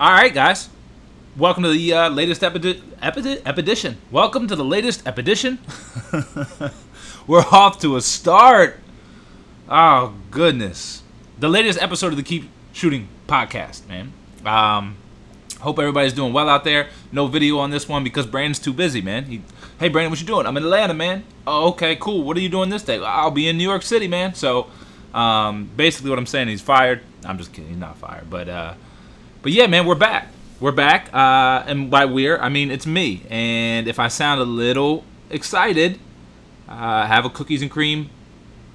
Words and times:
All 0.00 0.10
right, 0.10 0.34
guys. 0.34 0.68
Welcome 1.36 1.62
to 1.62 1.70
the 1.70 1.92
uh, 1.92 2.08
latest 2.08 2.40
epidi- 2.42 2.80
epidi- 3.00 3.40
epedition. 3.46 3.96
Welcome 4.10 4.48
to 4.48 4.56
the 4.56 4.64
latest 4.64 5.06
epedition. 5.06 5.60
We're 7.28 7.44
off 7.52 7.80
to 7.82 7.94
a 7.94 8.00
start. 8.00 8.80
Oh 9.68 10.14
goodness, 10.32 11.04
the 11.38 11.48
latest 11.48 11.80
episode 11.80 12.08
of 12.08 12.16
the 12.16 12.24
Keep 12.24 12.50
Shooting 12.72 13.06
podcast, 13.28 13.86
man. 13.86 14.12
Um, 14.44 14.96
hope 15.60 15.78
everybody's 15.78 16.12
doing 16.12 16.32
well 16.32 16.48
out 16.48 16.64
there. 16.64 16.88
No 17.12 17.28
video 17.28 17.58
on 17.58 17.70
this 17.70 17.88
one 17.88 18.02
because 18.02 18.26
Brandon's 18.26 18.58
too 18.58 18.72
busy, 18.72 19.00
man. 19.00 19.26
He, 19.26 19.42
hey 19.78 19.88
Brandon, 19.90 20.10
what 20.10 20.20
you 20.20 20.26
doing? 20.26 20.44
I'm 20.44 20.56
in 20.56 20.64
Atlanta, 20.64 20.94
man. 20.94 21.22
Oh, 21.46 21.68
okay, 21.68 21.94
cool. 21.94 22.24
What 22.24 22.36
are 22.36 22.40
you 22.40 22.48
doing 22.48 22.68
this 22.68 22.82
day? 22.82 22.98
I'll 22.98 23.30
be 23.30 23.48
in 23.48 23.56
New 23.56 23.68
York 23.68 23.82
City, 23.82 24.08
man. 24.08 24.34
So, 24.34 24.66
um, 25.14 25.70
basically, 25.76 26.10
what 26.10 26.18
I'm 26.18 26.26
saying, 26.26 26.48
he's 26.48 26.60
fired. 26.60 27.00
I'm 27.24 27.38
just 27.38 27.52
kidding. 27.52 27.68
He's 27.70 27.78
not 27.78 27.96
fired, 27.96 28.28
but 28.28 28.48
uh, 28.48 28.74
but 29.44 29.52
yeah, 29.52 29.66
man, 29.66 29.84
we're 29.84 29.94
back. 29.94 30.28
We're 30.58 30.72
back. 30.72 31.12
Uh, 31.12 31.62
and 31.66 31.90
by 31.90 32.06
we're, 32.06 32.38
I 32.38 32.48
mean 32.48 32.70
it's 32.70 32.86
me. 32.86 33.22
And 33.28 33.86
if 33.86 33.98
I 33.98 34.08
sound 34.08 34.40
a 34.40 34.44
little 34.44 35.04
excited, 35.28 36.00
uh, 36.66 37.06
have 37.06 37.26
a 37.26 37.28
cookies 37.30 37.60
and 37.60 37.70
cream 37.70 38.08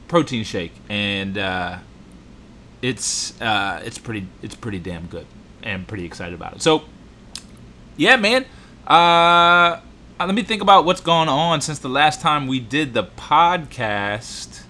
protein 0.08 0.44
shake, 0.44 0.74
and 0.88 1.40
uh, 1.40 1.80
it's 2.84 3.40
uh, 3.42 3.82
it's 3.84 3.98
pretty 3.98 4.28
it's 4.44 4.54
pretty 4.54 4.78
damn 4.78 5.08
good, 5.08 5.26
and 5.64 5.74
I'm 5.74 5.86
pretty 5.86 6.06
excited 6.06 6.36
about 6.36 6.54
it. 6.54 6.62
So, 6.62 6.84
yeah, 7.98 8.16
man. 8.16 8.46
Uh, 8.86 9.82
let 10.20 10.36
me 10.36 10.44
think 10.44 10.62
about 10.62 10.86
what's 10.86 11.02
gone 11.02 11.30
on 11.30 11.62
since 11.62 11.80
the 11.80 11.90
last 11.90 12.22
time 12.22 12.46
we 12.46 12.60
did 12.60 12.94
the 12.94 13.06
podcast. 13.06 14.62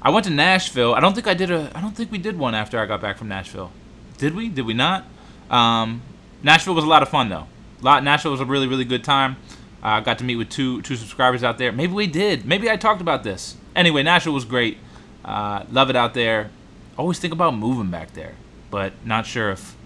I 0.00 0.10
went 0.10 0.24
to 0.26 0.30
Nashville. 0.30 0.94
I 0.94 1.00
don't 1.00 1.14
think 1.14 1.26
I 1.26 1.34
did 1.34 1.50
a. 1.50 1.72
I 1.74 1.80
don't 1.80 1.96
think 1.96 2.12
we 2.12 2.18
did 2.18 2.38
one 2.38 2.54
after 2.54 2.78
I 2.78 2.86
got 2.86 3.00
back 3.00 3.18
from 3.18 3.26
Nashville. 3.26 3.72
Did 4.18 4.36
we? 4.36 4.48
Did 4.48 4.66
we 4.66 4.74
not? 4.74 5.04
Um, 5.50 6.02
Nashville 6.42 6.74
was 6.74 6.84
a 6.84 6.88
lot 6.88 7.02
of 7.02 7.08
fun 7.08 7.28
though. 7.28 7.46
Lot 7.80 8.02
Nashville 8.04 8.32
was 8.32 8.40
a 8.40 8.44
really 8.44 8.66
really 8.66 8.84
good 8.84 9.04
time. 9.04 9.36
I 9.82 9.98
uh, 9.98 10.00
got 10.00 10.18
to 10.18 10.24
meet 10.24 10.36
with 10.36 10.48
two 10.48 10.82
two 10.82 10.96
subscribers 10.96 11.44
out 11.44 11.58
there. 11.58 11.72
Maybe 11.72 11.92
we 11.92 12.06
did. 12.06 12.46
Maybe 12.46 12.70
I 12.70 12.76
talked 12.76 13.00
about 13.00 13.22
this. 13.22 13.56
Anyway, 13.74 14.02
Nashville 14.02 14.32
was 14.32 14.44
great. 14.44 14.78
Uh, 15.24 15.64
love 15.70 15.90
it 15.90 15.96
out 15.96 16.14
there. 16.14 16.50
Always 16.98 17.18
think 17.18 17.32
about 17.32 17.54
moving 17.56 17.90
back 17.90 18.14
there, 18.14 18.34
but 18.70 18.92
not 19.04 19.26
sure 19.26 19.50
if 19.50 19.76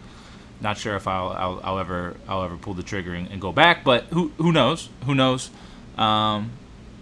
not 0.60 0.78
sure 0.78 0.94
if 0.96 1.08
I'll 1.08 1.30
I'll, 1.30 1.60
I'll 1.64 1.78
ever 1.78 2.16
I'll 2.28 2.44
ever 2.44 2.56
pull 2.56 2.74
the 2.74 2.82
trigger 2.82 3.14
and, 3.14 3.28
and, 3.28 3.40
go 3.40 3.52
back. 3.52 3.82
But 3.82 4.04
who 4.04 4.32
who 4.36 4.52
knows? 4.52 4.88
Who 5.06 5.14
knows? 5.14 5.50
Um, 5.96 6.52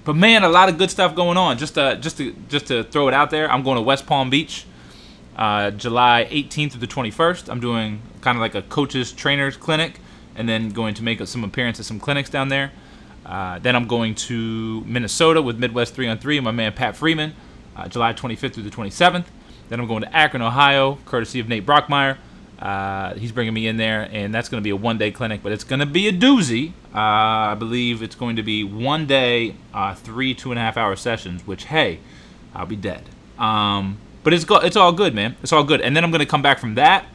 but 0.05 0.15
man, 0.15 0.45
a 0.45 0.49
lot 0.49 0.69
of 0.69 0.79
good 0.79 0.91
stuff 0.91 1.15
going 1.15 1.37
on. 1.37 1.59
Just 1.59 1.75
to 1.75 1.99
just 2.01 2.17
to 2.19 2.35
just 2.49 2.67
to 2.67 2.85
throw 2.85 3.09
it 3.09 3.15
out 3.15 3.31
there, 3.31 3.51
I'm 3.51 3.63
going 3.63 3.77
to 3.77 3.83
West 3.83 4.07
Palm 4.07 4.31
Beach, 4.31 4.65
uh, 5.37 5.73
July 5.73 6.27
18th 6.31 6.73
through 6.73 6.81
the 6.81 6.87
21st. 6.87 7.51
I'm 7.51 7.61
doing 7.61 8.01
kind 8.21 8.37
of 8.37 8.41
like 8.41 8.55
a 8.55 8.63
coaches 8.63 9.13
trainers 9.13 9.57
clinic, 9.57 10.01
and 10.37 10.49
then 10.49 10.71
going 10.71 10.95
to 10.95 11.03
make 11.03 11.25
some 11.27 11.45
appearances 11.45 11.87
some 11.87 12.01
clinics 12.01 12.31
down 12.31 12.49
there. 12.49 12.73
Uh, 13.27 13.59
then 13.59 13.77
I'm 13.77 13.87
going 13.87 14.15
to 14.15 14.83
Minnesota 14.85 15.43
with 15.43 15.59
Midwest 15.59 15.95
3 15.95 16.09
on 16.09 16.19
3 16.19 16.41
my 16.41 16.51
man 16.51 16.73
Pat 16.73 16.97
Freeman, 16.97 17.35
uh, 17.77 17.89
July 17.89 18.15
25th 18.15 18.55
through 18.55 18.63
the 18.63 18.71
27th. 18.71 19.27
Then 19.69 19.81
I'm 19.81 19.87
going 19.87 20.03
to 20.03 20.17
Akron, 20.17 20.43
Ohio, 20.43 20.99
courtesy 21.05 21.41
of 21.41 21.49
Nate 21.49 21.67
Brockmeyer. 21.67 22.17
Uh, 22.59 23.15
he's 23.15 23.31
bringing 23.31 23.55
me 23.55 23.69
in 23.69 23.77
there, 23.77 24.09
and 24.11 24.35
that's 24.35 24.49
going 24.49 24.61
to 24.61 24.65
be 24.65 24.71
a 24.71 24.77
one 24.77 24.99
day 24.99 25.11
clinic, 25.11 25.43
but 25.43 25.53
it's 25.53 25.63
going 25.63 25.79
to 25.81 25.87
be 25.87 26.09
a 26.09 26.13
doozy. 26.13 26.71
Uh, 26.95 27.53
I 27.53 27.55
believe 27.55 28.03
it's 28.03 28.17
going 28.17 28.37
to 28.37 28.43
be 28.43 28.65
one 28.65 29.07
day, 29.07 29.55
uh, 29.73 29.95
three 29.95 30.35
two 30.35 30.51
and 30.51 30.59
a 30.59 30.63
half 30.63 30.77
hour 30.77 30.97
sessions, 30.97 31.47
which, 31.47 31.67
hey, 31.67 32.01
I'll 32.55 32.67
be 32.67 32.77
dead. 32.77 33.05
Um, 33.39 33.99
but 34.25 34.33
it's, 34.33 34.45
go- 34.45 34.57
it's 34.57 34.77
all 34.77 34.93
good, 34.93 35.15
man. 35.15 35.37
It's 35.43 35.53
all 35.53 35.63
good. 35.63 35.81
And 35.81 35.95
then 35.95 36.03
I'm 36.03 36.11
going 36.11 36.21
to 36.21 36.27
come 36.27 36.43
back 36.43 36.59
from 36.59 36.75
that. 36.75 37.07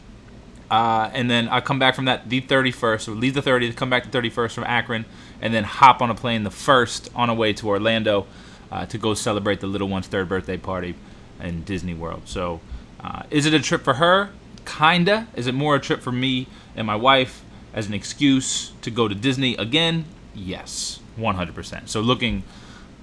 Uh, 0.73 1.11
and 1.13 1.29
then 1.29 1.47
I 1.49 1.61
come 1.61 1.77
back 1.77 1.93
from 1.93 2.05
that 2.05 2.27
the 2.27 2.41
31st, 2.41 3.01
so 3.01 3.11
leave 3.11 3.35
the 3.35 3.43
30th, 3.43 3.75
come 3.75 3.91
back 3.91 4.09
the 4.09 4.17
31st 4.17 4.55
from 4.55 4.63
Akron, 4.63 5.05
and 5.39 5.53
then 5.53 5.65
hop 5.65 6.01
on 6.01 6.09
a 6.09 6.15
plane 6.15 6.41
the 6.41 6.49
first 6.49 7.11
on 7.13 7.29
a 7.29 7.33
way 7.35 7.53
to 7.53 7.67
Orlando 7.67 8.25
uh, 8.71 8.87
to 8.87 8.97
go 8.97 9.13
celebrate 9.13 9.59
the 9.59 9.67
little 9.67 9.87
one's 9.87 10.07
third 10.07 10.27
birthday 10.27 10.57
party 10.57 10.95
in 11.39 11.63
Disney 11.63 11.93
World. 11.93 12.23
So, 12.25 12.59
uh, 12.99 13.21
is 13.29 13.45
it 13.45 13.53
a 13.53 13.59
trip 13.59 13.83
for 13.83 13.93
her? 13.93 14.31
Kinda. 14.65 15.27
Is 15.35 15.45
it 15.45 15.53
more 15.53 15.75
a 15.75 15.79
trip 15.79 16.01
for 16.01 16.11
me 16.11 16.47
and 16.75 16.87
my 16.87 16.95
wife 16.95 17.45
as 17.71 17.85
an 17.85 17.93
excuse 17.93 18.71
to 18.81 18.89
go 18.89 19.07
to 19.07 19.13
Disney 19.13 19.55
again? 19.57 20.05
Yes, 20.33 21.01
100%. 21.19 21.87
So 21.87 22.01
looking, 22.01 22.41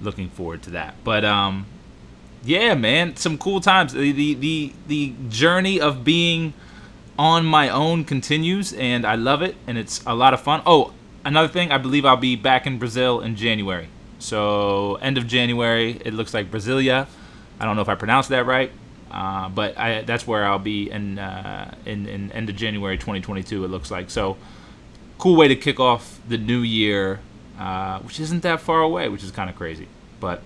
looking 0.01 0.27
forward 0.27 0.61
to 0.63 0.71
that. 0.71 0.95
But 1.05 1.23
um, 1.23 1.67
yeah, 2.43 2.73
man, 2.73 3.15
some 3.15 3.37
cool 3.37 3.61
times. 3.61 3.93
The 3.93 4.11
the 4.11 4.33
the, 4.33 4.73
the 4.87 5.13
journey 5.29 5.79
of 5.79 6.03
being 6.03 6.53
on 7.21 7.45
my 7.45 7.69
own 7.69 8.03
continues, 8.03 8.73
and 8.73 9.05
I 9.05 9.13
love 9.13 9.43
it, 9.43 9.55
and 9.67 9.77
it's 9.77 10.03
a 10.07 10.15
lot 10.15 10.33
of 10.33 10.41
fun. 10.41 10.63
Oh, 10.65 10.91
another 11.23 11.47
thing, 11.47 11.71
I 11.71 11.77
believe 11.77 12.03
I'll 12.03 12.17
be 12.17 12.35
back 12.35 12.65
in 12.65 12.79
Brazil 12.79 13.21
in 13.21 13.35
January. 13.35 13.89
So 14.17 14.95
end 14.95 15.19
of 15.19 15.27
January, 15.27 16.01
it 16.03 16.15
looks 16.15 16.33
like 16.33 16.49
Brasilia. 16.49 17.05
I 17.59 17.65
don't 17.65 17.75
know 17.75 17.83
if 17.83 17.89
I 17.89 17.93
pronounced 17.93 18.29
that 18.29 18.47
right, 18.47 18.71
uh, 19.11 19.49
but 19.49 19.77
I, 19.77 20.01
that's 20.01 20.25
where 20.25 20.45
I'll 20.45 20.57
be 20.57 20.89
in, 20.89 21.19
uh, 21.19 21.75
in 21.85 22.07
in 22.07 22.31
end 22.31 22.49
of 22.49 22.55
January 22.55 22.97
2022. 22.97 23.65
It 23.65 23.67
looks 23.67 23.91
like 23.91 24.09
so. 24.09 24.35
Cool 25.19 25.35
way 25.35 25.47
to 25.47 25.55
kick 25.55 25.79
off 25.79 26.19
the 26.27 26.39
new 26.39 26.61
year, 26.61 27.19
uh, 27.59 27.99
which 27.99 28.19
isn't 28.19 28.41
that 28.41 28.61
far 28.61 28.81
away, 28.81 29.09
which 29.09 29.23
is 29.23 29.29
kind 29.29 29.47
of 29.47 29.55
crazy. 29.55 29.87
But 30.19 30.41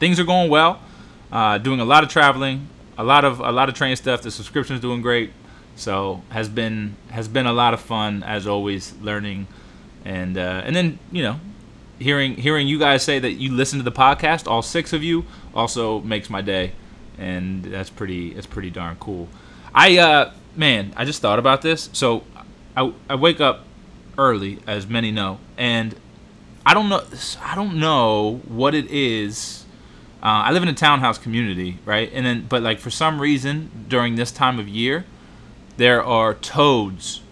things 0.00 0.18
are 0.18 0.24
going 0.24 0.48
well. 0.48 0.80
Uh, 1.30 1.58
doing 1.58 1.80
a 1.80 1.84
lot 1.84 2.02
of 2.02 2.08
traveling, 2.08 2.68
a 3.02 3.04
lot 3.04 3.24
of 3.24 3.40
a 3.40 3.50
lot 3.50 3.68
of 3.68 3.74
train 3.74 3.96
stuff. 3.96 4.22
The 4.22 4.30
subscription's 4.30 4.80
doing 4.80 5.02
great. 5.02 5.32
So 5.74 6.22
has 6.28 6.48
been 6.48 6.96
has 7.10 7.26
been 7.26 7.46
a 7.46 7.52
lot 7.52 7.74
of 7.74 7.80
fun 7.80 8.22
as 8.22 8.46
always 8.46 8.94
learning, 9.02 9.48
and 10.04 10.38
uh, 10.38 10.62
and 10.64 10.74
then 10.76 10.98
you 11.10 11.22
know 11.22 11.40
hearing 11.98 12.36
hearing 12.36 12.68
you 12.68 12.78
guys 12.78 13.02
say 13.02 13.18
that 13.18 13.32
you 13.32 13.52
listen 13.52 13.78
to 13.78 13.84
the 13.84 13.92
podcast, 13.92 14.46
all 14.46 14.62
six 14.62 14.92
of 14.92 15.02
you, 15.02 15.24
also 15.52 16.00
makes 16.00 16.30
my 16.30 16.42
day, 16.42 16.72
and 17.18 17.64
that's 17.64 17.90
pretty 17.90 18.28
it's 18.28 18.46
pretty 18.46 18.70
darn 18.70 18.96
cool. 19.00 19.28
I 19.74 19.98
uh 19.98 20.32
man, 20.54 20.92
I 20.96 21.04
just 21.04 21.20
thought 21.20 21.40
about 21.40 21.62
this. 21.62 21.90
So 21.92 22.22
I 22.76 22.92
I 23.10 23.16
wake 23.16 23.40
up 23.40 23.64
early, 24.16 24.60
as 24.66 24.86
many 24.86 25.10
know, 25.10 25.40
and 25.56 25.96
I 26.64 26.72
don't 26.74 26.88
know 26.88 27.02
I 27.40 27.56
don't 27.56 27.80
know 27.80 28.40
what 28.46 28.76
it 28.76 28.86
is. 28.90 29.61
Uh, 30.22 30.46
I 30.46 30.52
live 30.52 30.62
in 30.62 30.68
a 30.68 30.74
townhouse 30.74 31.18
community, 31.18 31.78
right? 31.84 32.10
And 32.12 32.24
then, 32.24 32.46
but 32.48 32.62
like 32.62 32.78
for 32.78 32.90
some 32.90 33.20
reason 33.20 33.86
during 33.88 34.14
this 34.14 34.30
time 34.30 34.60
of 34.60 34.68
year, 34.68 35.04
there 35.76 36.02
are 36.02 36.34
toads 36.34 37.22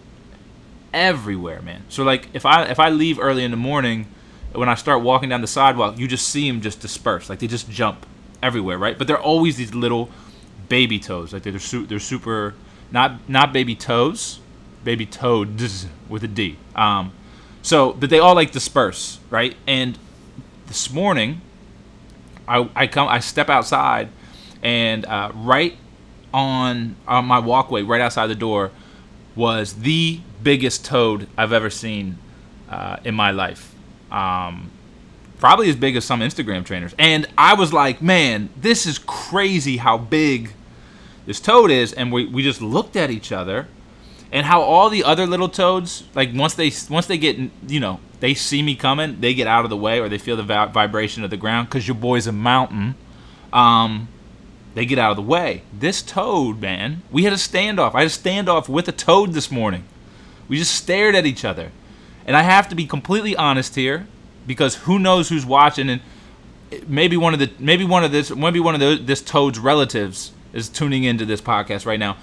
everywhere, 0.92 1.62
man. 1.62 1.84
So 1.88 2.02
like 2.02 2.28
if 2.32 2.44
I 2.44 2.64
if 2.64 2.80
I 2.80 2.90
leave 2.90 3.20
early 3.20 3.44
in 3.44 3.50
the 3.52 3.56
morning, 3.56 4.06
when 4.52 4.68
I 4.68 4.74
start 4.74 5.02
walking 5.02 5.28
down 5.28 5.40
the 5.40 5.46
sidewalk, 5.46 5.98
you 5.98 6.08
just 6.08 6.28
see 6.28 6.48
them 6.48 6.60
just 6.60 6.80
disperse, 6.80 7.28
like 7.30 7.38
they 7.38 7.46
just 7.46 7.70
jump 7.70 8.06
everywhere, 8.42 8.78
right? 8.78 8.98
But 8.98 9.06
they're 9.06 9.20
always 9.20 9.56
these 9.56 9.74
little 9.74 10.10
baby 10.68 10.98
toads, 10.98 11.32
like 11.32 11.42
they're 11.42 11.58
su- 11.58 11.86
they're 11.86 11.98
super 11.98 12.54
not 12.90 13.28
not 13.28 13.52
baby 13.52 13.76
toes, 13.76 14.40
baby 14.82 15.06
toads 15.06 15.86
with 16.08 16.24
a 16.24 16.28
D. 16.28 16.56
Um, 16.74 17.12
so 17.62 17.92
but 17.92 18.10
they 18.10 18.18
all 18.18 18.34
like 18.34 18.50
disperse, 18.50 19.20
right? 19.30 19.56
And 19.66 19.98
this 20.66 20.90
morning, 20.90 21.40
I 22.50 22.68
I 22.74 22.86
come 22.86 23.08
I 23.08 23.20
step 23.20 23.48
outside, 23.48 24.08
and 24.62 25.06
uh, 25.06 25.30
right 25.34 25.76
on 26.34 26.96
on 27.06 27.24
my 27.24 27.38
walkway, 27.38 27.82
right 27.82 28.00
outside 28.00 28.26
the 28.26 28.34
door, 28.34 28.72
was 29.36 29.74
the 29.74 30.20
biggest 30.42 30.84
toad 30.84 31.28
I've 31.36 31.52
ever 31.52 31.70
seen 31.70 32.18
uh, 32.68 32.96
in 33.04 33.14
my 33.14 33.30
life. 33.30 33.74
Um, 34.10 34.70
probably 35.38 35.70
as 35.70 35.76
big 35.76 35.96
as 35.96 36.04
some 36.04 36.20
Instagram 36.20 36.64
trainers. 36.64 36.94
And 36.98 37.26
I 37.36 37.54
was 37.54 37.72
like, 37.72 38.02
man, 38.02 38.50
this 38.56 38.86
is 38.86 38.98
crazy 38.98 39.78
how 39.78 39.96
big 39.96 40.52
this 41.26 41.40
toad 41.40 41.70
is. 41.70 41.92
And 41.92 42.12
we, 42.12 42.26
we 42.26 42.42
just 42.42 42.60
looked 42.60 42.96
at 42.96 43.10
each 43.10 43.32
other 43.32 43.66
and 44.32 44.46
how 44.46 44.62
all 44.62 44.90
the 44.90 45.04
other 45.04 45.26
little 45.26 45.48
toads, 45.48 46.04
like 46.14 46.30
once 46.34 46.54
they 46.54 46.72
once 46.88 47.06
they 47.06 47.18
get, 47.18 47.36
you 47.66 47.80
know, 47.80 48.00
they 48.20 48.34
see 48.34 48.62
me 48.62 48.76
coming, 48.76 49.20
they 49.20 49.34
get 49.34 49.46
out 49.46 49.64
of 49.64 49.70
the 49.70 49.76
way 49.76 50.00
or 50.00 50.08
they 50.08 50.18
feel 50.18 50.36
the 50.36 50.42
va- 50.42 50.70
vibration 50.72 51.24
of 51.24 51.30
the 51.30 51.36
ground 51.36 51.68
because 51.68 51.88
your 51.88 51.96
boy's 51.96 52.26
a 52.26 52.32
mountain. 52.32 52.94
Um, 53.52 54.08
they 54.74 54.86
get 54.86 54.98
out 54.98 55.10
of 55.10 55.16
the 55.16 55.22
way. 55.22 55.62
This 55.76 56.00
toad, 56.00 56.60
man, 56.60 57.02
we 57.10 57.24
had 57.24 57.32
a 57.32 57.36
standoff. 57.36 57.94
I 57.94 58.02
had 58.02 58.06
a 58.06 58.10
standoff 58.10 58.68
with 58.68 58.86
a 58.86 58.92
toad 58.92 59.32
this 59.32 59.50
morning. 59.50 59.84
We 60.48 60.58
just 60.58 60.74
stared 60.74 61.16
at 61.16 61.26
each 61.26 61.44
other. 61.44 61.72
And 62.24 62.36
I 62.36 62.42
have 62.42 62.68
to 62.68 62.76
be 62.76 62.86
completely 62.86 63.34
honest 63.34 63.74
here 63.74 64.06
because 64.46 64.76
who 64.76 64.98
knows 64.98 65.28
who's 65.28 65.44
watching 65.44 65.88
and 65.88 66.00
maybe 66.86 67.16
one 67.16 67.32
of 67.34 67.40
the 67.40 67.50
maybe 67.58 67.84
one 67.84 68.04
of 68.04 68.12
this 68.12 68.30
maybe 68.30 68.60
one 68.60 68.74
of 68.74 68.80
the, 68.80 68.96
this 68.96 69.20
toad's 69.20 69.58
relatives 69.58 70.32
is 70.52 70.68
tuning 70.68 71.04
into 71.04 71.24
this 71.24 71.40
podcast 71.40 71.86
right 71.86 71.98
now. 71.98 72.16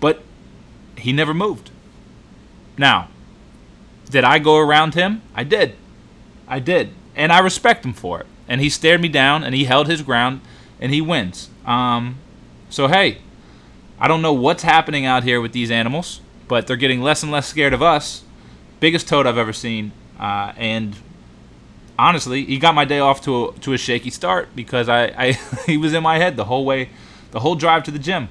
But 0.00 0.22
he 0.96 1.12
never 1.12 1.34
moved. 1.34 1.70
Now, 2.78 3.08
did 4.10 4.24
I 4.24 4.38
go 4.38 4.58
around 4.58 4.94
him? 4.94 5.22
I 5.34 5.44
did. 5.44 5.76
I 6.46 6.58
did. 6.60 6.92
And 7.14 7.32
I 7.32 7.38
respect 7.38 7.84
him 7.84 7.92
for 7.92 8.20
it. 8.20 8.26
And 8.48 8.60
he 8.60 8.68
stared 8.68 9.00
me 9.00 9.08
down 9.08 9.42
and 9.42 9.54
he 9.54 9.64
held 9.64 9.88
his 9.88 10.02
ground 10.02 10.40
and 10.80 10.92
he 10.92 11.00
wins. 11.00 11.50
Um, 11.64 12.18
so 12.70 12.88
hey, 12.88 13.18
I 13.98 14.08
don't 14.08 14.22
know 14.22 14.32
what's 14.32 14.62
happening 14.62 15.06
out 15.06 15.24
here 15.24 15.40
with 15.40 15.52
these 15.52 15.70
animals, 15.70 16.20
but 16.48 16.66
they're 16.66 16.76
getting 16.76 17.00
less 17.00 17.22
and 17.22 17.32
less 17.32 17.46
scared 17.46 17.72
of 17.72 17.82
us. 17.82 18.22
Biggest 18.78 19.08
toad 19.08 19.26
I've 19.26 19.38
ever 19.38 19.54
seen, 19.54 19.92
uh, 20.20 20.52
and 20.56 20.94
honestly, 21.98 22.44
he 22.44 22.58
got 22.58 22.74
my 22.74 22.84
day 22.84 22.98
off 22.98 23.22
to 23.22 23.46
a, 23.46 23.52
to 23.60 23.72
a 23.72 23.78
shaky 23.78 24.10
start 24.10 24.50
because 24.54 24.88
I, 24.88 25.06
I 25.06 25.32
he 25.66 25.78
was 25.78 25.94
in 25.94 26.02
my 26.02 26.18
head 26.18 26.36
the 26.36 26.44
whole 26.44 26.66
way, 26.66 26.90
the 27.30 27.40
whole 27.40 27.54
drive 27.54 27.84
to 27.84 27.90
the 27.90 27.98
gym, 27.98 28.28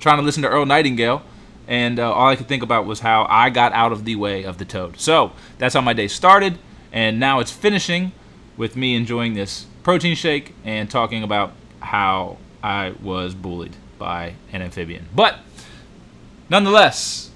trying 0.00 0.16
to 0.18 0.22
listen 0.22 0.42
to 0.42 0.48
Earl 0.48 0.66
Nightingale, 0.66 1.22
and 1.66 1.98
uh, 1.98 2.12
all 2.12 2.28
I 2.28 2.36
could 2.36 2.48
think 2.48 2.62
about 2.62 2.86
was 2.86 3.00
how 3.00 3.26
I 3.28 3.50
got 3.50 3.72
out 3.72 3.92
of 3.92 4.04
the 4.04 4.16
way 4.16 4.44
of 4.44 4.58
the 4.58 4.64
toad. 4.64 5.00
So 5.00 5.32
that's 5.58 5.74
how 5.74 5.80
my 5.80 5.92
day 5.92 6.08
started, 6.08 6.58
and 6.92 7.18
now 7.18 7.40
it's 7.40 7.50
finishing 7.50 8.12
with 8.56 8.76
me 8.76 8.94
enjoying 8.94 9.34
this 9.34 9.66
protein 9.82 10.14
shake 10.14 10.54
and 10.64 10.90
talking 10.90 11.22
about 11.22 11.52
how 11.80 12.38
I 12.62 12.94
was 13.02 13.34
bullied 13.34 13.76
by 13.98 14.34
an 14.52 14.62
amphibian. 14.62 15.06
But 15.14 15.38
nonetheless, 16.48 17.30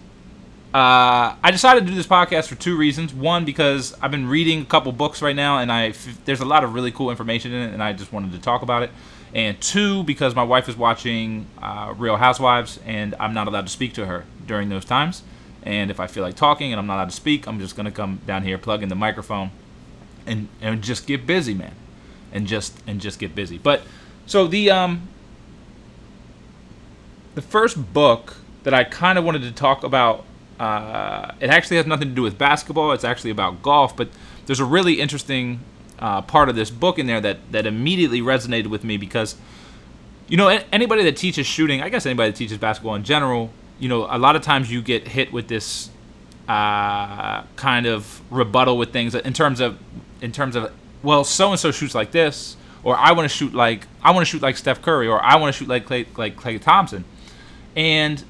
uh, 0.75 1.35
I 1.43 1.51
decided 1.51 1.85
to 1.85 1.91
do 1.91 1.95
this 1.97 2.07
podcast 2.07 2.47
for 2.47 2.55
two 2.55 2.77
reasons. 2.77 3.15
One, 3.15 3.45
because 3.45 3.95
I've 4.03 4.11
been 4.11 4.29
reading 4.29 4.63
a 4.63 4.65
couple 4.65 4.93
books 4.93 5.23
right 5.23 5.37
now, 5.37 5.59
and 5.59 5.73
I 5.73 5.95
there's 6.25 6.41
a 6.41 6.45
lot 6.45 6.63
of 6.65 6.75
really 6.75 6.93
cool 6.93 7.11
information 7.11 7.53
in 7.53 7.71
it, 7.71 7.73
and 7.73 7.83
I 7.83 7.93
just 7.95 8.13
wanted 8.13 8.33
to 8.33 8.39
talk 8.39 8.63
about 8.63 8.83
it. 8.83 8.91
And 9.35 9.61
two, 9.61 10.03
because 10.05 10.35
my 10.35 10.43
wife 10.43 10.69
is 10.69 10.77
watching 10.77 11.47
uh, 11.61 11.95
Real 11.97 12.17
Housewives, 12.17 12.81
and 12.87 13.15
I'm 13.21 13.35
not 13.35 13.47
allowed 13.47 13.67
to 13.67 13.73
speak 13.73 13.95
to 13.95 14.07
her 14.07 14.25
during 14.47 14.69
those 14.69 14.85
times. 14.85 15.23
And 15.63 15.91
if 15.91 16.01
I 16.01 16.07
feel 16.07 16.23
like 16.23 16.35
talking 16.35 16.73
and 16.73 16.81
I'm 16.81 16.87
not 16.87 16.97
allowed 16.97 17.11
to 17.11 17.17
speak, 17.17 17.47
I'm 17.47 17.61
just 17.61 17.77
gonna 17.77 17.91
come 17.91 18.21
down 18.27 18.43
here, 18.43 18.57
plug 18.59 18.83
in 18.83 18.89
the 18.89 18.95
microphone, 18.95 19.51
and 20.27 20.49
and 20.61 20.83
just 20.83 21.07
get 21.07 21.27
busy, 21.27 21.55
man, 21.55 21.75
and 22.33 22.47
just 22.47 22.79
and 22.87 23.01
just 23.01 23.19
get 23.19 23.35
busy. 23.35 23.59
But 23.59 23.83
so 24.27 24.47
the 24.47 24.71
um 24.71 25.09
the 27.35 27.43
first 27.43 27.93
book 27.93 28.37
that 28.63 28.73
I 28.73 28.85
kind 28.85 29.19
of 29.19 29.25
wanted 29.25 29.43
to 29.43 29.53
talk 29.53 29.85
about 29.85 30.25
uh, 30.59 31.33
it 31.41 31.51
actually 31.51 31.77
has 31.77 31.87
nothing 31.87 32.09
to 32.09 32.15
do 32.15 32.23
with 32.23 32.37
basketball. 32.37 32.93
It's 32.93 33.05
actually 33.05 33.31
about 33.31 33.63
golf. 33.63 33.97
But 33.97 34.09
there's 34.47 34.61
a 34.61 34.65
really 34.65 35.01
interesting 35.01 35.61
uh, 35.99 36.23
part 36.23 36.49
of 36.49 36.57
this 36.57 36.71
book 36.71 36.99
in 36.99 37.07
there 37.07 37.21
that 37.21 37.39
that 37.53 37.67
immediately 37.67 38.21
resonated 38.21 38.69
with 38.69 38.85
me 38.85 38.97
because, 38.97 39.37
you 40.29 40.37
know, 40.37 40.49
anybody 40.73 41.03
that 41.05 41.17
teaches 41.17 41.47
shooting, 41.47 41.83
I 41.83 41.89
guess 41.89 42.07
anybody 42.07 42.31
that 42.31 42.37
teaches 42.37 42.59
basketball 42.59 42.95
in 42.95 43.05
general, 43.05 43.51
you 43.79 43.89
know, 43.89 44.07
a 44.11 44.19
lot 44.19 44.37
of 44.37 44.43
times 44.43 44.71
you 44.71 44.83
get 44.83 45.09
hit 45.09 45.33
with 45.33 45.49
this 45.49 45.91
uh, 46.49 47.43
kind 47.57 47.87
of 47.87 48.23
rebuttal 48.31 48.79
with 48.79 48.93
things 48.93 49.15
in 49.15 49.33
terms 49.33 49.61
of 49.61 49.79
in 50.21 50.33
terms 50.33 50.57
of 50.57 50.73
well, 51.03 51.25
so 51.25 51.51
and 51.51 51.61
so 51.61 51.71
shoots 51.71 51.95
like 51.95 52.11
this, 52.11 52.57
or 52.83 52.97
I 52.97 53.13
want 53.13 53.31
to 53.31 53.37
shoot 53.37 53.55
like 53.55 53.87
I 54.03 54.11
want 54.11 54.27
to 54.27 54.31
shoot 54.31 54.43
like 54.43 54.57
Steph 54.57 54.83
Curry, 54.83 55.07
or 55.07 55.23
I 55.23 55.37
want 55.37 55.55
to 55.55 55.59
shoot 55.59 55.69
like 55.69 55.87
Klay, 55.87 56.07
like 56.17 56.37
Klay 56.37 56.61
Thompson, 56.61 57.05
and 57.77 58.25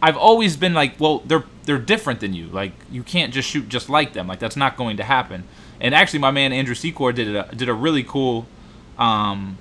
I've 0.00 0.16
always 0.16 0.56
been 0.56 0.74
like, 0.74 1.00
well, 1.00 1.20
they're 1.20 1.44
they're 1.64 1.78
different 1.78 2.20
than 2.20 2.34
you. 2.34 2.46
Like 2.46 2.72
you 2.90 3.02
can't 3.02 3.32
just 3.32 3.48
shoot 3.48 3.68
just 3.68 3.88
like 3.88 4.12
them. 4.12 4.26
Like 4.26 4.38
that's 4.38 4.56
not 4.56 4.76
going 4.76 4.96
to 4.98 5.04
happen. 5.04 5.44
And 5.80 5.94
actually, 5.94 6.18
my 6.18 6.30
man 6.30 6.52
Andrew 6.52 6.74
Secor 6.74 7.14
did 7.14 7.34
a 7.34 7.54
did 7.54 7.68
a 7.68 7.74
really 7.74 8.02
cool. 8.02 8.46
Um, 8.98 9.58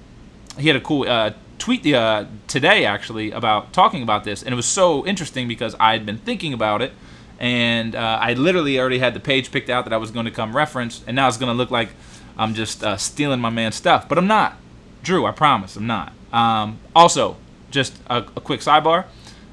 he 0.57 0.67
had 0.67 0.75
a 0.75 0.81
cool 0.81 1.07
uh, 1.07 1.31
tweet 1.59 1.83
the, 1.83 1.95
uh, 1.95 2.25
today 2.47 2.85
actually 2.85 3.31
about 3.31 3.73
talking 3.73 4.01
about 4.01 4.23
this, 4.23 4.41
and 4.41 4.51
it 4.51 4.55
was 4.55 4.65
so 4.65 5.05
interesting 5.05 5.47
because 5.47 5.75
I 5.79 5.93
had 5.93 6.05
been 6.05 6.17
thinking 6.17 6.53
about 6.53 6.81
it, 6.81 6.93
and 7.39 7.95
uh, 7.95 8.19
I 8.21 8.33
literally 8.33 8.79
already 8.79 8.99
had 8.99 9.13
the 9.13 9.19
page 9.19 9.51
picked 9.51 9.69
out 9.69 9.85
that 9.85 9.93
I 9.93 9.97
was 9.97 10.11
going 10.11 10.25
to 10.25 10.31
come 10.31 10.55
reference, 10.55 11.03
and 11.05 11.15
now 11.15 11.27
it's 11.27 11.37
going 11.37 11.51
to 11.51 11.57
look 11.57 11.69
like 11.71 11.89
I'm 12.37 12.53
just 12.53 12.83
uh, 12.83 12.97
stealing 12.97 13.39
my 13.39 13.49
man's 13.49 13.75
stuff, 13.75 14.07
but 14.07 14.17
I'm 14.17 14.27
not. 14.27 14.57
Drew, 15.03 15.25
I 15.25 15.31
promise, 15.31 15.75
I'm 15.75 15.87
not. 15.87 16.13
Um, 16.31 16.79
also, 16.95 17.37
just 17.71 17.97
a, 18.07 18.17
a 18.17 18.41
quick 18.41 18.61
sidebar. 18.61 19.05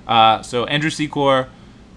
Uh, 0.07 0.43
so 0.43 0.65
Andrew 0.67 0.91
Secor 0.91 1.49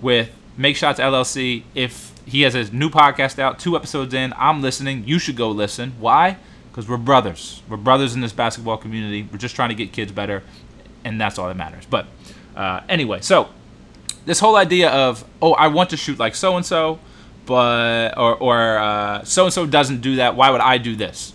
with 0.01 0.29
Make 0.55 0.75
Shots 0.75 0.99
LLC. 0.99 1.63
If 1.75 2.11
he 2.27 2.41
has 2.41 2.53
his 2.53 2.73
new 2.73 2.89
podcast 2.89 3.39
out, 3.39 3.57
two 3.57 3.75
episodes 3.75 4.13
in, 4.13 4.33
I'm 4.37 4.61
listening. 4.61 5.05
You 5.07 5.17
should 5.17 5.37
go 5.37 5.49
listen. 5.49 5.93
Why? 5.99 6.37
Because 6.69 6.87
we're 6.87 6.97
brothers. 6.97 7.63
We're 7.69 7.77
brothers 7.77 8.13
in 8.15 8.21
this 8.21 8.33
basketball 8.33 8.77
community. 8.77 9.27
We're 9.31 9.37
just 9.37 9.55
trying 9.55 9.69
to 9.69 9.75
get 9.75 9.93
kids 9.93 10.11
better, 10.11 10.43
and 11.05 11.19
that's 11.19 11.39
all 11.39 11.47
that 11.47 11.55
matters. 11.55 11.85
But 11.89 12.07
uh, 12.55 12.81
anyway, 12.89 13.21
so 13.21 13.49
this 14.25 14.39
whole 14.39 14.57
idea 14.57 14.89
of 14.89 15.23
oh, 15.41 15.53
I 15.53 15.67
want 15.67 15.89
to 15.91 15.97
shoot 15.97 16.19
like 16.19 16.35
so 16.35 16.57
and 16.57 16.65
so, 16.65 16.99
but 17.45 18.17
or 18.17 18.35
or 18.35 19.21
so 19.23 19.45
and 19.45 19.53
so 19.53 19.65
doesn't 19.65 20.01
do 20.01 20.17
that. 20.17 20.35
Why 20.35 20.49
would 20.49 20.61
I 20.61 20.77
do 20.77 20.95
this? 20.95 21.33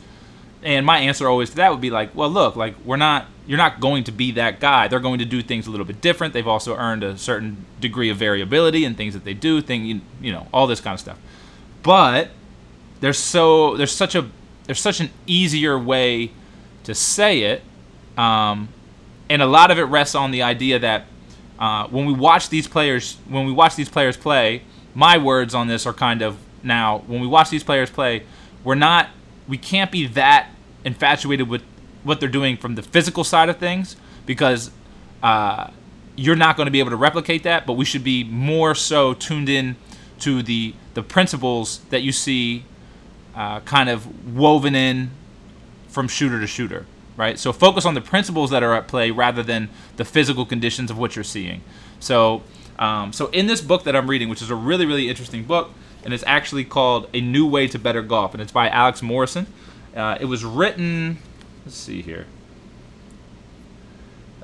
And 0.63 0.87
my 0.87 0.99
answer 0.99 1.29
always 1.29 1.51
to 1.51 1.57
that 1.57 1.71
would 1.71 1.81
be 1.81 1.91
like, 1.91 2.15
well, 2.15 2.31
look, 2.31 2.57
like 2.57 2.77
we're 2.85 2.97
not 2.97 3.27
you're 3.47 3.59
not 3.59 3.81
going 3.81 4.05
to 4.05 4.13
be 4.13 4.33
that 4.33 4.61
guy. 4.61 4.89
They're 4.89 5.01
going 5.01 5.19
to 5.19 5.25
do 5.25 5.43
things 5.43 5.67
a 5.67 5.71
little 5.71 5.87
bit 5.87 6.01
different. 6.01 6.33
They've 6.33 6.47
also 6.47 6.77
earned 6.77 7.03
a 7.03 7.19
certain 7.19 7.65
degree 7.81 8.09
of 8.09 8.17
variability 8.17 8.85
in 8.85 8.95
things 8.95 9.15
that 9.15 9.25
they 9.25 9.35
do, 9.35 9.61
thing 9.61 10.03
you, 10.21 10.33
know, 10.33 10.47
all 10.53 10.67
this 10.67 10.81
kind 10.81 10.95
of 10.95 11.01
stuff. 11.01 11.19
But 11.83 12.31
there's 13.01 13.19
so 13.19 13.77
there's 13.77 13.93
such 13.93 14.15
a 14.15 14.29
there's 14.65 14.81
such 14.81 15.01
an 15.01 15.11
easier 15.27 15.77
way 15.79 16.31
to 16.85 16.95
say 16.95 17.41
it, 17.41 17.63
um, 18.17 18.69
and 19.29 19.43
a 19.43 19.47
lot 19.47 19.71
of 19.71 19.79
it 19.79 19.85
rests 19.85 20.15
on 20.15 20.31
the 20.31 20.43
idea 20.43 20.79
that 20.79 21.07
uh, 21.59 21.89
when 21.89 22.07
we 22.07 22.13
watch 22.13 22.49
these 22.49 22.69
players 22.69 23.19
when 23.29 23.45
we 23.45 23.53
watch 23.53 23.75
these 23.75 23.89
players 23.89 24.17
play, 24.17 24.63
my 24.95 25.19
words 25.19 25.55
on 25.55 25.67
this 25.67 25.85
are 25.85 25.93
kind 25.93 26.23
of 26.23 26.39
now 26.63 26.99
when 27.09 27.21
we 27.21 27.27
watch 27.27 27.51
these 27.51 27.65
players 27.65 27.91
play, 27.91 28.23
we're 28.63 28.77
not 28.77 29.09
we 29.49 29.59
can't 29.59 29.91
be 29.91 30.07
that 30.07 30.49
infatuated 30.85 31.49
with 31.49 31.63
what 32.03 32.21
they're 32.21 32.29
doing 32.29 32.57
from 32.57 32.75
the 32.75 32.83
physical 32.83 33.25
side 33.25 33.49
of 33.49 33.59
things 33.59 33.97
because 34.27 34.71
uh, 35.23 35.71
you're 36.17 36.37
not 36.37 36.57
going 36.57 36.67
to 36.67 36.71
be 36.71 36.81
able 36.81 36.91
to 36.91 36.97
replicate 36.97 37.43
that. 37.45 37.67
But 37.67 37.75
we 37.75 37.85
should 37.85 38.05
be 38.05 38.25
more 38.25 38.75
so 38.75 39.15
tuned 39.15 39.49
in 39.49 39.77
to 40.21 40.43
the 40.43 40.75
the 40.95 41.03
principles 41.03 41.81
that 41.91 42.03
you 42.03 42.13
see 42.13 42.65
uh, 43.35 43.61
kind 43.61 43.89
of 43.89 44.35
woven 44.37 44.75
in 44.75 45.11
from 45.89 46.09
shooter 46.09 46.39
to 46.41 46.47
shooter, 46.47 46.87
right? 47.17 47.39
So 47.39 47.53
focus 47.53 47.87
on 47.87 47.95
the 47.95 48.01
principles 48.01 48.51
that 48.51 48.63
are 48.63 48.75
at 48.75 48.89
play 48.89 49.11
rather 49.11 49.43
than 49.43 49.69
the 49.97 50.05
physical 50.05 50.45
conditions 50.45 50.91
of 50.91 50.99
what 50.99 51.17
you're 51.17 51.25
seeing. 51.25 51.63
So, 51.99 52.43
um, 52.79 53.13
so 53.13 53.29
in 53.29 53.47
this 53.47 53.61
book 53.61 53.85
that 53.85 53.97
I'm 53.97 54.09
reading, 54.09 54.29
which 54.29 54.43
is 54.43 54.51
a 54.51 54.55
really 54.55 54.87
really 54.87 55.09
interesting 55.09 55.45
book, 55.45 55.71
and 56.05 56.13
it's 56.13 56.25
actually 56.27 56.65
called 56.65 57.09
A 57.15 57.21
New 57.21 57.47
Way 57.47 57.69
to 57.69 57.79
Better 57.79 58.03
Golf, 58.03 58.35
and 58.35 58.43
it's 58.43 58.53
by 58.53 58.69
Alex 58.69 59.03
Morrison. 59.03 59.47
Uh, 59.95 60.17
it 60.21 60.25
was 60.25 60.45
written 60.45 61.19
Let's 61.65 61.77
see 61.77 62.03
here. 62.03 62.27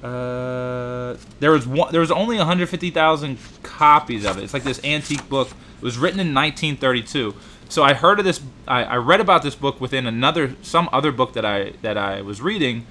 Uh, 0.02 1.16
there 1.40 1.50
was 1.50 1.66
one. 1.66 1.90
There 1.90 2.00
was 2.00 2.12
only 2.12 2.36
150,000 2.36 3.38
copies 3.64 4.24
of 4.24 4.38
it. 4.38 4.44
It's 4.44 4.54
like 4.54 4.62
this 4.62 4.82
antique 4.84 5.28
book. 5.28 5.48
It 5.48 5.82
was 5.82 5.98
written 5.98 6.20
in 6.20 6.32
1932. 6.32 7.34
So 7.68 7.82
I 7.82 7.94
heard 7.94 8.20
of 8.20 8.24
this. 8.24 8.40
I, 8.68 8.84
I 8.84 8.96
read 8.96 9.20
about 9.20 9.42
this 9.42 9.56
book 9.56 9.80
within 9.80 10.06
another 10.06 10.54
some 10.62 10.88
other 10.92 11.10
book 11.10 11.32
that 11.32 11.44
I 11.44 11.72
that 11.82 11.98
I 11.98 12.22
was 12.22 12.40
reading, 12.40 12.86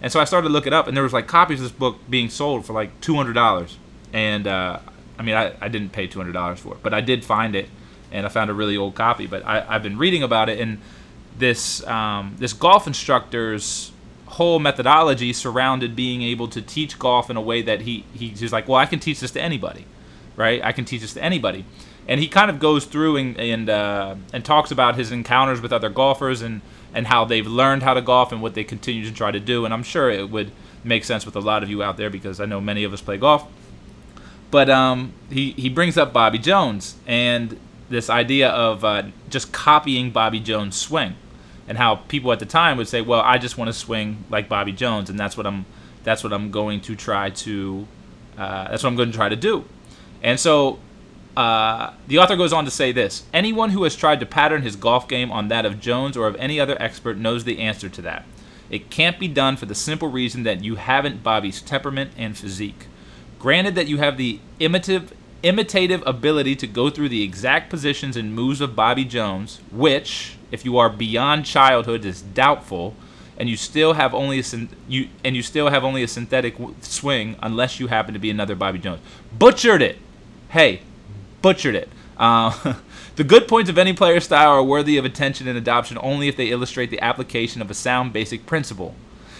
and 0.00 0.12
so 0.12 0.20
I 0.20 0.24
started 0.24 0.48
to 0.48 0.52
look 0.52 0.66
it 0.68 0.72
up. 0.72 0.86
And 0.86 0.96
there 0.96 1.02
was 1.02 1.12
like 1.12 1.26
copies 1.26 1.58
of 1.58 1.64
this 1.64 1.72
book 1.72 1.98
being 2.08 2.28
sold 2.28 2.64
for 2.64 2.72
like 2.72 3.00
two 3.00 3.16
hundred 3.16 3.32
dollars. 3.32 3.76
And 4.12 4.46
uh, 4.46 4.78
I 5.18 5.22
mean, 5.22 5.34
I, 5.34 5.54
I 5.60 5.66
didn't 5.66 5.90
pay 5.90 6.06
two 6.06 6.20
hundred 6.20 6.32
dollars 6.32 6.60
for 6.60 6.74
it, 6.74 6.82
but 6.84 6.94
I 6.94 7.00
did 7.00 7.24
find 7.24 7.56
it, 7.56 7.68
and 8.12 8.24
I 8.24 8.28
found 8.28 8.50
a 8.50 8.54
really 8.54 8.76
old 8.76 8.94
copy. 8.94 9.26
But 9.26 9.44
I, 9.44 9.66
I've 9.68 9.82
been 9.82 9.98
reading 9.98 10.22
about 10.22 10.48
it, 10.48 10.60
and 10.60 10.80
this 11.38 11.84
um, 11.86 12.36
this 12.38 12.52
golf 12.52 12.86
instructor's 12.86 13.92
whole 14.26 14.58
methodology 14.58 15.30
surrounded 15.32 15.94
being 15.94 16.22
able 16.22 16.48
to 16.48 16.62
teach 16.62 16.98
golf 16.98 17.28
in 17.28 17.36
a 17.36 17.40
way 17.40 17.62
that 17.62 17.82
he 17.82 18.04
he's 18.14 18.52
like, 18.52 18.68
well, 18.68 18.78
I 18.78 18.86
can 18.86 18.98
teach 18.98 19.20
this 19.20 19.30
to 19.32 19.40
anybody, 19.40 19.86
right? 20.36 20.62
I 20.64 20.72
can 20.72 20.84
teach 20.84 21.02
this 21.02 21.14
to 21.14 21.22
anybody, 21.22 21.64
and 22.08 22.18
he 22.20 22.28
kind 22.28 22.50
of 22.50 22.58
goes 22.58 22.84
through 22.84 23.16
and 23.16 23.38
and 23.38 23.68
uh, 23.68 24.14
and 24.32 24.44
talks 24.44 24.70
about 24.70 24.96
his 24.96 25.12
encounters 25.12 25.60
with 25.60 25.72
other 25.72 25.90
golfers 25.90 26.42
and 26.42 26.62
and 26.94 27.06
how 27.06 27.24
they've 27.24 27.46
learned 27.46 27.82
how 27.82 27.94
to 27.94 28.00
golf 28.00 28.32
and 28.32 28.42
what 28.42 28.54
they 28.54 28.64
continue 28.64 29.04
to 29.04 29.12
try 29.12 29.30
to 29.30 29.40
do. 29.40 29.64
And 29.64 29.72
I'm 29.72 29.82
sure 29.82 30.10
it 30.10 30.30
would 30.30 30.50
make 30.84 31.04
sense 31.04 31.24
with 31.24 31.36
a 31.36 31.40
lot 31.40 31.62
of 31.62 31.70
you 31.70 31.82
out 31.82 31.96
there 31.96 32.10
because 32.10 32.40
I 32.40 32.44
know 32.44 32.60
many 32.60 32.84
of 32.84 32.92
us 32.92 33.00
play 33.00 33.16
golf. 33.16 33.46
But 34.50 34.68
um, 34.68 35.14
he 35.30 35.52
he 35.52 35.68
brings 35.68 35.96
up 35.96 36.12
Bobby 36.12 36.38
Jones 36.38 36.96
and 37.06 37.58
this 37.88 38.08
idea 38.08 38.48
of 38.48 38.84
uh, 38.84 39.04
just 39.28 39.52
copying 39.52 40.10
Bobby 40.10 40.40
Jones' 40.40 40.76
swing 40.76 41.16
and 41.72 41.78
how 41.78 41.94
people 41.94 42.30
at 42.32 42.38
the 42.38 42.44
time 42.44 42.76
would 42.76 42.86
say, 42.86 43.00
"Well, 43.00 43.22
I 43.22 43.38
just 43.38 43.56
want 43.56 43.68
to 43.68 43.72
swing 43.72 44.24
like 44.28 44.46
Bobby 44.46 44.72
Jones, 44.72 45.08
and 45.08 45.18
that's 45.18 45.38
what 45.38 45.46
I'm 45.46 45.64
that's 46.04 46.22
what 46.22 46.30
I'm 46.30 46.50
going 46.50 46.82
to 46.82 46.94
try 46.94 47.30
to 47.30 47.88
uh, 48.36 48.68
that's 48.68 48.82
what 48.82 48.90
I'm 48.90 48.96
going 48.96 49.10
to 49.10 49.16
try 49.16 49.30
to 49.30 49.36
do." 49.36 49.64
And 50.22 50.38
so 50.38 50.80
uh, 51.34 51.94
the 52.08 52.18
author 52.18 52.36
goes 52.36 52.52
on 52.52 52.66
to 52.66 52.70
say 52.70 52.92
this: 52.92 53.22
Anyone 53.32 53.70
who 53.70 53.84
has 53.84 53.96
tried 53.96 54.20
to 54.20 54.26
pattern 54.26 54.60
his 54.60 54.76
golf 54.76 55.08
game 55.08 55.32
on 55.32 55.48
that 55.48 55.64
of 55.64 55.80
Jones 55.80 56.14
or 56.14 56.26
of 56.26 56.36
any 56.36 56.60
other 56.60 56.76
expert 56.78 57.16
knows 57.16 57.44
the 57.44 57.58
answer 57.58 57.88
to 57.88 58.02
that. 58.02 58.26
It 58.68 58.90
can't 58.90 59.18
be 59.18 59.26
done 59.26 59.56
for 59.56 59.64
the 59.64 59.74
simple 59.74 60.08
reason 60.08 60.42
that 60.42 60.62
you 60.62 60.74
haven't 60.74 61.22
Bobby's 61.22 61.62
temperament 61.62 62.10
and 62.18 62.36
physique. 62.36 62.86
Granted 63.38 63.76
that 63.76 63.88
you 63.88 63.96
have 63.96 64.18
the 64.18 64.40
imitative 64.60 65.14
imitative 65.42 66.02
ability 66.06 66.56
to 66.56 66.66
go 66.66 66.90
through 66.90 67.08
the 67.08 67.22
exact 67.22 67.70
positions 67.70 68.16
and 68.16 68.34
moves 68.34 68.60
of 68.60 68.76
Bobby 68.76 69.04
Jones, 69.04 69.60
which 69.70 70.36
if 70.50 70.64
you 70.64 70.78
are 70.78 70.90
beyond 70.90 71.44
childhood 71.44 72.04
is 72.04 72.22
doubtful, 72.22 72.94
and 73.36 73.48
you 73.48 73.56
still 73.56 73.94
have 73.94 74.14
only 74.14 74.38
a 74.38 74.44
you 74.88 75.08
and 75.24 75.34
you 75.34 75.42
still 75.42 75.70
have 75.70 75.84
only 75.84 76.02
a 76.02 76.08
synthetic 76.08 76.54
swing 76.80 77.36
unless 77.42 77.80
you 77.80 77.88
happen 77.88 78.14
to 78.14 78.20
be 78.20 78.30
another 78.30 78.54
Bobby 78.54 78.78
Jones. 78.78 79.00
Butchered 79.36 79.82
it. 79.82 79.98
Hey, 80.50 80.82
butchered 81.40 81.74
it. 81.74 81.88
Uh, 82.16 82.74
the 83.16 83.24
good 83.24 83.48
points 83.48 83.70
of 83.70 83.78
any 83.78 83.92
player 83.92 84.20
style 84.20 84.50
are 84.50 84.62
worthy 84.62 84.96
of 84.96 85.04
attention 85.04 85.48
and 85.48 85.58
adoption 85.58 85.98
only 86.00 86.28
if 86.28 86.36
they 86.36 86.50
illustrate 86.50 86.90
the 86.90 87.00
application 87.00 87.60
of 87.62 87.70
a 87.70 87.74
sound 87.74 88.12
basic 88.12 88.46
principle. 88.46 88.94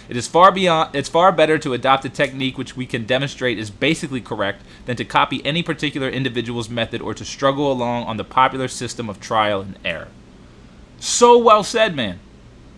It 0.09 0.17
is 0.17 0.27
far 0.27 0.51
beyond 0.51 0.95
it's 0.95 1.09
far 1.09 1.31
better 1.31 1.57
to 1.57 1.73
adopt 1.73 2.05
a 2.05 2.09
technique 2.09 2.57
which 2.57 2.75
we 2.75 2.85
can 2.85 3.05
demonstrate 3.05 3.57
is 3.57 3.69
basically 3.69 4.21
correct 4.21 4.63
than 4.85 4.95
to 4.97 5.05
copy 5.05 5.43
any 5.45 5.63
particular 5.63 6.09
individual's 6.09 6.69
method 6.69 7.01
or 7.01 7.13
to 7.13 7.23
struggle 7.25 7.71
along 7.71 8.05
on 8.05 8.17
the 8.17 8.23
popular 8.23 8.67
system 8.67 9.09
of 9.09 9.19
trial 9.19 9.61
and 9.61 9.79
error. 9.85 10.09
So 10.99 11.37
well 11.37 11.63
said, 11.63 11.95
man. 11.95 12.19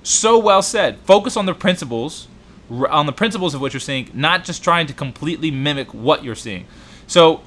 So 0.04 0.38
well 0.38 0.62
said. 0.62 1.00
Focus 1.00 1.36
on 1.36 1.46
the 1.46 1.54
principles 1.54 2.28
on 2.70 3.06
the 3.06 3.12
principles 3.12 3.54
of 3.54 3.62
what 3.62 3.74
you're 3.74 3.80
seeing, 3.80 4.10
not 4.14 4.44
just 4.44 4.64
trying 4.64 4.88
to 4.88 4.94
completely 4.94 5.52
mimic 5.52 5.94
what 5.94 6.24
you're 6.24 6.36
seeing. 6.36 6.66
So 7.08 7.42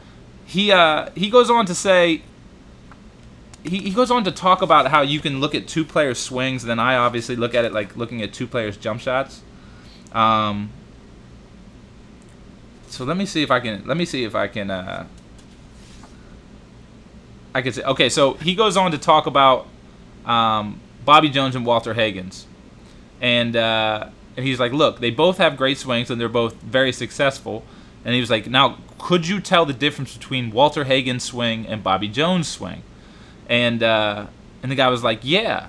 he 0.44 0.70
uh, 0.73 1.11
he 1.14 1.30
goes 1.30 1.50
on 1.50 1.66
to 1.66 1.75
say 1.75 2.23
he, 3.64 3.78
he 3.78 3.90
goes 3.90 4.11
on 4.11 4.25
to 4.25 4.32
talk 4.32 4.62
about 4.62 4.88
how 4.88 5.02
you 5.02 5.20
can 5.20 5.40
look 5.40 5.54
at 5.54 5.66
two 5.66 5.85
players' 5.85 6.18
swings, 6.18 6.62
and 6.62 6.70
then 6.70 6.78
I 6.78 6.97
obviously 6.97 7.37
look 7.37 7.54
at 7.54 7.64
it 7.64 7.73
like 7.73 7.97
looking 7.97 8.23
at 8.23 8.32
two 8.32 8.47
players' 8.47 8.76
jump 8.76 9.00
shots. 9.00 9.42
Um, 10.12 10.71
so 12.88 13.05
let 13.05 13.17
me 13.17 13.27
see 13.27 13.43
if 13.43 13.50
I 13.50 13.61
can 13.61 13.87
let 13.87 13.97
me 13.97 14.05
see 14.05 14.25
if 14.25 14.35
I 14.35 14.49
can 14.49 14.71
uh, 14.71 15.07
I 17.55 17.62
can 17.62 17.73
say 17.73 17.83
okay. 17.83 18.09
So 18.09 18.35
he 18.35 18.55
goes 18.55 18.77
on 18.77 18.91
to 18.93 18.99
talk 18.99 19.27
about 19.27 19.67
um, 20.25 20.81
Bobby 21.05 21.29
Jones 21.29 21.55
and 21.55 21.65
Walter 21.67 21.95
Hagen's, 21.95 22.47
and 23.21 23.55
uh, 23.55 24.09
and 24.37 24.47
he's 24.47 24.61
like, 24.61 24.73
look, 24.73 25.00
they 25.00 25.11
both 25.11 25.38
have 25.38 25.57
great 25.57 25.79
swings 25.79 26.11
and 26.11 26.21
they're 26.21 26.29
both 26.29 26.55
very 26.55 26.93
successful. 26.93 27.65
And 28.05 28.15
he 28.15 28.21
was 28.21 28.31
like, 28.31 28.47
now 28.47 28.79
could 28.99 29.27
you 29.27 29.41
tell 29.41 29.67
the 29.67 29.73
difference 29.73 30.17
between 30.17 30.50
Walter 30.50 30.85
Hagen's 30.85 31.25
swing 31.25 31.67
and 31.67 31.83
Bobby 31.83 32.09
Jones' 32.09 32.49
swing? 32.49 32.83
And 33.49 33.83
uh, 33.83 34.27
and 34.62 34.71
the 34.71 34.77
guy 34.77 34.88
was 34.88 35.03
like, 35.03 35.21
yeah. 35.23 35.69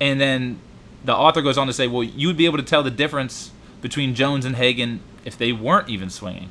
And 0.00 0.20
then 0.20 0.60
the 1.04 1.14
author 1.14 1.42
goes 1.42 1.58
on 1.58 1.66
to 1.66 1.72
say, 1.72 1.86
well, 1.86 2.02
you 2.02 2.26
would 2.28 2.36
be 2.36 2.46
able 2.46 2.58
to 2.58 2.64
tell 2.64 2.82
the 2.82 2.90
difference 2.90 3.50
between 3.80 4.14
Jones 4.14 4.44
and 4.44 4.56
Hagen 4.56 5.00
if 5.24 5.36
they 5.36 5.52
weren't 5.52 5.88
even 5.88 6.10
swinging. 6.10 6.50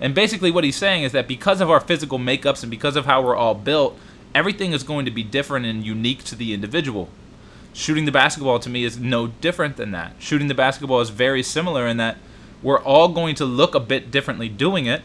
And 0.00 0.14
basically, 0.14 0.50
what 0.50 0.64
he's 0.64 0.76
saying 0.76 1.02
is 1.02 1.12
that 1.12 1.28
because 1.28 1.60
of 1.60 1.70
our 1.70 1.80
physical 1.80 2.18
makeups 2.18 2.62
and 2.62 2.70
because 2.70 2.96
of 2.96 3.04
how 3.04 3.22
we're 3.22 3.36
all 3.36 3.54
built, 3.54 3.98
everything 4.34 4.72
is 4.72 4.82
going 4.82 5.04
to 5.04 5.10
be 5.10 5.22
different 5.22 5.66
and 5.66 5.84
unique 5.84 6.24
to 6.24 6.34
the 6.34 6.54
individual. 6.54 7.08
Shooting 7.72 8.04
the 8.04 8.12
basketball 8.12 8.58
to 8.60 8.70
me 8.70 8.84
is 8.84 8.98
no 8.98 9.28
different 9.28 9.76
than 9.76 9.90
that. 9.92 10.14
Shooting 10.18 10.48
the 10.48 10.54
basketball 10.54 11.00
is 11.00 11.10
very 11.10 11.42
similar 11.42 11.86
in 11.86 11.98
that 11.98 12.16
we're 12.62 12.80
all 12.80 13.08
going 13.08 13.34
to 13.36 13.44
look 13.44 13.74
a 13.74 13.80
bit 13.80 14.10
differently 14.10 14.48
doing 14.48 14.86
it, 14.86 15.02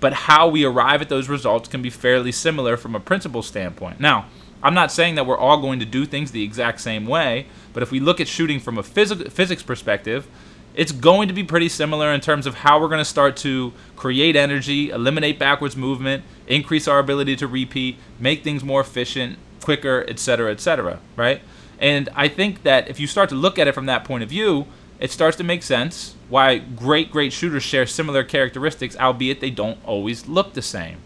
but 0.00 0.12
how 0.12 0.48
we 0.48 0.64
arrive 0.64 1.00
at 1.00 1.08
those 1.08 1.28
results 1.28 1.68
can 1.68 1.82
be 1.82 1.90
fairly 1.90 2.30
similar 2.30 2.76
from 2.76 2.94
a 2.94 3.00
principle 3.00 3.42
standpoint. 3.42 4.00
Now, 4.00 4.26
I'm 4.62 4.74
not 4.74 4.92
saying 4.92 5.14
that 5.16 5.26
we're 5.26 5.38
all 5.38 5.60
going 5.60 5.78
to 5.80 5.84
do 5.84 6.06
things 6.06 6.30
the 6.30 6.42
exact 6.42 6.80
same 6.80 7.06
way, 7.06 7.46
but 7.72 7.82
if 7.82 7.90
we 7.90 8.00
look 8.00 8.20
at 8.20 8.28
shooting 8.28 8.60
from 8.60 8.78
a 8.78 8.82
phys- 8.82 9.30
physics 9.30 9.62
perspective, 9.62 10.26
it's 10.74 10.92
going 10.92 11.28
to 11.28 11.34
be 11.34 11.44
pretty 11.44 11.68
similar 11.68 12.12
in 12.12 12.20
terms 12.20 12.46
of 12.46 12.56
how 12.56 12.80
we're 12.80 12.88
going 12.88 13.00
to 13.00 13.04
start 13.04 13.36
to 13.38 13.72
create 13.96 14.36
energy, 14.36 14.90
eliminate 14.90 15.38
backwards 15.38 15.76
movement, 15.76 16.24
increase 16.46 16.88
our 16.88 16.98
ability 16.98 17.36
to 17.36 17.46
repeat, 17.46 17.96
make 18.18 18.42
things 18.42 18.64
more 18.64 18.80
efficient, 18.80 19.38
quicker, 19.60 20.04
etc., 20.08 20.50
etc., 20.50 21.00
right? 21.16 21.40
And 21.78 22.08
I 22.14 22.28
think 22.28 22.62
that 22.64 22.88
if 22.88 22.98
you 22.98 23.06
start 23.06 23.28
to 23.30 23.34
look 23.34 23.58
at 23.58 23.68
it 23.68 23.74
from 23.74 23.86
that 23.86 24.04
point 24.04 24.22
of 24.22 24.28
view, 24.28 24.66
it 24.98 25.10
starts 25.10 25.36
to 25.36 25.44
make 25.44 25.62
sense 25.62 26.14
why 26.28 26.58
great, 26.58 27.10
great 27.10 27.32
shooters 27.32 27.62
share 27.62 27.86
similar 27.86 28.24
characteristics, 28.24 28.96
albeit 28.96 29.40
they 29.40 29.50
don't 29.50 29.78
always 29.84 30.26
look 30.26 30.54
the 30.54 30.62
same, 30.62 30.98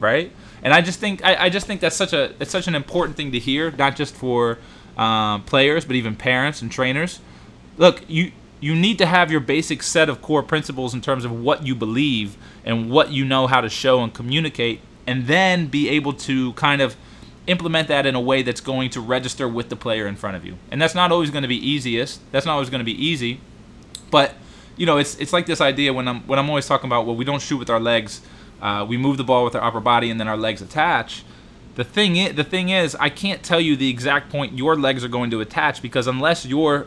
right? 0.00 0.32
And 0.62 0.74
I 0.74 0.80
just 0.80 0.98
think 0.98 1.24
I, 1.24 1.44
I 1.44 1.48
just 1.48 1.66
think 1.66 1.80
that's 1.80 1.96
such 1.96 2.12
a 2.12 2.34
it's 2.40 2.50
such 2.50 2.66
an 2.66 2.74
important 2.74 3.16
thing 3.16 3.32
to 3.32 3.38
hear, 3.38 3.70
not 3.70 3.94
just 3.94 4.14
for 4.14 4.58
um, 4.96 5.42
players, 5.44 5.84
but 5.84 5.96
even 5.96 6.16
parents 6.16 6.62
and 6.62 6.72
trainers. 6.72 7.20
Look, 7.76 8.02
you 8.08 8.32
you 8.60 8.74
need 8.74 8.98
to 8.98 9.06
have 9.06 9.30
your 9.30 9.40
basic 9.40 9.82
set 9.82 10.08
of 10.08 10.22
core 10.22 10.42
principles 10.42 10.94
in 10.94 11.00
terms 11.00 11.24
of 11.24 11.32
what 11.32 11.66
you 11.66 11.74
believe 11.74 12.36
and 12.64 12.90
what 12.90 13.10
you 13.10 13.24
know 13.24 13.46
how 13.46 13.60
to 13.60 13.68
show 13.68 14.02
and 14.02 14.12
communicate, 14.12 14.80
and 15.06 15.26
then 15.26 15.66
be 15.66 15.88
able 15.88 16.12
to 16.12 16.52
kind 16.54 16.80
of 16.80 16.96
implement 17.46 17.88
that 17.88 18.06
in 18.06 18.14
a 18.14 18.20
way 18.20 18.42
that's 18.42 18.60
going 18.60 18.90
to 18.90 19.00
register 19.00 19.48
with 19.48 19.68
the 19.68 19.76
player 19.76 20.06
in 20.06 20.16
front 20.16 20.36
of 20.36 20.44
you. 20.44 20.56
And 20.70 20.80
that's 20.80 20.94
not 20.94 21.12
always 21.12 21.30
going 21.30 21.42
to 21.42 21.48
be 21.48 21.56
easiest. 21.56 22.20
That's 22.32 22.46
not 22.46 22.54
always 22.54 22.70
going 22.70 22.80
to 22.80 22.84
be 22.84 23.04
easy. 23.04 23.40
But 24.10 24.34
you 24.76 24.86
know, 24.86 24.98
it's 24.98 25.16
it's 25.16 25.32
like 25.32 25.46
this 25.46 25.60
idea 25.60 25.92
when 25.92 26.08
I'm 26.08 26.20
when 26.26 26.38
I'm 26.38 26.48
always 26.48 26.66
talking 26.66 26.88
about 26.88 27.06
well, 27.06 27.16
we 27.16 27.24
don't 27.24 27.42
shoot 27.42 27.58
with 27.58 27.70
our 27.70 27.80
legs. 27.80 28.20
Uh, 28.60 28.84
we 28.88 28.96
move 28.96 29.16
the 29.18 29.24
ball 29.24 29.44
with 29.44 29.54
our 29.54 29.62
upper 29.62 29.80
body 29.80 30.10
and 30.10 30.18
then 30.18 30.28
our 30.28 30.36
legs 30.36 30.62
attach. 30.62 31.24
The 31.74 31.84
thing 31.84 32.16
is, 32.16 32.34
the 32.34 32.44
thing 32.44 32.70
is, 32.70 32.94
I 32.94 33.10
can't 33.10 33.42
tell 33.42 33.60
you 33.60 33.76
the 33.76 33.90
exact 33.90 34.30
point 34.30 34.56
your 34.56 34.76
legs 34.76 35.04
are 35.04 35.08
going 35.08 35.30
to 35.30 35.42
attach 35.42 35.82
because 35.82 36.06
unless 36.06 36.46
you're 36.46 36.86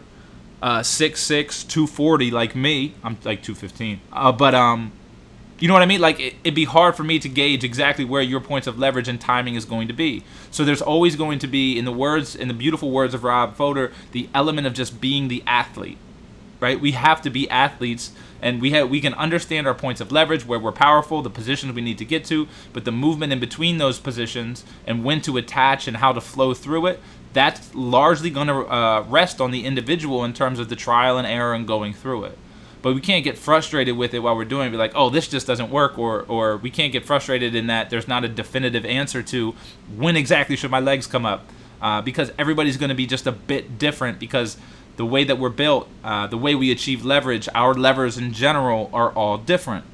uh, 0.62 0.80
6'6", 0.80 1.68
240 1.68 2.32
like 2.32 2.56
me, 2.56 2.94
I'm 3.04 3.18
like 3.24 3.42
215. 3.42 4.02
Uh, 4.12 4.32
but 4.32 4.54
um, 4.56 4.92
you 5.60 5.68
know 5.68 5.74
what 5.74 5.84
I 5.84 5.86
mean? 5.86 6.02
Like 6.02 6.20
it, 6.20 6.36
would 6.46 6.56
be 6.56 6.66
hard 6.66 6.96
for 6.96 7.04
me 7.04 7.20
to 7.20 7.30
gauge 7.30 7.64
exactly 7.64 8.06
where 8.06 8.22
your 8.22 8.40
points 8.40 8.68
of 8.68 8.80
leverage 8.80 9.08
and 9.08 9.20
timing 9.20 9.56
is 9.56 9.66
going 9.66 9.88
to 9.88 9.94
be. 9.94 10.24
So 10.52 10.64
there's 10.64 10.82
always 10.82 11.16
going 11.16 11.40
to 11.40 11.48
be, 11.48 11.78
in 11.78 11.86
the 11.86 11.92
words, 11.92 12.36
in 12.36 12.48
the 12.48 12.54
beautiful 12.54 12.92
words 12.92 13.14
of 13.14 13.24
Rob 13.24 13.56
Fodor, 13.56 13.92
the 14.12 14.30
element 14.34 14.68
of 14.68 14.74
just 14.74 15.02
being 15.02 15.28
the 15.28 15.44
athlete, 15.46 15.98
right? 16.60 16.80
We 16.80 16.92
have 16.94 17.22
to 17.24 17.30
be 17.30 17.50
athletes 17.50 18.12
and 18.42 18.62
we 18.62 18.72
have 18.72 18.90
we 18.90 19.02
can 19.02 19.14
understand 19.16 19.68
our 19.68 19.74
points 19.74 20.02
of 20.02 20.12
leverage 20.12 20.46
where 20.46 20.60
we're 20.60 20.72
powerful 20.72 21.22
the 21.22 21.30
positions 21.30 21.74
we 21.74 21.82
need 21.82 21.98
to 21.98 22.06
get 22.06 22.24
to 22.26 22.48
but 22.74 22.86
the 22.86 22.92
movement 22.92 23.34
in 23.34 23.40
between 23.40 23.78
those 23.78 24.00
positions 24.00 24.64
and 24.88 25.04
when 25.04 25.22
to 25.22 25.38
attach 25.38 25.88
and 25.88 25.98
how 25.98 26.12
to 26.12 26.22
flow 26.22 26.54
through 26.54 26.86
it 26.88 27.00
that's 27.34 27.74
largely 27.76 28.30
going 28.30 28.48
to 28.48 28.66
uh, 28.66 29.06
rest 29.08 29.40
on 29.40 29.52
the 29.52 29.66
individual 29.66 30.24
in 30.24 30.34
terms 30.34 30.60
of 30.60 30.70
the 30.70 30.76
trial 30.76 31.18
and 31.18 31.28
error 31.28 31.54
and 31.54 31.68
going 31.68 31.94
through 31.94 32.24
it 32.26 32.38
but 32.82 32.96
we 32.96 33.02
can't 33.02 33.26
get 33.26 33.38
frustrated 33.38 33.98
with 33.98 34.14
it 34.14 34.20
while 34.20 34.36
we're 34.36 34.46
doing 34.46 34.68
it 34.68 34.72
be 34.72 34.78
like 34.78 34.94
oh 34.96 35.10
this 35.10 35.28
just 35.28 35.46
doesn't 35.46 35.70
work 35.70 35.98
or 35.98 36.24
or 36.24 36.58
we 36.58 36.70
can't 36.70 36.94
get 36.94 37.06
frustrated 37.06 37.54
in 37.54 37.68
that 37.68 37.90
there's 37.90 38.08
not 38.08 38.24
a 38.24 38.28
definitive 38.28 38.86
answer 38.86 39.22
to 39.22 39.54
when 39.96 40.16
exactly 40.16 40.56
should 40.56 40.72
my 40.72 40.80
legs 40.80 41.08
come 41.08 41.26
up 41.26 41.46
uh, 41.82 42.02
because 42.02 42.32
everybody's 42.38 42.78
going 42.78 42.90
to 42.90 42.96
be 42.96 43.06
just 43.06 43.26
a 43.28 43.32
bit 43.32 43.78
different 43.78 44.20
because 44.20 44.58
the 45.00 45.06
way 45.06 45.24
that 45.24 45.40
we're 45.40 45.48
built, 45.48 45.88
uh, 46.04 46.28
the 46.28 46.38
way 46.38 46.56
we 46.56 46.72
achieve 46.72 47.06
leverage, 47.06 47.48
our 47.56 47.74
levers 47.74 48.18
in 48.18 48.34
general 48.34 48.90
are 48.92 49.12
all 49.12 49.38
different, 49.38 49.86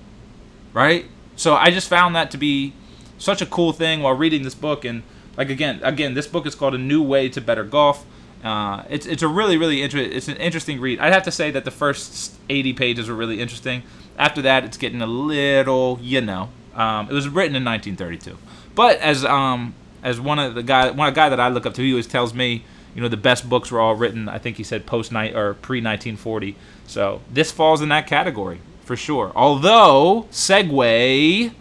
right? 0.74 1.06
So 1.36 1.54
I 1.54 1.70
just 1.70 1.88
found 1.88 2.16
that 2.16 2.32
to 2.32 2.38
be 2.38 2.74
such 3.20 3.40
a 3.40 3.46
cool 3.46 3.72
thing 3.72 4.02
while 4.02 4.16
reading 4.16 4.42
this 4.42 4.56
book. 4.56 4.84
And 4.84 5.04
like 5.38 5.50
again, 5.50 5.80
again, 5.84 6.14
this 6.14 6.28
book 6.28 6.46
is 6.46 6.56
called 6.56 6.76
A 6.76 6.78
New 6.78 7.02
Way 7.04 7.30
to 7.30 7.42
Better 7.42 7.64
Golf. 7.64 8.06
Uh, 8.44 8.84
it's 8.90 9.06
it's 9.06 9.24
a 9.24 9.28
really 9.28 9.58
really 9.58 9.82
interesting 9.82 10.16
it's 10.16 10.28
an 10.28 10.38
interesting 10.38 10.80
read. 10.80 11.00
I'd 11.00 11.14
have 11.14 11.24
to 11.24 11.32
say 11.32 11.52
that 11.52 11.66
the 11.66 11.72
first 11.72 12.36
80 12.50 12.74
pages 12.74 13.10
were 13.10 13.16
really 13.16 13.42
interesting. 13.42 13.84
After 14.18 14.42
that, 14.44 14.64
it's 14.64 14.78
getting 14.78 15.02
a 15.02 15.08
little 15.08 16.00
you 16.02 16.22
know. 16.22 16.50
Um, 16.76 17.10
it 17.10 17.14
was 17.14 17.28
written 17.28 17.56
in 17.56 17.64
1932, 17.64 18.38
but 18.76 19.00
as 19.00 19.26
um 19.26 19.74
as 20.04 20.20
one 20.22 20.38
of 20.38 20.54
the 20.54 20.64
guy 20.64 20.92
one 20.92 21.12
guy 21.14 21.30
that 21.30 21.40
I 21.40 21.50
look 21.50 21.66
up 21.66 21.74
to, 21.76 21.82
he 21.82 21.92
always 21.92 22.08
tells 22.08 22.34
me 22.34 22.64
you 22.94 23.02
know 23.02 23.08
the 23.08 23.18
best 23.18 23.50
books 23.50 23.72
were 23.72 23.80
all 23.80 23.96
written. 23.96 24.30
I 24.30 24.38
think 24.38 24.58
he 24.58 24.64
said 24.64 24.86
post 24.86 25.12
night 25.12 25.36
or 25.36 25.56
pre 25.56 25.80
1940. 25.80 26.56
So 26.86 27.22
this 27.32 27.52
falls 27.52 27.82
in 27.82 27.90
that 27.90 28.06
category 28.06 28.62
for 28.86 28.96
sure. 28.96 29.32
Although 29.36 30.28
segue, 30.32 31.52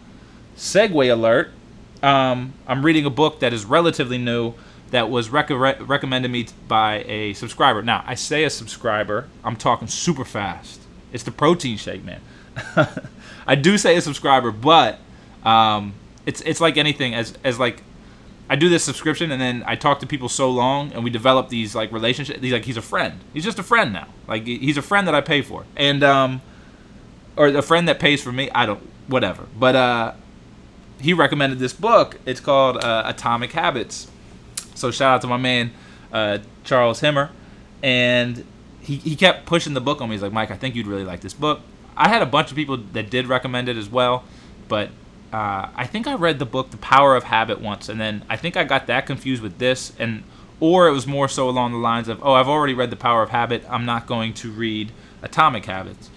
segue 0.56 1.12
alert. 1.12 1.50
Um, 2.04 2.52
I'm 2.66 2.84
reading 2.84 3.06
a 3.06 3.10
book 3.10 3.40
that 3.40 3.52
is 3.54 3.64
relatively 3.64 4.18
new 4.18 4.52
that 4.90 5.08
was 5.08 5.30
rec- 5.30 5.48
recommended 5.50 6.30
me 6.30 6.46
by 6.68 7.02
a 7.04 7.32
subscriber. 7.32 7.82
Now 7.82 8.04
I 8.06 8.14
say 8.14 8.44
a 8.44 8.50
subscriber. 8.50 9.28
I'm 9.42 9.56
talking 9.56 9.88
super 9.88 10.24
fast. 10.24 10.82
It's 11.12 11.22
the 11.22 11.30
protein 11.30 11.78
shake, 11.78 12.04
man. 12.04 12.20
I 13.46 13.54
do 13.54 13.78
say 13.78 13.96
a 13.96 14.00
subscriber, 14.02 14.50
but 14.50 14.98
um, 15.44 15.94
it's 16.26 16.42
it's 16.42 16.60
like 16.60 16.76
anything 16.76 17.14
as 17.14 17.34
as 17.42 17.58
like 17.58 17.82
I 18.50 18.56
do 18.56 18.68
this 18.68 18.84
subscription 18.84 19.30
and 19.30 19.40
then 19.40 19.64
I 19.66 19.74
talk 19.74 20.00
to 20.00 20.06
people 20.06 20.28
so 20.28 20.50
long 20.50 20.92
and 20.92 21.02
we 21.02 21.10
develop 21.10 21.48
these 21.48 21.74
like 21.74 21.90
relationships. 21.90 22.40
He's 22.40 22.52
like 22.52 22.66
he's 22.66 22.76
a 22.76 22.82
friend. 22.82 23.20
He's 23.32 23.44
just 23.44 23.58
a 23.58 23.62
friend 23.62 23.92
now. 23.94 24.08
Like 24.28 24.46
he's 24.46 24.76
a 24.76 24.82
friend 24.82 25.08
that 25.08 25.14
I 25.14 25.22
pay 25.22 25.40
for, 25.40 25.64
and 25.74 26.04
um, 26.04 26.42
or 27.36 27.46
a 27.48 27.62
friend 27.62 27.88
that 27.88 27.98
pays 27.98 28.22
for 28.22 28.32
me. 28.32 28.50
I 28.50 28.66
don't 28.66 28.82
whatever. 29.08 29.46
But 29.58 29.76
uh, 29.76 30.12
he 31.04 31.12
recommended 31.12 31.58
this 31.58 31.72
book. 31.72 32.18
It's 32.26 32.40
called 32.40 32.82
uh, 32.82 33.02
Atomic 33.06 33.52
Habits. 33.52 34.08
So 34.74 34.90
shout 34.90 35.16
out 35.16 35.20
to 35.20 35.26
my 35.26 35.36
man 35.36 35.72
uh, 36.12 36.38
Charles 36.64 37.00
Himmer, 37.00 37.30
and 37.82 38.44
he 38.80 38.96
he 38.96 39.14
kept 39.16 39.46
pushing 39.46 39.74
the 39.74 39.80
book 39.80 40.00
on 40.00 40.08
me. 40.08 40.14
He's 40.14 40.22
like 40.22 40.32
Mike, 40.32 40.50
I 40.50 40.56
think 40.56 40.74
you'd 40.74 40.86
really 40.86 41.04
like 41.04 41.20
this 41.20 41.34
book. 41.34 41.60
I 41.96 42.08
had 42.08 42.22
a 42.22 42.26
bunch 42.26 42.50
of 42.50 42.56
people 42.56 42.76
that 42.76 43.10
did 43.10 43.26
recommend 43.28 43.68
it 43.68 43.76
as 43.76 43.88
well, 43.88 44.24
but 44.66 44.90
uh, 45.32 45.68
I 45.74 45.86
think 45.86 46.06
I 46.06 46.14
read 46.14 46.38
the 46.38 46.46
book 46.46 46.70
The 46.70 46.76
Power 46.78 47.14
of 47.14 47.24
Habit 47.24 47.60
once, 47.60 47.88
and 47.88 48.00
then 48.00 48.24
I 48.28 48.36
think 48.36 48.56
I 48.56 48.64
got 48.64 48.86
that 48.88 49.06
confused 49.06 49.42
with 49.42 49.58
this. 49.58 49.92
And 49.98 50.24
or 50.60 50.88
it 50.88 50.92
was 50.92 51.06
more 51.06 51.28
so 51.28 51.48
along 51.48 51.72
the 51.72 51.78
lines 51.78 52.08
of, 52.08 52.22
oh, 52.22 52.32
I've 52.32 52.48
already 52.48 52.74
read 52.74 52.90
The 52.90 52.96
Power 52.96 53.22
of 53.22 53.30
Habit. 53.30 53.64
I'm 53.68 53.84
not 53.84 54.06
going 54.06 54.32
to 54.34 54.50
read 54.50 54.92
Atomic 55.22 55.66
Habits. 55.66 56.10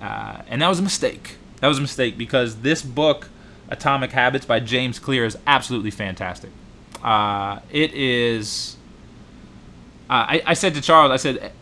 Uh, 0.00 0.42
and 0.48 0.62
that 0.62 0.68
was 0.68 0.78
a 0.80 0.82
mistake. 0.82 1.36
That 1.60 1.68
was 1.68 1.78
a 1.78 1.82
mistake 1.82 2.18
because 2.18 2.56
this 2.62 2.82
book, 2.82 3.28
Atomic 3.72 4.12
Habits 4.12 4.46
by 4.46 4.60
James 4.60 4.98
Clear, 4.98 5.24
is 5.24 5.36
absolutely 5.46 5.90
fantastic. 5.90 6.50
Uh, 7.02 7.60
it 7.70 7.92
is. 7.94 8.76
Uh, 10.08 10.12
I, 10.28 10.42
I 10.46 10.54
said 10.54 10.74
to 10.74 10.80
Charles, 10.80 11.10
I 11.10 11.16
said, 11.16 11.52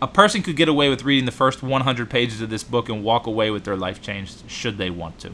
a 0.00 0.08
person 0.08 0.42
could 0.42 0.56
get 0.56 0.68
away 0.68 0.88
with 0.88 1.04
reading 1.04 1.26
the 1.26 1.32
first 1.32 1.62
100 1.62 2.10
pages 2.10 2.40
of 2.40 2.50
this 2.50 2.64
book 2.64 2.88
and 2.88 3.04
walk 3.04 3.26
away 3.26 3.50
with 3.50 3.64
their 3.64 3.76
life 3.76 4.02
changed 4.02 4.50
should 4.50 4.78
they 4.78 4.90
want 4.90 5.20
to. 5.20 5.30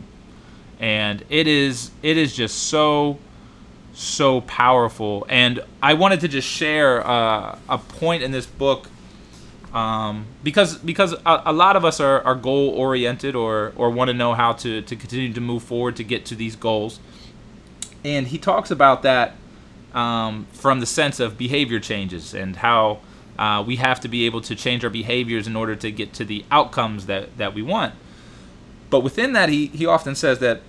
And 0.80 1.24
it 1.30 1.46
is 1.46 1.90
it 2.02 2.16
is 2.16 2.36
just 2.36 2.68
so 2.68 3.18
so 3.94 4.42
powerful. 4.42 5.26
And 5.28 5.60
I 5.82 5.94
wanted 5.94 6.20
to 6.20 6.28
just 6.28 6.46
share 6.46 7.04
uh, 7.06 7.58
a 7.68 7.78
point 7.78 8.22
in 8.22 8.30
this 8.30 8.46
book 8.46 8.90
um, 9.72 10.26
because 10.42 10.78
because 10.78 11.12
a, 11.12 11.42
a, 11.46 11.52
lot 11.52 11.76
of 11.76 11.84
us 11.84 12.00
are, 12.00 12.22
are 12.22 12.34
goal 12.34 12.70
oriented 12.70 13.34
or 13.34 13.72
or 13.76 13.90
want 13.90 14.08
to 14.08 14.14
know 14.14 14.34
how 14.34 14.52
to 14.54 14.82
to 14.82 14.96
continue 14.96 15.32
to 15.32 15.40
move 15.40 15.62
forward 15.62 15.96
to 15.96 16.04
get 16.04 16.24
to 16.26 16.34
these 16.34 16.56
goals. 16.56 17.00
And 18.04 18.28
he 18.28 18.38
talks 18.38 18.70
about 18.70 19.02
that 19.02 19.34
um, 19.92 20.46
from 20.52 20.80
the 20.80 20.86
sense 20.86 21.20
of 21.20 21.36
behavior 21.36 21.80
changes 21.80 22.34
and 22.34 22.56
how 22.56 23.00
uh, 23.38 23.62
we 23.66 23.76
have 23.76 24.00
to 24.00 24.08
be 24.08 24.26
able 24.26 24.40
to 24.42 24.54
change 24.54 24.84
our 24.84 24.90
behaviors 24.90 25.46
in 25.46 25.56
order 25.56 25.76
to 25.76 25.90
get 25.90 26.12
to 26.14 26.24
the 26.24 26.44
outcomes 26.50 27.06
that, 27.06 27.36
that 27.38 27.54
we 27.54 27.62
want. 27.62 27.94
But 28.90 29.00
within 29.00 29.32
that, 29.34 29.48
he, 29.48 29.66
he 29.66 29.86
often 29.86 30.14
says 30.14 30.40
that 30.40 30.62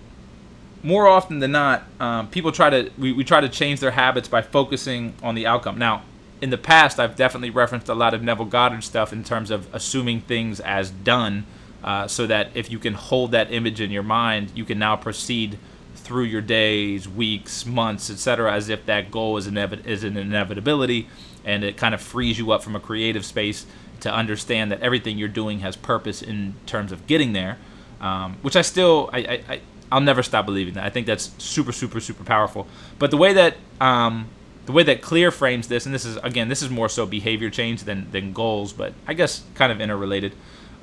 more 0.83 1.07
often 1.07 1.39
than 1.39 1.51
not, 1.51 1.83
um, 1.99 2.27
people 2.29 2.51
try 2.51 2.69
to 2.69 2.91
we, 2.97 3.11
we 3.11 3.23
try 3.23 3.41
to 3.41 3.49
change 3.49 3.79
their 3.79 3.91
habits 3.91 4.27
by 4.27 4.41
focusing 4.41 5.13
on 5.23 5.35
the 5.35 5.45
outcome. 5.45 5.77
Now, 5.77 6.03
in 6.41 6.49
the 6.49 6.57
past, 6.57 6.99
I've 6.99 7.15
definitely 7.15 7.49
referenced 7.49 7.89
a 7.89 7.93
lot 7.93 8.13
of 8.13 8.23
Neville 8.23 8.45
Goddard 8.45 8.83
stuff 8.83 9.11
in 9.11 9.23
terms 9.23 9.51
of 9.51 9.67
assuming 9.73 10.21
things 10.21 10.59
as 10.59 10.89
done, 10.89 11.45
uh, 11.83 12.07
so 12.07 12.27
that 12.27 12.49
if 12.53 12.71
you 12.71 12.79
can 12.79 12.93
hold 12.93 13.31
that 13.31 13.51
image 13.51 13.81
in 13.81 13.91
your 13.91 14.03
mind, 14.03 14.51
you 14.55 14.65
can 14.65 14.79
now 14.79 14.95
proceed 14.95 15.57
through 15.95 16.23
your 16.23 16.41
days, 16.41 17.07
weeks, 17.07 17.65
months, 17.65 18.09
etc., 18.09 18.53
as 18.53 18.69
if 18.69 18.85
that 18.85 19.11
goal 19.11 19.37
is, 19.37 19.47
inevi- 19.47 19.85
is 19.85 20.03
an 20.03 20.17
inevitability, 20.17 21.07
and 21.45 21.63
it 21.63 21.77
kind 21.77 21.93
of 21.93 22.01
frees 22.01 22.37
you 22.37 22.51
up 22.51 22.63
from 22.63 22.75
a 22.75 22.79
creative 22.79 23.25
space 23.25 23.65
to 23.99 24.13
understand 24.13 24.71
that 24.71 24.81
everything 24.81 25.17
you're 25.17 25.27
doing 25.27 25.59
has 25.59 25.75
purpose 25.75 26.21
in 26.21 26.55
terms 26.65 26.91
of 26.91 27.05
getting 27.05 27.33
there. 27.33 27.57
Um, 27.99 28.37
which 28.41 28.55
I 28.55 28.61
still, 28.61 29.09
I, 29.11 29.19
I, 29.19 29.61
I'll 29.91 29.99
never 29.99 30.23
stop 30.23 30.45
believing 30.45 30.75
that. 30.75 30.85
I 30.85 30.89
think 30.89 31.05
that's 31.05 31.31
super, 31.37 31.73
super, 31.73 31.99
super 31.99 32.23
powerful. 32.23 32.65
But 32.97 33.11
the 33.11 33.17
way 33.17 33.33
that 33.33 33.57
um, 33.81 34.29
the 34.69 34.73
way 34.73 34.83
that 34.83 35.01
Clear 35.01 35.31
frames 35.31 35.67
this, 35.67 35.87
and 35.87 35.95
this 35.95 36.05
is 36.05 36.17
again, 36.17 36.47
this 36.47 36.61
is 36.61 36.69
more 36.69 36.89
so 36.89 37.07
behavior 37.07 37.49
change 37.49 37.85
than 37.85 38.11
than 38.11 38.33
goals, 38.33 38.71
but 38.71 38.93
I 39.07 39.15
guess 39.15 39.41
kind 39.55 39.71
of 39.71 39.81
interrelated. 39.81 40.33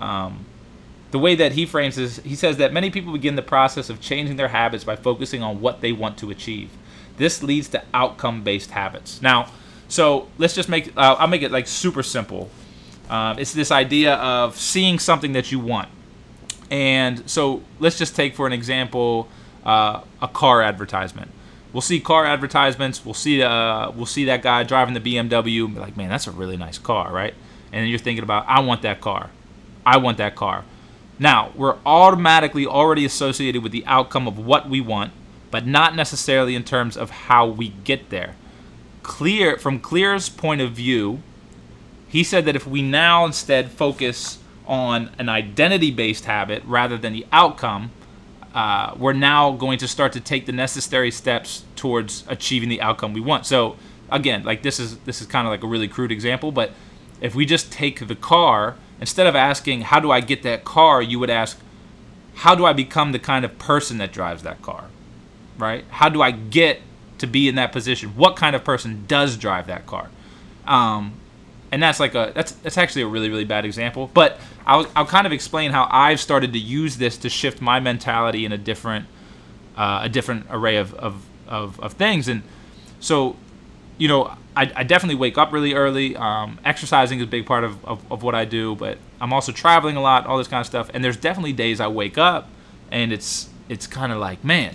Um, 0.01 0.45
the 1.13 1.21
way 1.21 1.37
that 1.37 1.53
he 1.53 1.67
frames 1.67 1.95
this, 1.95 2.17
he 2.17 2.35
says 2.35 2.57
that 2.57 2.73
many 2.73 2.91
people 2.91 3.13
begin 3.13 3.37
the 3.37 3.43
process 3.43 3.89
of 3.89 4.01
changing 4.01 4.35
their 4.35 4.49
habits 4.49 4.83
by 4.83 4.97
focusing 4.97 5.41
on 5.41 5.61
what 5.61 5.83
they 5.83 5.93
want 5.93 6.19
to 6.19 6.33
achieve. 6.33 6.71
This 7.17 7.45
leads 7.45 7.69
to 7.69 7.85
outcome-based 7.95 8.73
habits. 8.73 9.23
Now, 9.23 9.53
so 9.87 10.27
let's 10.37 10.57
just 10.57 10.69
make 10.69 10.89
uh, 10.97 11.15
I'll 11.21 11.29
make 11.29 11.43
it 11.43 11.53
like 11.53 11.69
super 11.69 12.03
simple. 12.03 12.51
Um, 13.09 13.39
it's 13.39 13.53
this 13.53 13.71
idea 13.71 14.15
of 14.15 14.57
seeing 14.57 14.99
something 14.99 15.33
that 15.35 15.53
you 15.53 15.61
want. 15.61 15.91
And 16.73 17.31
so 17.31 17.63
let's 17.79 17.99
just 17.99 18.17
take 18.17 18.35
for 18.35 18.49
an 18.49 18.53
example 18.53 19.29
uh, 19.65 20.01
a 20.21 20.27
car 20.27 20.61
advertisement. 20.61 21.31
We'll 21.73 21.83
see 21.83 22.01
car 22.01 22.25
advertisements. 22.25 23.05
We'll 23.05 23.15
see 23.15 23.43
uh, 23.43 23.91
we'll 23.91 24.07
see 24.07 24.25
that 24.27 24.43
guy 24.43 24.63
driving 24.63 24.95
the 24.95 25.01
BMW. 25.01 25.73
be 25.73 25.81
like, 25.81 25.97
man, 25.97 26.09
that's 26.09 26.27
a 26.27 26.31
really 26.31 26.57
nice 26.57 26.79
car, 26.79 27.13
right? 27.13 27.35
And 27.73 27.83
then 27.83 27.89
you're 27.89 27.99
thinking 27.99 28.23
about, 28.23 28.47
I 28.49 28.61
want 28.61 28.83
that 28.83 29.01
car. 29.01 29.31
I 29.85 29.99
want 29.99 30.19
that 30.19 30.35
car. 30.35 30.65
Now 31.19 31.53
we're 31.55 31.77
automatically 31.85 32.67
already 32.67 33.05
associated 33.05 33.63
with 33.63 33.73
the 33.73 33.85
outcome 33.87 34.27
of 34.27 34.39
what 34.39 34.69
we 34.69 34.81
want, 34.81 35.13
but 35.51 35.67
not 35.67 35.95
necessarily 35.95 36.55
in 36.55 36.65
terms 36.65 36.97
of 36.97 37.11
how 37.11 37.47
we 37.47 37.69
get 37.85 38.11
there. 38.11 38.37
Clear 39.03 39.57
from 39.57 39.79
Clear's 39.79 40.29
point 40.29 40.61
of 40.61 40.73
view, 40.73 41.21
he 42.09 42.25
said 42.25 42.45
that 42.45 42.57
if 42.57 42.67
we 42.67 42.83
now 42.83 43.25
instead 43.25 43.71
focus 43.71 44.39
on 44.67 45.11
an 45.19 45.29
identity 45.29 45.91
based 45.91 46.25
habit 46.25 46.63
rather 46.67 46.99
than 46.99 47.13
the 47.13 47.27
outcome, 47.33 47.91
uh, 48.57 48.95
we're 48.97 49.13
now 49.13 49.53
going 49.53 49.79
to 49.79 49.87
start 49.87 50.15
to 50.15 50.21
take 50.21 50.47
the 50.47 50.53
necessary 50.53 51.11
steps 51.11 51.63
towards 51.77 52.25
achieving 52.27 52.71
the 52.71 52.81
outcome 52.81 53.13
we 53.13 53.21
want. 53.21 53.45
So 53.45 53.77
again, 54.11 54.45
like 54.45 54.63
this 54.63 54.81
is 54.81 54.97
this 55.01 55.21
is 55.21 55.27
kind 55.27 55.47
of 55.47 55.51
like 55.51 55.63
a 55.63 55.67
really 55.67 55.89
crude 55.89 56.11
example, 56.11 56.51
but 56.51 56.71
if 57.21 57.35
we 57.35 57.45
just 57.45 57.71
take 57.71 58.09
the 58.09 58.17
car 58.17 58.77
instead 58.99 59.27
of 59.27 59.37
asking 59.37 59.83
how 59.83 60.01
do 60.01 60.11
I 60.11 60.21
get 60.21 60.43
that 60.45 60.65
car, 60.65 61.03
you 61.03 61.19
would 61.19 61.29
ask 61.29 61.61
how 62.37 62.55
do 62.55 62.65
I 62.65 62.73
become 62.73 63.13
the 63.13 63.19
kind 63.19 63.45
of 63.45 63.59
person 63.59 63.99
that 63.99 64.11
drives 64.11 64.43
that 64.45 64.63
car, 64.63 64.85
right? 65.59 65.85
How 65.91 66.09
do 66.09 66.23
I 66.23 66.31
get 66.31 66.81
to 67.19 67.27
be 67.27 67.49
in 67.49 67.57
that 67.57 67.73
position? 67.73 68.17
What 68.17 68.37
kind 68.37 68.57
of 68.57 68.65
person 68.65 69.05
does 69.07 69.37
drive 69.37 69.67
that 69.67 69.85
car? 69.85 70.09
Um, 70.67 71.13
and 71.77 71.83
that's 71.83 72.01
like 72.01 72.15
a 72.15 72.33
that's 72.35 72.53
that's 72.53 72.79
actually 72.79 73.03
a 73.03 73.07
really 73.07 73.29
really 73.29 73.45
bad 73.45 73.67
example 73.67 74.11
but 74.15 74.41
I'll, 74.67 74.87
I'll 74.97 75.05
kind 75.05 75.27
of 75.27 75.33
explain 75.33 75.73
how 75.73 75.87
I've 75.91 76.21
started 76.21 76.55
to 76.55 76.59
use 76.59 76.97
this 76.97 77.19
to 77.19 77.29
shift 77.29 77.61
my 77.61 77.81
mentality 77.81 78.47
in 78.47 78.53
a 78.53 78.57
different 78.57 79.05
uh, 79.77 80.01
a 80.05 80.09
different 80.09 80.47
array 80.49 80.77
of, 80.77 80.95
of, 80.95 81.23
of, 81.47 81.79
of, 81.81 81.93
things. 81.93 82.29
And 82.29 82.43
so 82.99 83.37
you 83.99 84.09
know 84.09 84.35
I, 84.57 84.73
I 84.75 84.85
definitely 84.85 85.17
wake 85.17 85.37
up 85.37 85.53
really 85.53 85.75
early. 85.75 86.17
Um, 86.17 86.59
exercising 86.65 87.19
is 87.19 87.25
a 87.25 87.27
big 87.27 87.45
part 87.45 87.63
of, 87.63 87.85
of, 87.85 88.11
of 88.11 88.23
what 88.23 88.35
I 88.35 88.47
do 88.47 88.75
but 88.75 88.97
I'm 89.21 89.35
also 89.35 89.53
traveling 89.53 89.97
a 89.97 90.01
lot 90.01 90.27
all 90.27 90.39
this 90.39 90.49
kind 90.49 90.63
of 90.63 90.67
stuff. 90.67 90.91
And 90.95 91.05
there's 91.05 91.19
definitely 91.19 91.53
days 91.53 91.79
I 91.79 91.89
wake 91.89 92.17
up 92.17 92.49
and 92.91 93.13
it's 93.13 93.51
it's 93.69 93.87
kind 93.87 94.13
of 94.13 94.19
like 94.19 94.43
man 94.43 94.75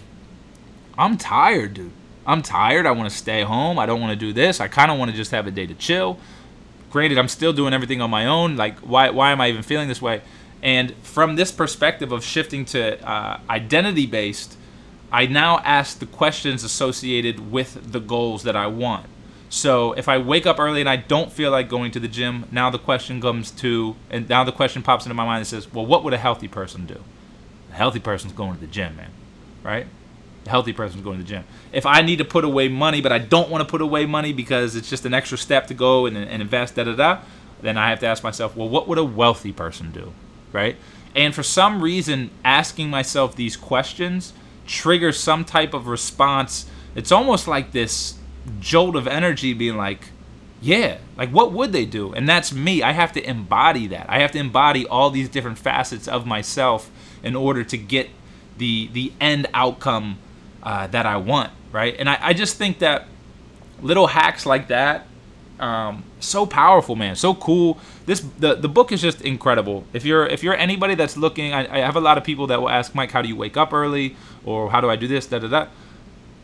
I'm 0.99 1.17
tired 1.17 1.73
dude. 1.73 1.93
I'm 2.27 2.43
tired. 2.43 2.85
I 2.85 2.91
want 2.91 3.09
to 3.09 3.17
stay 3.17 3.41
home. 3.41 3.79
I 3.79 3.87
don't 3.87 3.99
want 3.99 4.11
to 4.11 4.15
do 4.15 4.31
this. 4.31 4.61
I 4.61 4.67
kind 4.67 4.91
of 4.91 4.99
want 4.99 5.09
to 5.09 5.17
just 5.17 5.31
have 5.31 5.47
a 5.47 5.51
day 5.51 5.65
to 5.65 5.73
chill 5.73 6.19
granted 6.91 7.17
i'm 7.17 7.27
still 7.27 7.53
doing 7.53 7.73
everything 7.73 8.01
on 8.01 8.09
my 8.09 8.25
own 8.25 8.55
like 8.55 8.77
why, 8.79 9.09
why 9.09 9.31
am 9.31 9.41
i 9.41 9.49
even 9.49 9.63
feeling 9.63 9.87
this 9.87 10.01
way? 10.01 10.21
And 10.63 10.93
from 11.01 11.37
this 11.37 11.51
perspective 11.51 12.11
of 12.11 12.23
shifting 12.23 12.65
to 12.65 13.03
uh, 13.03 13.39
identity 13.49 14.05
based 14.05 14.57
i 15.11 15.25
now 15.25 15.59
ask 15.59 15.99
the 15.99 16.05
questions 16.05 16.63
associated 16.63 17.51
with 17.51 17.91
the 17.91 17.99
goals 17.99 18.43
that 18.43 18.55
i 18.55 18.67
want. 18.67 19.07
So 19.49 19.93
if 19.93 20.07
i 20.07 20.17
wake 20.17 20.45
up 20.45 20.59
early 20.59 20.81
and 20.81 20.89
i 20.89 20.97
don't 20.97 21.31
feel 21.31 21.51
like 21.51 21.67
going 21.67 21.91
to 21.91 21.99
the 21.99 22.07
gym 22.07 22.45
now 22.51 22.69
the 22.69 22.79
question 22.79 23.19
comes 23.19 23.49
to 23.51 23.95
and 24.09 24.29
now 24.29 24.43
the 24.43 24.51
question 24.51 24.83
pops 24.83 25.05
into 25.05 25.15
my 25.15 25.25
mind 25.25 25.39
and 25.39 25.47
says 25.47 25.73
well 25.73 25.85
what 25.85 26.03
would 26.03 26.13
a 26.13 26.19
healthy 26.19 26.47
person 26.47 26.85
do? 26.85 27.03
A 27.71 27.75
healthy 27.75 27.99
person's 27.99 28.33
going 28.33 28.55
to 28.55 28.61
the 28.61 28.67
gym 28.67 28.95
man 28.95 29.11
right 29.63 29.87
healthy 30.47 30.73
person 30.73 31.01
going 31.03 31.17
to 31.17 31.23
the 31.23 31.29
gym. 31.29 31.43
If 31.71 31.85
I 31.85 32.01
need 32.01 32.17
to 32.17 32.25
put 32.25 32.43
away 32.43 32.67
money, 32.67 33.01
but 33.01 33.11
I 33.11 33.19
don't 33.19 33.49
want 33.49 33.65
to 33.65 33.69
put 33.69 33.81
away 33.81 34.05
money 34.05 34.33
because 34.33 34.75
it's 34.75 34.89
just 34.89 35.05
an 35.05 35.13
extra 35.13 35.37
step 35.37 35.67
to 35.67 35.73
go 35.73 36.05
and, 36.05 36.17
and 36.17 36.41
invest, 36.41 36.75
da 36.75 36.83
da 36.83 36.95
da, 36.95 37.21
then 37.61 37.77
I 37.77 37.89
have 37.89 37.99
to 37.99 38.07
ask 38.07 38.23
myself, 38.23 38.55
well, 38.55 38.67
what 38.67 38.87
would 38.87 38.97
a 38.97 39.03
wealthy 39.03 39.51
person 39.51 39.91
do, 39.91 40.13
right? 40.51 40.75
And 41.15 41.35
for 41.35 41.43
some 41.43 41.81
reason, 41.81 42.31
asking 42.43 42.89
myself 42.89 43.35
these 43.35 43.55
questions 43.57 44.33
triggers 44.65 45.19
some 45.19 45.43
type 45.43 45.73
of 45.73 45.87
response. 45.87 46.65
It's 46.95 47.11
almost 47.11 47.47
like 47.47 47.71
this 47.71 48.15
jolt 48.59 48.95
of 48.95 49.07
energy 49.07 49.53
being 49.53 49.77
like, 49.77 50.09
yeah, 50.61 50.99
like 51.17 51.29
what 51.29 51.51
would 51.51 51.73
they 51.73 51.85
do? 51.85 52.13
And 52.13 52.29
that's 52.29 52.53
me. 52.53 52.83
I 52.83 52.91
have 52.91 53.11
to 53.13 53.29
embody 53.29 53.87
that. 53.87 54.05
I 54.09 54.19
have 54.19 54.31
to 54.31 54.39
embody 54.39 54.85
all 54.85 55.09
these 55.09 55.27
different 55.27 55.57
facets 55.57 56.07
of 56.07 56.25
myself 56.25 56.89
in 57.23 57.35
order 57.35 57.63
to 57.63 57.77
get 57.77 58.09
the 58.57 58.89
the 58.93 59.11
end 59.19 59.47
outcome 59.53 60.19
uh, 60.63 60.87
that 60.87 61.05
I 61.05 61.17
want, 61.17 61.51
right? 61.71 61.95
And 61.97 62.09
I, 62.09 62.17
I 62.21 62.33
just 62.33 62.57
think 62.57 62.79
that 62.79 63.07
little 63.81 64.07
hacks 64.07 64.45
like 64.45 64.67
that, 64.67 65.07
um, 65.59 66.03
so 66.19 66.45
powerful, 66.45 66.95
man, 66.95 67.15
so 67.15 67.35
cool. 67.35 67.79
This 68.07 68.21
the 68.39 68.55
the 68.55 68.67
book 68.67 68.91
is 68.91 69.01
just 69.01 69.21
incredible. 69.21 69.85
If 69.93 70.05
you're 70.05 70.25
if 70.25 70.43
you're 70.43 70.55
anybody 70.55 70.95
that's 70.95 71.15
looking, 71.15 71.53
I, 71.53 71.77
I 71.77 71.79
have 71.79 71.95
a 71.95 72.01
lot 72.01 72.17
of 72.17 72.23
people 72.23 72.47
that 72.47 72.59
will 72.59 72.69
ask 72.69 72.95
Mike, 72.95 73.11
how 73.11 73.21
do 73.21 73.27
you 73.27 73.35
wake 73.35 73.57
up 73.57 73.71
early, 73.71 74.15
or 74.43 74.71
how 74.71 74.81
do 74.81 74.89
I 74.89 74.95
do 74.95 75.07
this, 75.07 75.27
da 75.27 75.39
da 75.39 75.47
da. 75.47 75.67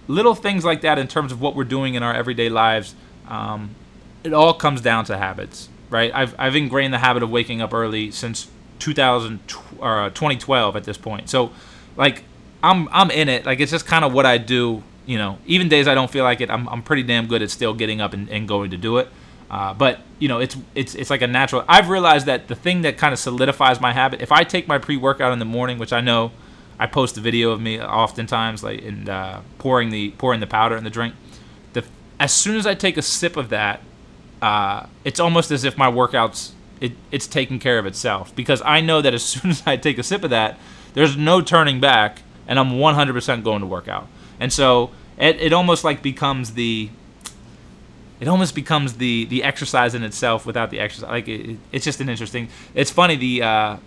Little 0.07 0.35
things 0.35 0.63
like 0.63 0.81
that 0.81 0.99
in 0.99 1.07
terms 1.07 1.31
of 1.31 1.41
what 1.41 1.55
we're 1.55 1.63
doing 1.63 1.95
in 1.95 2.03
our 2.03 2.13
everyday 2.13 2.47
lives. 2.47 2.95
Um, 3.27 3.71
it 4.23 4.33
all 4.33 4.53
comes 4.53 4.81
down 4.81 5.05
to 5.05 5.17
habits, 5.17 5.67
right? 5.89 6.11
I've 6.13 6.35
I've 6.39 6.55
ingrained 6.55 6.93
the 6.93 6.99
habit 6.99 7.23
of 7.23 7.31
waking 7.31 7.61
up 7.61 7.73
early 7.73 8.11
since 8.11 8.49
2000 8.79 9.39
or 9.79 10.09
2012 10.11 10.75
at 10.75 10.83
this 10.83 10.97
point. 10.97 11.29
So, 11.29 11.51
like 11.95 12.23
I'm 12.63 12.87
I'm 12.91 13.11
in 13.11 13.29
it. 13.29 13.45
Like 13.45 13.59
it's 13.59 13.71
just 13.71 13.85
kind 13.85 14.03
of 14.05 14.13
what 14.13 14.25
I 14.25 14.37
do. 14.37 14.83
You 15.05 15.17
know, 15.17 15.37
even 15.45 15.69
days 15.69 15.87
I 15.87 15.95
don't 15.95 16.11
feel 16.11 16.23
like 16.23 16.41
it, 16.41 16.49
I'm 16.49 16.67
I'm 16.69 16.81
pretty 16.83 17.03
damn 17.03 17.27
good 17.27 17.41
at 17.41 17.49
still 17.49 17.73
getting 17.73 18.01
up 18.01 18.13
and, 18.13 18.29
and 18.29 18.47
going 18.47 18.71
to 18.71 18.77
do 18.77 18.97
it. 18.97 19.07
Uh, 19.49 19.73
but 19.73 20.01
you 20.19 20.27
know, 20.27 20.39
it's 20.39 20.57
it's 20.75 20.95
it's 20.95 21.09
like 21.09 21.21
a 21.21 21.27
natural. 21.27 21.63
I've 21.67 21.89
realized 21.89 22.25
that 22.25 22.47
the 22.47 22.55
thing 22.55 22.81
that 22.81 22.97
kind 22.97 23.13
of 23.13 23.19
solidifies 23.19 23.79
my 23.79 23.93
habit, 23.93 24.21
if 24.21 24.31
I 24.31 24.43
take 24.43 24.67
my 24.67 24.77
pre-workout 24.77 25.31
in 25.31 25.39
the 25.39 25.45
morning, 25.45 25.77
which 25.77 25.93
I 25.93 26.01
know 26.01 26.31
I 26.79 26.87
post 26.87 27.17
a 27.17 27.21
video 27.21 27.51
of 27.51 27.61
me 27.61 27.81
oftentimes, 27.81 28.63
like 28.63 28.81
in 28.81 29.07
uh, 29.07 29.41
pouring 29.57 29.89
the 29.89 30.11
pouring 30.11 30.39
the 30.41 30.47
powder 30.47 30.75
in 30.75 30.83
the 30.83 30.89
drink. 30.89 31.15
The 31.73 31.85
as 32.19 32.33
soon 32.33 32.57
as 32.57 32.67
I 32.67 32.75
take 32.75 32.97
a 32.97 33.01
sip 33.01 33.37
of 33.37 33.49
that, 33.49 33.81
uh, 34.41 34.87
it's 35.05 35.19
almost 35.19 35.51
as 35.51 35.63
if 35.63 35.77
my 35.77 35.89
workouts 35.89 36.51
it, 36.79 36.93
it's 37.11 37.27
taking 37.27 37.59
care 37.59 37.79
of 37.79 37.85
itself 37.85 38.35
because 38.35 38.61
I 38.65 38.81
know 38.81 39.01
that 39.01 39.13
as 39.13 39.23
soon 39.33 39.51
as 39.51 39.63
I 39.65 39.77
take 39.77 39.97
a 39.97 40.03
sip 40.03 40.23
of 40.23 40.29
that, 40.29 40.59
there's 40.93 41.17
no 41.17 41.41
turning 41.41 41.79
back, 41.79 42.21
and 42.47 42.57
I'm 42.57 42.71
100% 42.71 43.43
going 43.43 43.61
to 43.61 43.67
work 43.67 43.87
out. 43.87 44.07
And 44.39 44.51
so 44.51 44.91
it, 45.17 45.39
it 45.39 45.53
almost 45.53 45.83
like 45.83 46.01
becomes 46.01 46.53
the 46.53 46.89
it 48.19 48.27
almost 48.27 48.55
becomes 48.55 48.93
the 48.93 49.25
the 49.25 49.43
exercise 49.43 49.93
in 49.93 50.03
itself 50.03 50.45
without 50.45 50.71
the 50.71 50.79
exercise. 50.79 51.09
Like 51.09 51.27
it, 51.27 51.57
it's 51.71 51.85
just 51.85 52.01
an 52.01 52.09
interesting. 52.09 52.49
It's 52.73 52.89
funny. 52.91 53.15
The 53.15 53.43
uh, 53.43 53.77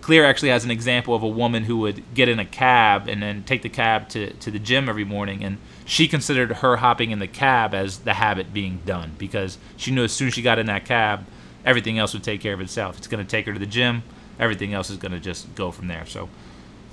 Clear 0.00 0.24
actually 0.24 0.50
has 0.50 0.64
an 0.64 0.70
example 0.70 1.14
of 1.14 1.22
a 1.22 1.28
woman 1.28 1.64
who 1.64 1.78
would 1.78 2.02
get 2.14 2.28
in 2.28 2.38
a 2.38 2.44
cab 2.44 3.08
and 3.08 3.22
then 3.22 3.42
take 3.44 3.62
the 3.62 3.68
cab 3.68 4.08
to 4.10 4.32
to 4.34 4.50
the 4.50 4.58
gym 4.58 4.88
every 4.88 5.04
morning, 5.04 5.44
and 5.44 5.58
she 5.84 6.08
considered 6.08 6.50
her 6.56 6.76
hopping 6.76 7.12
in 7.12 7.20
the 7.20 7.28
cab 7.28 7.74
as 7.74 7.98
the 7.98 8.14
habit 8.14 8.52
being 8.52 8.80
done 8.84 9.12
because 9.18 9.58
she 9.76 9.92
knew 9.92 10.04
as 10.04 10.12
soon 10.12 10.28
as 10.28 10.34
she 10.34 10.42
got 10.42 10.58
in 10.58 10.66
that 10.66 10.84
cab, 10.84 11.24
everything 11.64 11.98
else 11.98 12.12
would 12.12 12.24
take 12.24 12.40
care 12.40 12.54
of 12.54 12.60
itself. 12.60 12.98
It's 12.98 13.06
going 13.06 13.24
to 13.24 13.30
take 13.30 13.46
her 13.46 13.52
to 13.52 13.58
the 13.58 13.66
gym. 13.66 14.02
Everything 14.38 14.74
else 14.74 14.90
is 14.90 14.96
going 14.96 15.12
to 15.12 15.20
just 15.20 15.54
go 15.54 15.70
from 15.70 15.86
there. 15.86 16.06
So. 16.06 16.28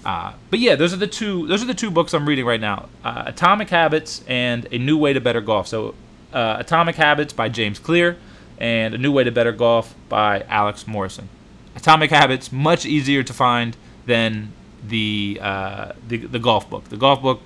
Uh, 0.05 0.33
but 0.49 0.59
yeah, 0.59 0.75
those 0.75 0.93
are 0.93 0.97
the 0.97 1.07
two. 1.07 1.47
Those 1.47 1.63
are 1.63 1.67
the 1.67 1.73
two 1.73 1.91
books 1.91 2.13
I'm 2.13 2.27
reading 2.27 2.45
right 2.45 2.59
now: 2.59 2.89
uh, 3.03 3.23
Atomic 3.27 3.69
Habits 3.69 4.23
and 4.27 4.67
A 4.71 4.77
New 4.77 4.97
Way 4.97 5.13
to 5.13 5.21
Better 5.21 5.41
Golf. 5.41 5.67
So 5.67 5.95
uh, 6.33 6.57
Atomic 6.59 6.95
Habits 6.95 7.33
by 7.33 7.49
James 7.49 7.79
Clear, 7.79 8.17
and 8.57 8.93
A 8.93 8.97
New 8.97 9.11
Way 9.11 9.23
to 9.23 9.31
Better 9.31 9.51
Golf 9.51 9.95
by 10.09 10.41
Alex 10.49 10.87
Morrison. 10.87 11.29
Atomic 11.75 12.11
Habits 12.11 12.51
much 12.51 12.85
easier 12.85 13.23
to 13.23 13.33
find 13.33 13.77
than 14.05 14.51
the 14.85 15.39
uh, 15.41 15.93
the, 16.07 16.17
the 16.17 16.39
golf 16.39 16.69
book. 16.69 16.85
The 16.89 16.97
golf 16.97 17.21
book 17.21 17.41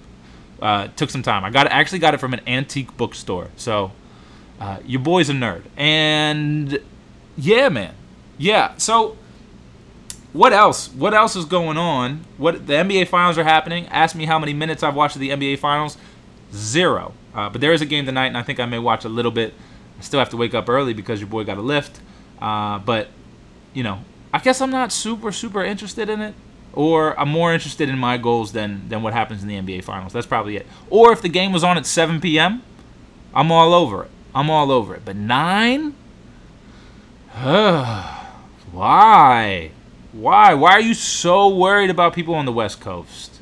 uh, 0.62 0.88
took 0.96 1.10
some 1.10 1.24
time. 1.24 1.46
I 1.46 1.50
got 1.50 1.67
it, 1.67 1.72
actually 1.72 2.00
got 2.00 2.13
it 2.13 2.20
from 2.20 2.34
an 2.34 2.41
antique 2.48 2.96
bookstore. 2.98 3.50
So 3.56 3.91
uh, 4.60 4.80
your 4.86 5.02
boy's 5.02 5.30
a 5.30 5.34
nerd, 5.34 5.63
and 5.78 6.80
yeah, 7.38 7.70
man, 7.70 7.93
yeah. 8.38 8.76
So 8.78 9.17
what 10.38 10.54
else? 10.54 10.88
What 10.89 11.15
else 11.15 11.36
is 11.36 11.45
going 11.45 11.78
on? 11.78 12.23
What 12.38 12.67
the 12.67 12.73
NBA 12.73 13.08
Finals 13.08 13.39
are 13.39 13.43
happening? 13.43 13.88
Ask 13.88 14.15
me 14.15 14.26
how 14.26 14.38
many 14.38 14.54
minutes 14.54 14.84
I've 14.84 14.95
watched 14.95 15.17
the 15.17 15.30
NBA 15.30 15.58
Finals. 15.58 15.97
Zero. 16.54 17.13
Uh, 17.34 17.50
but 17.50 17.60
there 17.60 17.73
is 17.73 17.82
a 17.82 17.88
game 17.88 18.06
tonight, 18.06 18.28
and 18.28 18.38
I 18.38 18.43
think 18.43 18.60
I 18.60 18.67
may 18.67 18.78
watch 18.78 19.04
a 19.04 19.10
little 19.10 19.32
bit. 19.32 19.56
I 19.97 20.04
still 20.04 20.19
have 20.19 20.30
to 20.30 20.38
wake 20.38 20.54
up 20.54 20.69
early 20.69 20.93
because 20.93 21.19
your 21.19 21.28
boy 21.28 21.43
got 21.43 21.58
a 21.58 21.62
lift. 21.62 22.00
Uh, 22.39 22.78
but, 22.78 23.08
you 23.73 23.82
know, 23.82 24.02
I 24.32 24.38
guess 24.38 24.62
I'm 24.62 24.69
not 24.69 24.91
super, 24.91 25.32
super 25.32 25.63
interested 25.63 26.08
in 26.08 26.21
it. 26.21 26.36
Or 26.73 27.19
I'm 27.19 27.30
more 27.30 27.52
interested 27.52 27.89
in 27.89 27.97
my 27.97 28.17
goals 28.17 28.52
than, 28.52 28.88
than 28.89 29.02
what 29.02 29.13
happens 29.13 29.41
in 29.41 29.47
the 29.47 29.56
NBA 29.56 29.84
Finals. 29.84 30.13
That's 30.13 30.28
probably 30.28 30.58
it. 30.58 30.67
Or 30.91 31.12
if 31.12 31.23
the 31.23 31.30
game 31.30 31.52
was 31.52 31.63
on 31.63 31.78
at 31.78 31.88
7 31.88 32.21
p.m., 32.21 32.62
I'm 33.34 33.52
all 33.52 33.73
over 33.73 34.04
it. 34.04 34.12
I'm 34.36 34.52
all 34.52 34.71
over 34.71 34.93
it. 34.93 35.02
But 35.04 35.15
9? 35.15 35.95
Why? 38.71 39.71
Why? 40.12 40.54
Why 40.54 40.72
are 40.72 40.82
you 40.82 40.93
so 40.93 41.50
worried 41.50 41.89
about 41.89 42.13
people 42.13 42.36
on 42.36 42.46
the 42.46 42.52
West 42.52 42.80
Coast? 42.80 43.39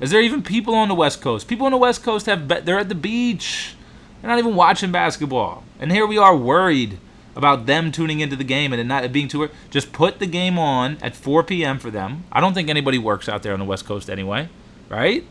Is 0.00 0.10
there 0.10 0.20
even 0.20 0.42
people 0.42 0.74
on 0.74 0.88
the 0.88 0.94
West 0.94 1.20
Coast? 1.20 1.48
People 1.48 1.66
on 1.66 1.72
the 1.72 1.78
West 1.78 2.02
Coast 2.02 2.26
have 2.26 2.46
be- 2.46 2.60
they're 2.60 2.78
at 2.78 2.88
the 2.88 2.94
beach. 2.94 3.74
They're 4.20 4.30
not 4.30 4.38
even 4.38 4.54
watching 4.54 4.92
basketball. 4.92 5.64
And 5.78 5.90
here 5.90 6.06
we 6.06 6.18
are 6.18 6.36
worried 6.36 6.98
about 7.34 7.66
them 7.66 7.92
tuning 7.92 8.20
into 8.20 8.34
the 8.34 8.44
game 8.44 8.72
and 8.72 8.80
it 8.80 8.84
not 8.84 9.12
being 9.12 9.28
too 9.28 9.50
just 9.70 9.92
put 9.92 10.18
the 10.18 10.26
game 10.26 10.58
on 10.58 10.96
at 11.02 11.14
4 11.14 11.42
p.m. 11.44 11.78
for 11.78 11.90
them. 11.90 12.24
I 12.32 12.40
don't 12.40 12.54
think 12.54 12.70
anybody 12.70 12.98
works 12.98 13.28
out 13.28 13.42
there 13.42 13.52
on 13.52 13.58
the 13.58 13.64
West 13.64 13.84
Coast 13.84 14.08
anyway, 14.08 14.48
right? 14.88 15.24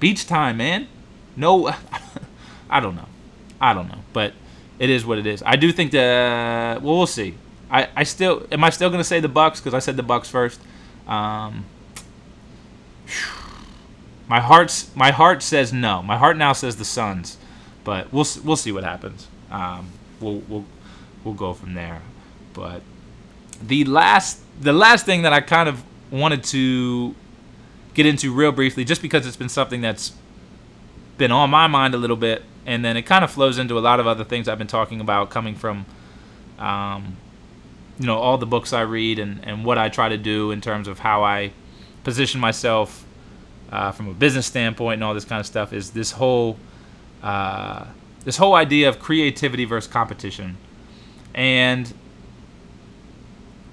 Beach 0.00 0.26
time, 0.26 0.56
man. 0.56 0.88
No 1.36 1.68
I 2.70 2.80
don't 2.80 2.96
know. 2.96 3.08
I 3.60 3.74
don't 3.74 3.88
know, 3.88 3.98
but 4.12 4.32
it 4.78 4.88
is 4.88 5.04
what 5.04 5.18
it 5.18 5.26
is. 5.26 5.42
I 5.44 5.56
do 5.56 5.70
think 5.72 5.92
that 5.92 6.82
well, 6.82 6.96
we'll 6.96 7.06
see. 7.06 7.34
I, 7.72 7.88
I 7.96 8.02
still 8.04 8.46
am 8.52 8.62
I 8.62 8.70
still 8.70 8.90
gonna 8.90 9.02
say 9.02 9.18
the 9.20 9.28
Bucks 9.28 9.60
because 9.60 9.74
I 9.74 9.78
said 9.78 9.96
the 9.96 10.02
Bucks 10.02 10.28
first. 10.28 10.60
Um, 11.08 11.64
my 14.28 14.40
heart's 14.40 14.94
my 14.94 15.10
heart 15.10 15.42
says 15.42 15.72
no. 15.72 16.02
My 16.02 16.18
heart 16.18 16.36
now 16.36 16.52
says 16.52 16.76
the 16.76 16.84
Suns, 16.84 17.38
but 17.82 18.12
we'll 18.12 18.26
we'll 18.44 18.56
see 18.56 18.72
what 18.72 18.84
happens. 18.84 19.26
Um, 19.50 19.88
we'll 20.20 20.42
we'll 20.48 20.64
we'll 21.24 21.34
go 21.34 21.54
from 21.54 21.74
there. 21.74 22.02
But 22.52 22.82
the 23.60 23.84
last 23.84 24.40
the 24.60 24.72
last 24.72 25.06
thing 25.06 25.22
that 25.22 25.32
I 25.32 25.40
kind 25.40 25.68
of 25.68 25.82
wanted 26.10 26.44
to 26.44 27.14
get 27.94 28.06
into 28.06 28.32
real 28.32 28.52
briefly, 28.52 28.84
just 28.84 29.02
because 29.02 29.26
it's 29.26 29.36
been 29.36 29.48
something 29.48 29.80
that's 29.80 30.12
been 31.18 31.32
on 31.32 31.50
my 31.50 31.66
mind 31.66 31.94
a 31.94 31.98
little 31.98 32.16
bit, 32.16 32.42
and 32.66 32.84
then 32.84 32.96
it 32.96 33.02
kind 33.02 33.24
of 33.24 33.30
flows 33.30 33.58
into 33.58 33.78
a 33.78 33.80
lot 33.80 34.00
of 34.00 34.06
other 34.06 34.24
things 34.24 34.48
I've 34.48 34.58
been 34.58 34.66
talking 34.66 35.00
about, 35.00 35.30
coming 35.30 35.54
from, 35.54 35.86
um, 36.58 37.16
you 37.98 38.06
know, 38.06 38.16
all 38.18 38.38
the 38.38 38.46
books 38.46 38.72
I 38.72 38.82
read 38.82 39.18
and 39.18 39.44
and 39.44 39.64
what 39.64 39.78
I 39.78 39.88
try 39.88 40.08
to 40.08 40.18
do 40.18 40.50
in 40.50 40.60
terms 40.60 40.88
of 40.88 41.00
how 41.00 41.22
I 41.22 41.52
position 42.04 42.40
myself 42.40 43.04
uh, 43.70 43.92
from 43.92 44.08
a 44.08 44.14
business 44.14 44.46
standpoint 44.46 44.94
and 44.94 45.04
all 45.04 45.14
this 45.14 45.24
kind 45.24 45.40
of 45.40 45.46
stuff 45.46 45.72
is 45.72 45.90
this 45.90 46.12
whole 46.12 46.58
uh, 47.22 47.86
this 48.24 48.36
whole 48.36 48.54
idea 48.54 48.88
of 48.88 48.98
creativity 48.98 49.64
versus 49.64 49.90
competition. 49.90 50.56
And 51.34 51.92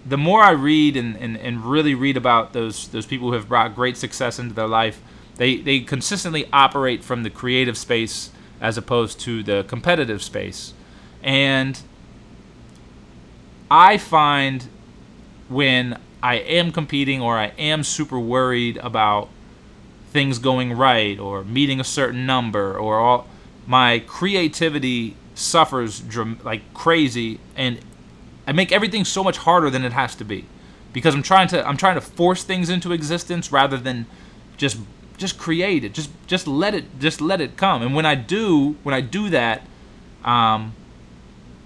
the 0.05 0.17
more 0.17 0.41
I 0.41 0.51
read 0.51 0.95
and, 0.95 1.15
and, 1.17 1.37
and 1.37 1.65
really 1.65 1.93
read 1.93 2.17
about 2.17 2.53
those 2.53 2.87
those 2.87 3.05
people 3.05 3.27
who 3.27 3.33
have 3.33 3.49
brought 3.49 3.75
great 3.75 3.97
success 3.97 4.39
into 4.39 4.53
their 4.53 4.67
life, 4.67 5.01
they, 5.35 5.57
they 5.57 5.79
consistently 5.81 6.47
operate 6.51 7.03
from 7.03 7.23
the 7.23 7.29
creative 7.29 7.77
space 7.77 8.31
as 8.61 8.77
opposed 8.77 9.19
to 9.21 9.43
the 9.43 9.63
competitive 9.67 10.21
space. 10.21 10.73
And 11.23 11.79
I 13.69 13.97
find 13.97 14.67
when 15.47 15.99
I 16.21 16.35
am 16.35 16.71
competing 16.71 17.21
or 17.21 17.37
I 17.37 17.47
am 17.57 17.83
super 17.83 18.19
worried 18.19 18.77
about 18.77 19.29
things 20.11 20.39
going 20.39 20.73
right 20.73 21.19
or 21.19 21.43
meeting 21.43 21.79
a 21.79 21.83
certain 21.83 22.25
number 22.25 22.77
or 22.77 22.99
all 22.99 23.27
my 23.67 23.99
creativity 23.99 25.15
suffers 25.35 25.99
dram- 25.99 26.39
like 26.43 26.73
crazy 26.73 27.39
and 27.55 27.79
I 28.47 28.51
make 28.51 28.71
everything 28.71 29.05
so 29.05 29.23
much 29.23 29.37
harder 29.37 29.69
than 29.69 29.85
it 29.85 29.93
has 29.93 30.15
to 30.15 30.25
be 30.25 30.45
because 30.91 31.13
I'm 31.13 31.21
trying 31.21 31.47
to 31.49 31.67
I'm 31.67 31.77
trying 31.77 31.95
to 31.95 32.01
force 32.01 32.43
things 32.43 32.69
into 32.69 32.91
existence 32.91 33.51
rather 33.51 33.77
than 33.77 34.07
just 34.57 34.77
just 35.17 35.37
create 35.37 35.83
it 35.83 35.93
just 35.93 36.09
just 36.25 36.47
let 36.47 36.73
it 36.73 36.99
just 36.99 37.21
let 37.21 37.39
it 37.39 37.55
come. 37.55 37.83
And 37.83 37.93
when 37.93 38.05
I 38.07 38.15
do 38.15 38.75
when 38.81 38.95
I 38.95 39.01
do 39.01 39.29
that 39.29 39.61
um, 40.25 40.73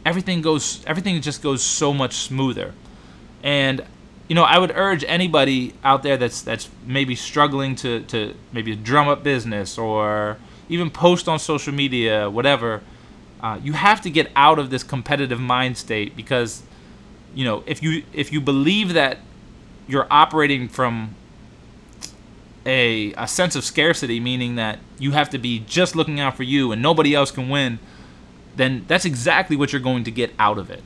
everything 0.05 0.41
goes 0.41 0.83
everything 0.85 1.21
just 1.21 1.41
goes 1.41 1.63
so 1.63 1.93
much 1.93 2.13
smoother 2.13 2.73
and 3.43 3.83
you 4.27 4.35
know, 4.35 4.43
I 4.43 4.57
would 4.57 4.71
urge 4.75 5.03
anybody 5.07 5.73
out 5.83 6.03
there 6.03 6.17
that's 6.17 6.41
that's 6.41 6.69
maybe 6.85 7.15
struggling 7.15 7.75
to 7.77 8.01
to 8.05 8.33
maybe 8.51 8.75
drum 8.75 9.07
up 9.07 9.23
business 9.23 9.77
or 9.77 10.37
even 10.69 10.89
post 10.89 11.27
on 11.27 11.39
social 11.39 11.73
media, 11.73 12.29
whatever. 12.29 12.81
Uh, 13.41 13.59
you 13.61 13.73
have 13.73 13.99
to 14.01 14.09
get 14.09 14.31
out 14.35 14.57
of 14.57 14.69
this 14.69 14.83
competitive 14.83 15.39
mind 15.39 15.77
state 15.77 16.15
because, 16.15 16.63
you 17.35 17.43
know, 17.43 17.63
if 17.65 17.83
you 17.83 18.03
if 18.13 18.31
you 18.31 18.39
believe 18.39 18.93
that 18.93 19.19
you're 19.87 20.07
operating 20.09 20.69
from 20.69 21.15
a 22.65 23.13
a 23.17 23.27
sense 23.27 23.57
of 23.57 23.65
scarcity, 23.65 24.21
meaning 24.21 24.55
that 24.55 24.79
you 24.97 25.11
have 25.11 25.29
to 25.31 25.37
be 25.37 25.59
just 25.59 25.97
looking 25.97 26.21
out 26.21 26.37
for 26.37 26.43
you 26.43 26.71
and 26.71 26.81
nobody 26.81 27.13
else 27.13 27.29
can 27.29 27.49
win, 27.49 27.77
then 28.55 28.85
that's 28.87 29.05
exactly 29.05 29.55
what 29.55 29.71
you're 29.71 29.81
going 29.81 30.03
to 30.03 30.11
get 30.11 30.33
out 30.37 30.57
of 30.57 30.69
it. 30.69 30.83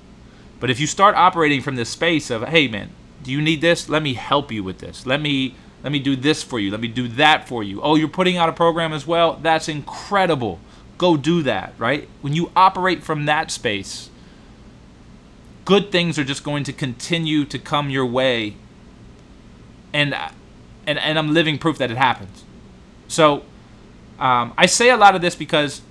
But 0.59 0.69
if 0.69 0.79
you 0.79 0.87
start 0.87 1.15
operating 1.15 1.61
from 1.61 1.75
this 1.75 1.89
space 1.89 2.29
of, 2.29 2.43
hey 2.43 2.67
man, 2.67 2.89
do 3.23 3.31
you 3.31 3.41
need 3.41 3.61
this? 3.61 3.89
Let 3.89 4.01
me 4.01 4.13
help 4.13 4.51
you 4.51 4.63
with 4.63 4.79
this. 4.79 5.05
Let 5.05 5.21
me 5.21 5.55
let 5.83 5.91
me 5.91 5.99
do 5.99 6.15
this 6.15 6.43
for 6.43 6.59
you. 6.59 6.71
Let 6.71 6.79
me 6.79 6.87
do 6.87 7.07
that 7.09 7.47
for 7.47 7.63
you. 7.63 7.81
Oh, 7.81 7.95
you're 7.95 8.07
putting 8.07 8.37
out 8.37 8.49
a 8.49 8.53
program 8.53 8.93
as 8.93 9.05
well? 9.05 9.39
That's 9.41 9.67
incredible. 9.67 10.59
Go 10.97 11.15
do 11.15 11.43
that, 11.43 11.73
right? 11.77 12.09
When 12.21 12.33
you 12.33 12.51
operate 12.55 13.03
from 13.03 13.25
that 13.25 13.51
space, 13.51 14.09
good 15.65 15.91
things 15.91 16.17
are 16.17 16.23
just 16.23 16.43
going 16.43 16.63
to 16.63 16.73
continue 16.73 17.45
to 17.45 17.59
come 17.59 17.89
your 17.89 18.05
way. 18.05 18.55
And 19.93 20.15
and 20.85 20.97
and 20.97 21.19
I'm 21.19 21.33
living 21.33 21.57
proof 21.57 21.77
that 21.77 21.91
it 21.91 21.97
happens. 21.97 22.43
So, 23.07 23.43
um, 24.19 24.53
I 24.57 24.65
say 24.65 24.89
a 24.89 24.97
lot 24.97 25.15
of 25.15 25.21
this 25.21 25.35
because 25.35 25.81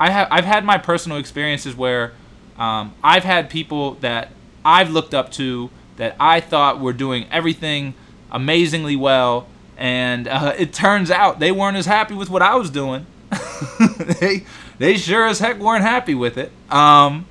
I 0.00 0.10
have 0.10 0.28
I've 0.30 0.46
had 0.46 0.64
my 0.64 0.78
personal 0.78 1.18
experiences 1.18 1.76
where 1.76 2.12
um, 2.58 2.94
I've 3.04 3.22
had 3.22 3.50
people 3.50 3.94
that 3.96 4.32
I've 4.64 4.90
looked 4.90 5.14
up 5.14 5.30
to 5.32 5.70
that 5.96 6.16
I 6.18 6.40
thought 6.40 6.80
were 6.80 6.94
doing 6.94 7.26
everything 7.30 7.94
amazingly 8.30 8.96
well, 8.96 9.46
and 9.76 10.26
uh, 10.26 10.54
it 10.58 10.72
turns 10.72 11.10
out 11.10 11.38
they 11.38 11.52
weren't 11.52 11.76
as 11.76 11.86
happy 11.86 12.14
with 12.14 12.30
what 12.30 12.40
I 12.42 12.56
was 12.56 12.70
doing. 12.70 13.06
they 14.20 14.44
they 14.78 14.96
sure 14.96 15.26
as 15.28 15.38
heck 15.38 15.58
weren't 15.58 15.84
happy 15.84 16.14
with 16.14 16.38
it. 16.38 16.50
Um, 16.70 17.26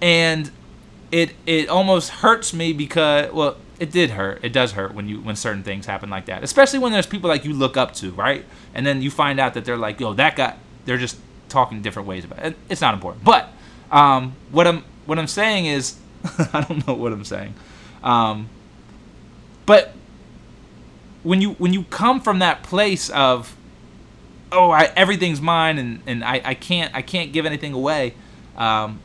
and 0.00 0.50
it 1.12 1.34
it 1.44 1.68
almost 1.68 2.10
hurts 2.10 2.54
me 2.54 2.72
because 2.72 3.32
well 3.32 3.56
it 3.78 3.90
did 3.90 4.10
hurt 4.10 4.40
it 4.42 4.52
does 4.52 4.72
hurt 4.72 4.94
when 4.94 5.08
you 5.08 5.20
when 5.20 5.36
certain 5.36 5.62
things 5.62 5.86
happen 5.86 6.10
like 6.10 6.26
that 6.26 6.42
especially 6.42 6.78
when 6.78 6.92
there's 6.92 7.06
people 7.06 7.28
like 7.28 7.44
you 7.44 7.52
look 7.52 7.76
up 7.76 7.94
to 7.94 8.10
right 8.12 8.44
and 8.74 8.86
then 8.86 9.00
you 9.00 9.10
find 9.10 9.40
out 9.40 9.54
that 9.54 9.64
they're 9.64 9.78
like 9.78 9.98
yo 10.00 10.12
that 10.12 10.36
guy 10.36 10.54
they're 10.84 10.98
just 10.98 11.18
talking 11.48 11.82
different 11.82 12.08
ways 12.08 12.24
about 12.24 12.44
it. 12.44 12.56
It's 12.68 12.80
not 12.80 12.94
important. 12.94 13.24
But 13.24 13.50
um, 13.90 14.34
what 14.50 14.66
I'm 14.66 14.84
what 15.06 15.18
I'm 15.18 15.26
saying 15.26 15.66
is, 15.66 15.96
I 16.52 16.64
don't 16.68 16.86
know 16.86 16.94
what 16.94 17.12
I'm 17.12 17.24
saying. 17.24 17.54
Um, 18.02 18.48
but 19.66 19.92
when 21.22 21.42
you 21.42 21.50
when 21.52 21.72
you 21.72 21.84
come 21.84 22.20
from 22.20 22.38
that 22.38 22.62
place 22.62 23.10
of 23.10 23.54
oh 24.52 24.70
I, 24.70 24.84
everything's 24.96 25.40
mine 25.40 25.78
and, 25.78 26.00
and 26.06 26.24
I, 26.24 26.40
I 26.44 26.54
can't 26.54 26.94
I 26.94 27.02
can't 27.02 27.32
give 27.32 27.44
anything 27.44 27.72
away 27.72 28.14
um, 28.56 29.00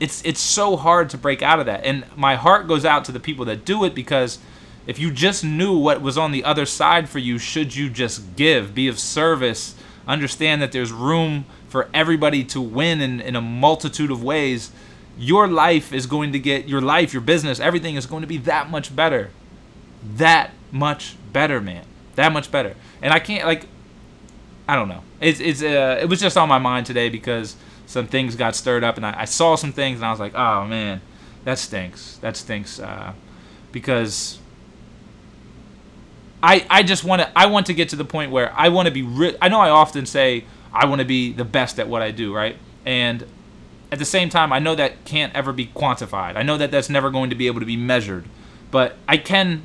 it's 0.00 0.24
it's 0.24 0.40
so 0.40 0.76
hard 0.76 1.10
to 1.10 1.18
break 1.18 1.42
out 1.42 1.60
of 1.60 1.66
that 1.66 1.84
and 1.84 2.04
my 2.16 2.34
heart 2.34 2.66
goes 2.66 2.84
out 2.84 3.04
to 3.06 3.12
the 3.12 3.20
people 3.20 3.44
that 3.44 3.64
do 3.64 3.84
it 3.84 3.94
because 3.94 4.38
if 4.86 4.98
you 4.98 5.12
just 5.12 5.44
knew 5.44 5.78
what 5.78 6.02
was 6.02 6.18
on 6.18 6.32
the 6.32 6.42
other 6.42 6.66
side 6.66 7.08
for 7.08 7.20
you 7.20 7.38
should 7.38 7.76
you 7.76 7.88
just 7.88 8.34
give 8.34 8.74
be 8.74 8.88
of 8.88 8.98
service 8.98 9.76
understand 10.08 10.60
that 10.60 10.72
there's 10.72 10.90
room 10.90 11.44
for 11.72 11.88
everybody 11.92 12.44
to 12.44 12.60
win 12.60 13.00
in, 13.00 13.20
in 13.20 13.34
a 13.34 13.40
multitude 13.40 14.10
of 14.10 14.22
ways 14.22 14.70
your 15.18 15.48
life 15.48 15.92
is 15.92 16.06
going 16.06 16.32
to 16.32 16.38
get 16.38 16.68
your 16.68 16.80
life 16.80 17.12
your 17.12 17.22
business 17.22 17.58
everything 17.58 17.96
is 17.96 18.06
going 18.06 18.20
to 18.20 18.26
be 18.26 18.36
that 18.38 18.70
much 18.70 18.94
better 18.94 19.30
that 20.16 20.50
much 20.70 21.16
better 21.32 21.60
man 21.60 21.84
that 22.14 22.32
much 22.32 22.50
better 22.50 22.74
and 23.02 23.12
i 23.12 23.18
can't 23.18 23.44
like 23.44 23.66
I 24.68 24.76
don't 24.76 24.88
know. 24.88 25.02
It's 25.20 25.40
it's 25.40 25.62
uh, 25.62 25.98
it 26.00 26.06
was 26.06 26.20
just 26.20 26.36
on 26.36 26.48
my 26.48 26.58
mind 26.58 26.86
today 26.86 27.08
because 27.08 27.56
some 27.86 28.06
things 28.06 28.36
got 28.36 28.54
stirred 28.54 28.84
up 28.84 28.96
and 28.96 29.04
I, 29.04 29.20
I 29.20 29.24
saw 29.24 29.54
some 29.54 29.72
things 29.72 29.98
and 29.98 30.06
I 30.06 30.10
was 30.10 30.20
like, 30.20 30.34
oh 30.34 30.66
man, 30.66 31.00
that 31.44 31.58
stinks. 31.58 32.16
That 32.18 32.36
stinks 32.36 32.78
uh, 32.80 33.12
because 33.70 34.38
I 36.42 36.64
I 36.70 36.82
just 36.82 37.04
want 37.04 37.22
to 37.22 37.38
I 37.38 37.46
want 37.46 37.66
to 37.66 37.74
get 37.74 37.88
to 37.90 37.96
the 37.96 38.04
point 38.04 38.30
where 38.30 38.52
I 38.56 38.68
want 38.68 38.86
to 38.86 38.92
be. 38.92 39.02
Ri- 39.02 39.36
I 39.42 39.48
know 39.48 39.60
I 39.60 39.70
often 39.70 40.06
say 40.06 40.44
I 40.72 40.86
want 40.86 41.00
to 41.00 41.04
be 41.04 41.32
the 41.32 41.44
best 41.44 41.78
at 41.78 41.88
what 41.88 42.02
I 42.02 42.10
do, 42.10 42.34
right? 42.34 42.56
And 42.84 43.26
at 43.90 43.98
the 43.98 44.04
same 44.04 44.30
time, 44.30 44.52
I 44.52 44.58
know 44.58 44.74
that 44.74 45.04
can't 45.04 45.34
ever 45.34 45.52
be 45.52 45.66
quantified. 45.66 46.36
I 46.36 46.42
know 46.42 46.56
that 46.56 46.70
that's 46.70 46.88
never 46.88 47.10
going 47.10 47.30
to 47.30 47.36
be 47.36 47.46
able 47.46 47.60
to 47.60 47.66
be 47.66 47.76
measured, 47.76 48.24
but 48.70 48.96
I 49.06 49.18
can 49.18 49.62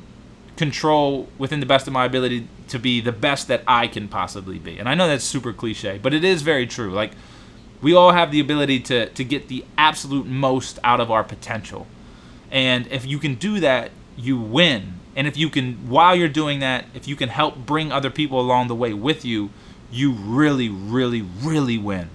control 0.56 1.28
within 1.38 1.60
the 1.60 1.66
best 1.66 1.86
of 1.86 1.92
my 1.92 2.04
ability 2.04 2.46
to 2.66 2.78
be 2.78 3.00
the 3.00 3.12
best 3.12 3.48
that 3.48 3.62
I 3.66 3.86
can 3.86 4.08
possibly 4.08 4.58
be. 4.58 4.78
And 4.78 4.88
I 4.88 4.94
know 4.94 5.08
that's 5.08 5.24
super 5.24 5.52
cliche, 5.52 5.98
but 6.02 6.12
it 6.12 6.24
is 6.24 6.42
very 6.42 6.66
true. 6.66 6.90
Like 6.92 7.12
we 7.80 7.94
all 7.94 8.12
have 8.12 8.30
the 8.30 8.40
ability 8.40 8.80
to 8.80 9.08
to 9.08 9.24
get 9.24 9.48
the 9.48 9.64
absolute 9.78 10.26
most 10.26 10.78
out 10.84 11.00
of 11.00 11.10
our 11.10 11.24
potential. 11.24 11.86
And 12.50 12.86
if 12.88 13.06
you 13.06 13.18
can 13.18 13.36
do 13.36 13.60
that, 13.60 13.92
you 14.16 14.38
win. 14.38 14.94
And 15.16 15.26
if 15.26 15.36
you 15.36 15.48
can 15.48 15.88
while 15.88 16.14
you're 16.14 16.28
doing 16.28 16.58
that, 16.60 16.86
if 16.92 17.08
you 17.08 17.16
can 17.16 17.28
help 17.28 17.56
bring 17.56 17.92
other 17.92 18.10
people 18.10 18.40
along 18.40 18.68
the 18.68 18.74
way 18.74 18.92
with 18.92 19.24
you, 19.24 19.50
you 19.90 20.12
really 20.12 20.68
really 20.68 21.22
really 21.22 21.78
win. 21.78 22.10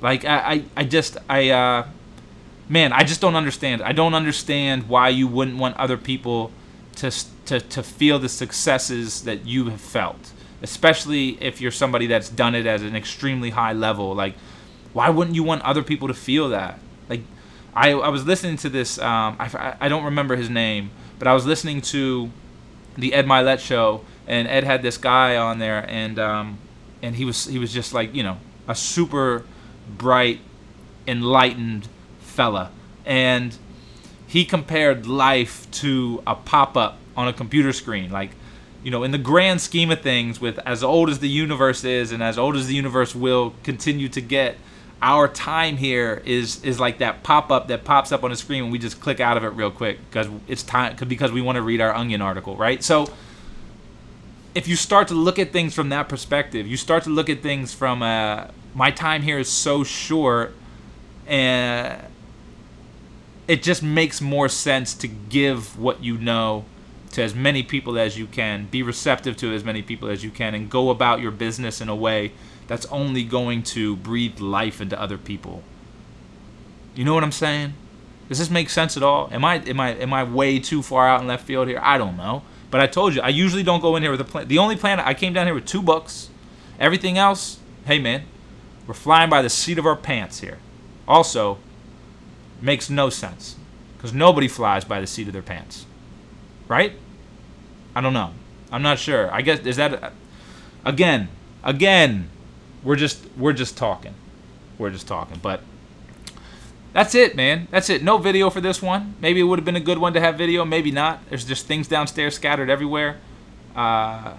Like 0.00 0.24
I 0.24 0.38
I, 0.38 0.64
I 0.76 0.84
just 0.84 1.16
I 1.28 1.50
uh 1.50 1.86
man, 2.68 2.92
I 2.92 3.04
just 3.04 3.20
don't 3.20 3.36
understand. 3.36 3.82
I 3.82 3.92
don't 3.92 4.14
understand 4.14 4.88
why 4.88 5.08
you 5.08 5.26
wouldn't 5.26 5.58
want 5.58 5.76
other 5.76 5.96
people 5.96 6.50
to 6.96 7.10
to 7.46 7.60
to 7.60 7.82
feel 7.82 8.18
the 8.18 8.28
successes 8.28 9.22
that 9.24 9.46
you 9.46 9.68
have 9.70 9.80
felt, 9.80 10.32
especially 10.62 11.42
if 11.42 11.60
you're 11.60 11.70
somebody 11.70 12.06
that's 12.06 12.28
done 12.28 12.54
it 12.54 12.66
at 12.66 12.80
an 12.80 12.96
extremely 12.96 13.50
high 13.50 13.72
level. 13.72 14.14
Like, 14.14 14.34
why 14.92 15.10
wouldn't 15.10 15.34
you 15.34 15.42
want 15.42 15.62
other 15.62 15.82
people 15.82 16.08
to 16.08 16.14
feel 16.14 16.48
that? 16.50 16.78
Like, 17.08 17.22
I 17.74 17.90
I 17.92 18.08
was 18.08 18.24
listening 18.24 18.56
to 18.58 18.68
this. 18.68 18.98
Um, 18.98 19.36
I 19.38 19.76
I 19.80 19.88
don't 19.88 20.04
remember 20.04 20.36
his 20.36 20.48
name, 20.48 20.90
but 21.18 21.28
I 21.28 21.34
was 21.34 21.46
listening 21.46 21.80
to 21.82 22.30
the 22.96 23.12
Ed 23.12 23.26
Mylett 23.26 23.58
show, 23.58 24.04
and 24.26 24.46
Ed 24.48 24.64
had 24.64 24.82
this 24.82 24.96
guy 24.96 25.36
on 25.36 25.58
there, 25.58 25.84
and 25.88 26.18
um, 26.18 26.58
and 27.04 27.16
he 27.16 27.24
was 27.24 27.44
he 27.44 27.58
was 27.58 27.72
just 27.72 27.92
like 27.92 28.14
you 28.14 28.22
know 28.22 28.38
a 28.66 28.74
super 28.74 29.44
bright, 29.88 30.40
enlightened 31.06 31.86
fella, 32.20 32.70
and 33.04 33.56
he 34.26 34.44
compared 34.44 35.06
life 35.06 35.70
to 35.70 36.22
a 36.26 36.34
pop-up 36.34 36.96
on 37.14 37.28
a 37.28 37.32
computer 37.32 37.72
screen. 37.72 38.10
Like 38.10 38.30
you 38.82 38.90
know 38.90 39.02
in 39.02 39.10
the 39.10 39.18
grand 39.18 39.60
scheme 39.60 39.90
of 39.90 40.00
things 40.00 40.40
with 40.40 40.58
as 40.60 40.82
old 40.82 41.10
as 41.10 41.18
the 41.18 41.28
universe 41.28 41.84
is 41.84 42.10
and 42.10 42.22
as 42.22 42.38
old 42.38 42.56
as 42.56 42.66
the 42.66 42.74
universe 42.74 43.14
will 43.14 43.54
continue 43.62 44.08
to 44.08 44.20
get 44.20 44.56
our 45.02 45.28
time 45.28 45.76
here 45.76 46.22
is 46.24 46.62
is 46.64 46.80
like 46.80 46.98
that 46.98 47.22
pop-up 47.22 47.68
that 47.68 47.84
pops 47.84 48.12
up 48.12 48.24
on 48.24 48.30
the 48.30 48.36
screen 48.36 48.64
and 48.64 48.72
we 48.72 48.78
just 48.78 49.00
click 49.00 49.20
out 49.20 49.36
of 49.36 49.44
it 49.44 49.48
real 49.48 49.70
quick 49.70 49.98
because 50.08 50.28
it's 50.48 50.62
time 50.62 50.96
because 51.08 51.32
we 51.32 51.42
want 51.42 51.56
to 51.56 51.62
read 51.62 51.80
our 51.80 51.94
onion 51.94 52.22
article 52.22 52.56
right? 52.56 52.82
So 52.82 53.06
if 54.54 54.68
you 54.68 54.76
start 54.76 55.08
to 55.08 55.14
look 55.14 55.38
at 55.38 55.52
things 55.52 55.74
from 55.74 55.88
that 55.88 56.08
perspective 56.08 56.66
you 56.66 56.76
start 56.76 57.02
to 57.04 57.10
look 57.10 57.28
at 57.28 57.42
things 57.42 57.74
from 57.74 58.02
uh, 58.02 58.46
my 58.74 58.90
time 58.90 59.22
here 59.22 59.38
is 59.38 59.48
so 59.48 59.84
short 59.84 60.54
and 61.26 62.02
it 63.46 63.62
just 63.62 63.82
makes 63.82 64.20
more 64.20 64.48
sense 64.48 64.94
to 64.94 65.08
give 65.08 65.78
what 65.78 66.02
you 66.02 66.16
know 66.18 66.64
to 67.12 67.22
as 67.22 67.34
many 67.34 67.62
people 67.62 67.98
as 67.98 68.18
you 68.18 68.26
can, 68.26 68.66
be 68.66 68.82
receptive 68.82 69.36
to 69.36 69.54
as 69.54 69.64
many 69.64 69.82
people 69.82 70.08
as 70.08 70.24
you 70.24 70.30
can, 70.30 70.54
and 70.54 70.68
go 70.68 70.90
about 70.90 71.20
your 71.20 71.30
business 71.30 71.80
in 71.80 71.88
a 71.88 71.94
way 71.94 72.32
that's 72.66 72.86
only 72.86 73.22
going 73.22 73.62
to 73.62 73.96
breathe 73.96 74.40
life 74.40 74.80
into 74.80 75.00
other 75.00 75.18
people. 75.18 75.62
You 76.94 77.04
know 77.04 77.14
what 77.14 77.22
I'm 77.22 77.32
saying? 77.32 77.74
Does 78.28 78.38
this 78.38 78.50
make 78.50 78.70
sense 78.70 78.96
at 78.96 79.02
all? 79.02 79.28
Am 79.30 79.44
I 79.44 79.56
am 79.56 79.78
I 79.78 79.90
am 79.90 80.12
I 80.12 80.24
way 80.24 80.58
too 80.58 80.82
far 80.82 81.06
out 81.06 81.20
in 81.20 81.26
left 81.26 81.46
field 81.46 81.68
here? 81.68 81.80
I 81.82 81.98
don't 81.98 82.16
know. 82.16 82.42
But 82.74 82.80
I 82.80 82.88
told 82.88 83.14
you, 83.14 83.20
I 83.20 83.28
usually 83.28 83.62
don't 83.62 83.80
go 83.80 83.94
in 83.94 84.02
here 84.02 84.10
with 84.10 84.20
a 84.20 84.24
plan. 84.24 84.48
The 84.48 84.58
only 84.58 84.74
plan 84.74 84.98
I 84.98 85.14
came 85.14 85.32
down 85.32 85.46
here 85.46 85.54
with 85.54 85.64
two 85.64 85.80
books. 85.80 86.28
Everything 86.80 87.16
else, 87.16 87.60
hey 87.86 88.00
man, 88.00 88.24
we're 88.88 88.94
flying 88.94 89.30
by 89.30 89.42
the 89.42 89.48
seat 89.48 89.78
of 89.78 89.86
our 89.86 89.94
pants 89.94 90.40
here. 90.40 90.58
Also, 91.06 91.58
makes 92.60 92.90
no 92.90 93.10
sense 93.10 93.54
because 93.96 94.12
nobody 94.12 94.48
flies 94.48 94.84
by 94.84 95.00
the 95.00 95.06
seat 95.06 95.28
of 95.28 95.32
their 95.32 95.40
pants, 95.40 95.86
right? 96.66 96.94
I 97.94 98.00
don't 98.00 98.12
know. 98.12 98.32
I'm 98.72 98.82
not 98.82 98.98
sure. 98.98 99.32
I 99.32 99.40
guess 99.40 99.60
is 99.60 99.76
that 99.76 100.12
again, 100.84 101.28
again, 101.62 102.28
we're 102.82 102.96
just 102.96 103.24
we're 103.36 103.52
just 103.52 103.76
talking, 103.76 104.14
we're 104.78 104.90
just 104.90 105.06
talking. 105.06 105.38
But 105.40 105.60
that's 106.94 107.14
it, 107.16 107.34
man. 107.34 107.66
That's 107.72 107.90
it. 107.90 108.04
No 108.04 108.18
video 108.18 108.48
for 108.48 108.60
this 108.60 108.80
one. 108.80 109.16
Maybe 109.20 109.40
it 109.40 109.42
would 109.42 109.58
have 109.58 109.64
been 109.64 109.76
a 109.76 109.80
good 109.80 109.98
one 109.98 110.14
to 110.14 110.20
have 110.20 110.38
video. 110.38 110.64
Maybe 110.64 110.92
not. 110.92 111.28
There's 111.28 111.44
just 111.44 111.66
things 111.66 111.88
downstairs 111.88 112.36
scattered 112.36 112.70
everywhere. 112.70 113.18
Uh, 113.74 114.34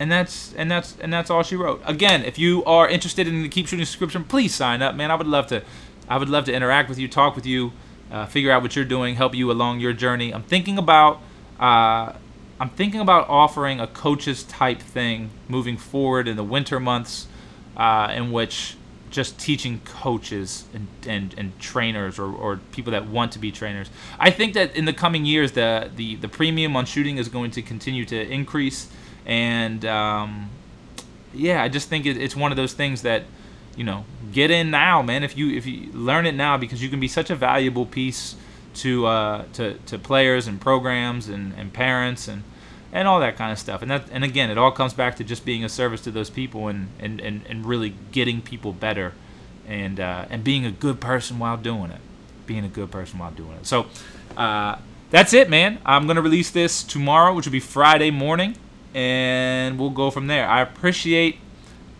and 0.00 0.10
that's 0.10 0.52
and 0.54 0.68
that's 0.68 0.96
and 0.98 1.12
that's 1.12 1.30
all 1.30 1.44
she 1.44 1.54
wrote. 1.54 1.80
Again, 1.86 2.24
if 2.24 2.36
you 2.36 2.64
are 2.64 2.88
interested 2.88 3.28
in 3.28 3.42
the 3.42 3.48
Keep 3.48 3.68
Shooting 3.68 3.84
subscription, 3.84 4.24
please 4.24 4.52
sign 4.52 4.82
up, 4.82 4.96
man. 4.96 5.12
I 5.12 5.14
would 5.14 5.28
love 5.28 5.46
to 5.48 5.62
I 6.08 6.18
would 6.18 6.28
love 6.28 6.44
to 6.46 6.52
interact 6.52 6.88
with 6.88 6.98
you, 6.98 7.06
talk 7.06 7.36
with 7.36 7.46
you, 7.46 7.72
uh, 8.10 8.26
figure 8.26 8.50
out 8.50 8.62
what 8.62 8.74
you're 8.74 8.84
doing, 8.84 9.14
help 9.14 9.34
you 9.34 9.50
along 9.50 9.78
your 9.78 9.92
journey. 9.92 10.34
I'm 10.34 10.42
thinking 10.42 10.78
about 10.78 11.20
uh, 11.60 12.12
I'm 12.58 12.70
thinking 12.70 13.00
about 13.00 13.28
offering 13.28 13.78
a 13.78 13.86
coaches 13.86 14.42
type 14.42 14.80
thing 14.80 15.30
moving 15.48 15.76
forward 15.76 16.26
in 16.26 16.36
the 16.36 16.42
winter 16.44 16.80
months, 16.80 17.28
uh, 17.76 18.12
in 18.12 18.32
which 18.32 18.76
just 19.10 19.38
teaching 19.38 19.80
coaches 19.84 20.64
and, 20.74 20.88
and, 21.06 21.34
and 21.38 21.58
trainers 21.58 22.18
or, 22.18 22.32
or 22.32 22.60
people 22.72 22.92
that 22.92 23.06
want 23.06 23.32
to 23.32 23.38
be 23.38 23.50
trainers. 23.50 23.90
I 24.18 24.30
think 24.30 24.54
that 24.54 24.74
in 24.76 24.84
the 24.84 24.92
coming 24.92 25.24
years, 25.24 25.52
the, 25.52 25.90
the, 25.94 26.16
the 26.16 26.28
premium 26.28 26.76
on 26.76 26.86
shooting 26.86 27.18
is 27.18 27.28
going 27.28 27.50
to 27.52 27.62
continue 27.62 28.04
to 28.06 28.30
increase. 28.30 28.88
And 29.26 29.84
um, 29.84 30.50
yeah, 31.34 31.62
I 31.62 31.68
just 31.68 31.88
think 31.88 32.06
it, 32.06 32.16
it's 32.16 32.36
one 32.36 32.52
of 32.52 32.56
those 32.56 32.72
things 32.72 33.02
that 33.02 33.24
you 33.78 33.84
know, 33.84 34.04
get 34.32 34.50
in 34.50 34.72
now, 34.72 35.02
man. 35.02 35.22
If 35.22 35.38
you 35.38 35.56
if 35.56 35.64
you 35.64 35.92
learn 35.92 36.26
it 36.26 36.34
now, 36.34 36.56
because 36.58 36.82
you 36.82 36.88
can 36.88 36.98
be 36.98 37.06
such 37.06 37.30
a 37.30 37.36
valuable 37.36 37.86
piece 37.86 38.34
to 38.74 39.06
uh, 39.06 39.44
to 39.52 39.74
to 39.86 39.98
players 39.98 40.48
and 40.48 40.60
programs 40.60 41.28
and, 41.28 41.54
and 41.54 41.72
parents 41.72 42.26
and 42.26 42.42
and 42.92 43.06
all 43.06 43.20
that 43.20 43.36
kind 43.36 43.52
of 43.52 43.58
stuff. 43.58 43.82
And 43.82 43.90
that 43.90 44.04
and 44.10 44.24
again, 44.24 44.50
it 44.50 44.58
all 44.58 44.70
comes 44.70 44.94
back 44.94 45.16
to 45.16 45.24
just 45.24 45.44
being 45.44 45.64
a 45.64 45.68
service 45.68 46.00
to 46.02 46.10
those 46.10 46.30
people 46.30 46.68
and 46.68 46.88
and, 46.98 47.20
and, 47.20 47.42
and 47.48 47.66
really 47.66 47.94
getting 48.12 48.40
people 48.40 48.72
better 48.72 49.12
and 49.66 50.00
uh, 50.00 50.26
and 50.30 50.42
being 50.42 50.64
a 50.64 50.70
good 50.70 51.00
person 51.00 51.38
while 51.38 51.56
doing 51.56 51.90
it. 51.90 52.00
Being 52.46 52.64
a 52.64 52.68
good 52.68 52.90
person 52.90 53.18
while 53.18 53.30
doing 53.30 53.52
it. 53.52 53.66
So 53.66 53.86
uh, 54.36 54.76
that's 55.10 55.32
it, 55.32 55.50
man. 55.50 55.78
I'm 55.84 56.06
gonna 56.06 56.22
release 56.22 56.50
this 56.50 56.82
tomorrow, 56.82 57.34
which 57.34 57.46
will 57.46 57.52
be 57.52 57.60
Friday 57.60 58.10
morning, 58.10 58.56
and 58.94 59.78
we'll 59.78 59.90
go 59.90 60.10
from 60.10 60.26
there. 60.26 60.48
I 60.48 60.62
appreciate 60.62 61.38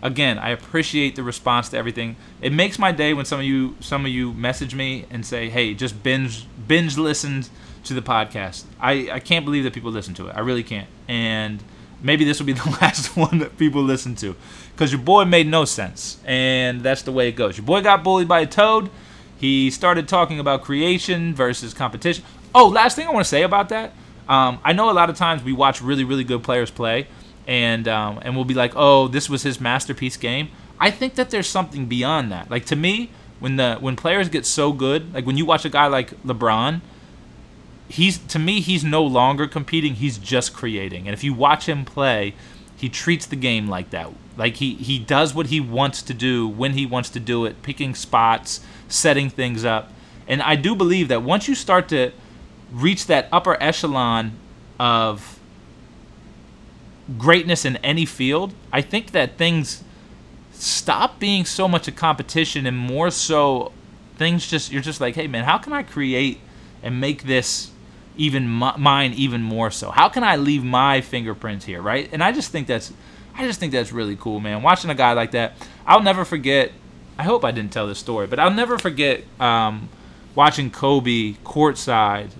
again, 0.01 0.39
I 0.39 0.49
appreciate 0.49 1.15
the 1.15 1.23
response 1.23 1.69
to 1.69 1.77
everything. 1.77 2.15
It 2.41 2.53
makes 2.53 2.79
my 2.79 2.91
day 2.91 3.13
when 3.13 3.25
some 3.25 3.39
of 3.39 3.45
you 3.45 3.75
some 3.79 4.05
of 4.05 4.11
you 4.11 4.33
message 4.33 4.73
me 4.73 5.05
and 5.11 5.25
say, 5.25 5.49
"Hey, 5.49 5.73
just 5.73 6.01
binge 6.01 6.47
binge 6.67 6.97
listened 6.97 7.49
to 7.89 7.93
the 7.93 8.01
podcast." 8.01 8.63
I 8.79 9.09
I 9.11 9.19
can't 9.19 9.45
believe 9.45 9.65
that 9.65 9.73
people 9.73 9.91
listen 9.91 10.13
to 10.15 10.27
it. 10.27 10.35
I 10.35 10.39
really 10.39 10.63
can't. 10.63 10.87
And 11.07 11.61
maybe 12.01 12.23
this 12.23 12.39
will 12.39 12.47
be 12.47 12.53
the 12.65 12.77
last 12.81 13.17
one 13.17 13.39
that 13.39 13.57
people 13.57 13.83
listen 13.83 14.15
to 14.15 14.35
cuz 14.77 14.91
your 14.93 15.01
boy 15.01 15.25
made 15.25 15.47
no 15.47 15.65
sense. 15.65 16.17
And 16.25 16.81
that's 16.81 17.01
the 17.01 17.11
way 17.11 17.27
it 17.27 17.33
goes. 17.33 17.57
Your 17.57 17.65
boy 17.65 17.81
got 17.81 18.03
bullied 18.03 18.27
by 18.27 18.39
a 18.39 18.47
toad. 18.47 18.89
He 19.37 19.71
started 19.71 20.07
talking 20.07 20.39
about 20.39 20.63
creation 20.63 21.33
versus 21.33 21.73
competition. 21.73 22.23
Oh, 22.53 22.67
last 22.67 22.95
thing 22.95 23.07
I 23.07 23.11
want 23.11 23.25
to 23.25 23.29
say 23.29 23.43
about 23.43 23.69
that. 23.69 23.93
Um, 24.27 24.59
I 24.63 24.73
know 24.73 24.89
a 24.89 24.93
lot 24.93 25.09
of 25.09 25.15
times 25.15 25.43
we 25.43 25.53
watch 25.53 25.81
really, 25.81 26.03
really 26.03 26.23
good 26.23 26.43
players 26.43 26.69
play, 26.69 27.07
and 27.47 27.87
um, 27.87 28.19
and 28.21 28.35
we'll 28.35 28.45
be 28.45 28.53
like, 28.53 28.73
oh, 28.75 29.07
this 29.07 29.29
was 29.29 29.43
his 29.43 29.59
masterpiece 29.59 30.17
game. 30.17 30.49
I 30.79 30.91
think 30.91 31.15
that 31.15 31.29
there's 31.31 31.47
something 31.47 31.87
beyond 31.87 32.31
that. 32.31 32.51
Like 32.51 32.65
to 32.65 32.75
me, 32.75 33.09
when 33.39 33.55
the 33.55 33.77
when 33.79 33.95
players 33.95 34.29
get 34.29 34.45
so 34.45 34.71
good, 34.71 35.13
like 35.13 35.25
when 35.25 35.37
you 35.37 35.45
watch 35.45 35.65
a 35.65 35.69
guy 35.69 35.87
like 35.87 36.11
LeBron, 36.23 36.81
he's 37.89 38.19
to 38.19 38.39
me 38.39 38.61
he's 38.61 38.83
no 38.83 39.03
longer 39.03 39.47
competing, 39.47 39.95
he's 39.95 40.17
just 40.17 40.53
creating. 40.53 41.07
And 41.07 41.13
if 41.13 41.23
you 41.23 41.33
watch 41.33 41.67
him 41.67 41.83
play, 41.83 42.35
he 42.77 42.87
treats 42.87 43.25
the 43.25 43.35
game 43.35 43.67
like 43.67 43.89
that. 43.89 44.11
Like 44.37 44.57
he 44.57 44.75
he 44.75 44.99
does 44.99 45.33
what 45.33 45.47
he 45.47 45.59
wants 45.59 46.01
to 46.03 46.13
do 46.13 46.47
when 46.47 46.73
he 46.73 46.85
wants 46.85 47.09
to 47.09 47.19
do 47.19 47.45
it, 47.45 47.61
picking 47.61 47.93
spots, 47.95 48.61
setting 48.87 49.29
things 49.29 49.65
up. 49.65 49.91
And 50.27 50.41
I 50.41 50.55
do 50.55 50.75
believe 50.75 51.07
that 51.07 51.23
once 51.23 51.47
you 51.47 51.55
start 51.55 51.89
to 51.89 52.11
reach 52.71 53.07
that 53.07 53.27
upper 53.31 53.61
echelon 53.61 54.33
of 54.79 55.39
greatness 57.17 57.65
in 57.65 57.77
any 57.77 58.05
field, 58.05 58.53
I 58.71 58.81
think 58.81 59.11
that 59.11 59.37
things 59.37 59.83
stop 60.51 61.19
being 61.19 61.45
so 61.45 61.67
much 61.67 61.87
a 61.87 61.91
competition 61.91 62.65
and 62.65 62.77
more 62.77 63.09
so 63.09 63.71
things 64.17 64.47
just 64.47 64.71
you're 64.71 64.81
just 64.81 65.01
like, 65.01 65.15
hey 65.15 65.27
man, 65.27 65.45
how 65.45 65.57
can 65.57 65.73
I 65.73 65.83
create 65.83 66.39
and 66.83 67.01
make 67.01 67.23
this 67.23 67.71
even 68.19 68.47
mine 68.47 69.13
even 69.13 69.41
more 69.41 69.71
so? 69.71 69.89
How 69.91 70.09
can 70.09 70.23
I 70.23 70.35
leave 70.35 70.63
my 70.63 71.01
fingerprints 71.01 71.65
here, 71.65 71.81
right? 71.81 72.09
And 72.11 72.23
I 72.23 72.31
just 72.31 72.51
think 72.51 72.67
that's 72.67 72.93
I 73.35 73.45
just 73.45 73.59
think 73.59 73.71
that's 73.71 73.91
really 73.91 74.17
cool, 74.17 74.39
man. 74.39 74.61
Watching 74.61 74.89
a 74.89 74.95
guy 74.95 75.13
like 75.13 75.31
that, 75.31 75.53
I'll 75.87 76.01
never 76.03 76.25
forget. 76.25 76.71
I 77.17 77.23
hope 77.23 77.43
I 77.43 77.51
didn't 77.51 77.71
tell 77.71 77.87
this 77.87 77.99
story, 77.99 78.27
but 78.27 78.39
I'll 78.39 78.53
never 78.53 78.77
forget 78.77 79.23
um, 79.39 79.89
watching 80.35 80.69
Kobe 80.69 81.33
courtside 81.43 82.31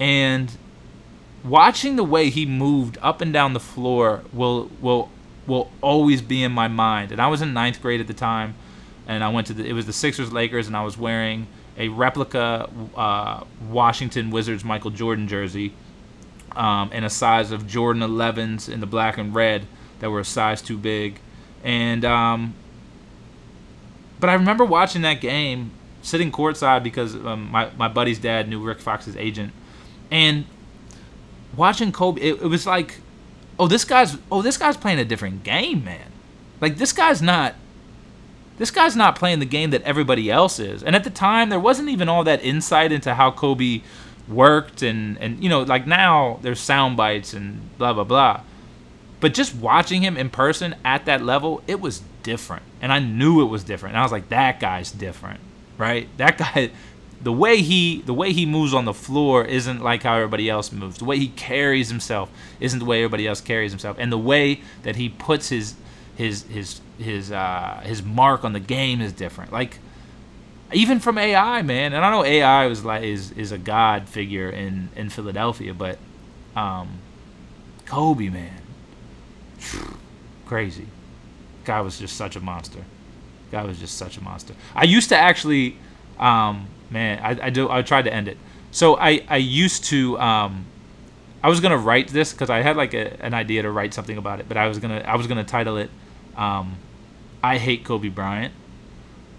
and 0.00 0.50
watching 1.44 1.96
the 1.96 2.04
way 2.04 2.30
he 2.30 2.46
moved 2.46 2.98
up 3.02 3.20
and 3.20 3.32
down 3.32 3.52
the 3.52 3.60
floor 3.60 4.22
will 4.32 4.70
will 4.80 5.10
will 5.46 5.70
always 5.80 6.22
be 6.22 6.42
in 6.42 6.52
my 6.52 6.68
mind. 6.68 7.12
And 7.12 7.20
I 7.20 7.28
was 7.28 7.42
in 7.42 7.52
ninth 7.52 7.82
grade 7.82 8.00
at 8.00 8.06
the 8.06 8.14
time, 8.14 8.54
and 9.06 9.22
I 9.22 9.28
went 9.28 9.46
to 9.48 9.54
the 9.54 9.66
it 9.66 9.72
was 9.74 9.86
the 9.86 9.92
Sixers 9.92 10.32
Lakers, 10.32 10.66
and 10.66 10.76
I 10.76 10.82
was 10.82 10.96
wearing 10.96 11.46
a 11.76 11.88
replica 11.88 12.68
uh, 12.96 13.44
Washington 13.68 14.30
Wizards 14.30 14.64
Michael 14.64 14.90
Jordan 14.90 15.28
jersey, 15.28 15.72
um, 16.56 16.92
in 16.92 17.04
a 17.04 17.10
size 17.10 17.50
of 17.50 17.66
Jordan 17.66 18.02
11s 18.02 18.68
in 18.68 18.80
the 18.80 18.86
black 18.86 19.18
and 19.18 19.34
red 19.34 19.66
that 20.00 20.10
were 20.10 20.20
a 20.20 20.24
size 20.24 20.60
too 20.60 20.76
big, 20.76 21.18
and 21.64 22.04
um, 22.04 22.54
but 24.20 24.28
I 24.30 24.34
remember 24.34 24.64
watching 24.64 25.02
that 25.02 25.20
game 25.20 25.70
sitting 26.02 26.30
courtside 26.30 26.82
because 26.82 27.14
um, 27.14 27.50
my 27.50 27.70
my 27.76 27.88
buddy's 27.88 28.18
dad 28.18 28.48
knew 28.48 28.60
Rick 28.60 28.80
Fox's 28.80 29.16
agent, 29.16 29.52
and 30.10 30.44
watching 31.56 31.92
Kobe, 31.92 32.20
it, 32.20 32.42
it 32.42 32.46
was 32.46 32.66
like, 32.66 33.00
oh, 33.58 33.68
this 33.68 33.84
guy's 33.84 34.16
oh, 34.30 34.42
this 34.42 34.56
guy's 34.56 34.76
playing 34.76 34.98
a 34.98 35.04
different 35.04 35.42
game, 35.42 35.84
man. 35.84 36.12
Like 36.60 36.76
this 36.76 36.92
guy's 36.92 37.22
not 37.22 37.54
this 38.58 38.70
guy's 38.70 38.96
not 38.96 39.16
playing 39.16 39.38
the 39.38 39.46
game 39.46 39.70
that 39.70 39.82
everybody 39.82 40.30
else 40.30 40.58
is. 40.58 40.82
And 40.82 40.94
at 40.94 41.04
the 41.04 41.10
time, 41.10 41.48
there 41.48 41.60
wasn't 41.60 41.88
even 41.88 42.08
all 42.08 42.24
that 42.24 42.44
insight 42.44 42.92
into 42.92 43.14
how 43.14 43.30
Kobe 43.30 43.82
worked, 44.28 44.82
and 44.82 45.18
and 45.18 45.42
you 45.42 45.48
know, 45.48 45.62
like 45.62 45.86
now 45.86 46.38
there's 46.42 46.60
sound 46.60 46.96
bites 46.96 47.32
and 47.32 47.76
blah 47.78 47.92
blah 47.92 48.04
blah. 48.04 48.40
But 49.20 49.34
just 49.34 49.54
watching 49.54 50.02
him 50.02 50.16
in 50.16 50.30
person 50.30 50.74
at 50.84 51.04
that 51.04 51.22
level, 51.22 51.62
it 51.66 51.80
was 51.80 52.02
different, 52.22 52.64
and 52.80 52.92
I 52.92 52.98
knew 52.98 53.40
it 53.40 53.46
was 53.48 53.64
different. 53.64 53.94
And 53.94 54.00
I 54.00 54.02
was 54.02 54.12
like, 54.12 54.28
that 54.30 54.60
guy's 54.60 54.90
different, 54.90 55.40
right? 55.78 56.08
That 56.16 56.38
guy, 56.38 56.70
the 57.22 57.32
way 57.32 57.62
he 57.62 58.02
the 58.02 58.14
way 58.14 58.32
he 58.32 58.46
moves 58.46 58.74
on 58.74 58.84
the 58.84 58.94
floor 58.94 59.44
isn't 59.44 59.80
like 59.80 60.02
how 60.02 60.16
everybody 60.16 60.50
else 60.50 60.72
moves. 60.72 60.98
The 60.98 61.04
way 61.04 61.18
he 61.18 61.28
carries 61.28 61.88
himself 61.88 62.30
isn't 62.60 62.78
the 62.78 62.84
way 62.84 62.98
everybody 62.98 63.26
else 63.26 63.40
carries 63.40 63.72
himself, 63.72 63.96
and 63.98 64.10
the 64.10 64.18
way 64.18 64.60
that 64.82 64.96
he 64.96 65.08
puts 65.08 65.48
his 65.48 65.74
his 66.16 66.42
his 66.44 66.80
his 67.02 67.32
uh, 67.32 67.80
his 67.84 68.02
mark 68.02 68.44
on 68.44 68.52
the 68.52 68.60
game 68.60 69.00
is 69.00 69.12
different. 69.12 69.52
Like 69.52 69.78
even 70.72 71.00
from 71.00 71.18
AI, 71.18 71.62
man. 71.62 71.92
And 71.92 72.04
I 72.04 72.10
know 72.10 72.24
AI 72.24 72.66
was 72.66 72.84
like 72.84 73.02
is 73.02 73.32
is 73.32 73.52
a 73.52 73.58
god 73.58 74.08
figure 74.08 74.48
in 74.48 74.88
in 74.96 75.08
Philadelphia, 75.08 75.74
but 75.74 75.98
um, 76.56 76.98
Kobe, 77.86 78.28
man, 78.28 78.62
crazy. 80.46 80.86
Guy 81.64 81.80
was 81.80 81.98
just 81.98 82.16
such 82.16 82.36
a 82.36 82.40
monster. 82.40 82.84
Guy 83.50 83.64
was 83.64 83.78
just 83.78 83.96
such 83.96 84.16
a 84.16 84.22
monster. 84.22 84.54
I 84.74 84.84
used 84.84 85.10
to 85.10 85.16
actually, 85.16 85.76
um, 86.18 86.66
man, 86.90 87.20
I, 87.22 87.46
I 87.46 87.50
do. 87.50 87.70
I 87.70 87.82
tried 87.82 88.02
to 88.02 88.12
end 88.12 88.28
it. 88.28 88.38
So 88.70 88.96
I 88.96 89.24
I 89.28 89.36
used 89.36 89.84
to. 89.84 90.18
Um, 90.18 90.66
I 91.44 91.48
was 91.48 91.60
gonna 91.60 91.76
write 91.76 92.08
this 92.08 92.32
because 92.32 92.50
I 92.50 92.62
had 92.62 92.76
like 92.76 92.94
a, 92.94 93.20
an 93.22 93.34
idea 93.34 93.62
to 93.62 93.70
write 93.70 93.92
something 93.94 94.16
about 94.16 94.40
it, 94.40 94.48
but 94.48 94.56
I 94.56 94.68
was 94.68 94.78
gonna 94.78 95.02
I 95.06 95.16
was 95.16 95.26
gonna 95.26 95.44
title 95.44 95.76
it 95.76 95.90
um, 96.36 96.76
"I 97.42 97.58
Hate 97.58 97.84
Kobe 97.84 98.08
Bryant," 98.08 98.52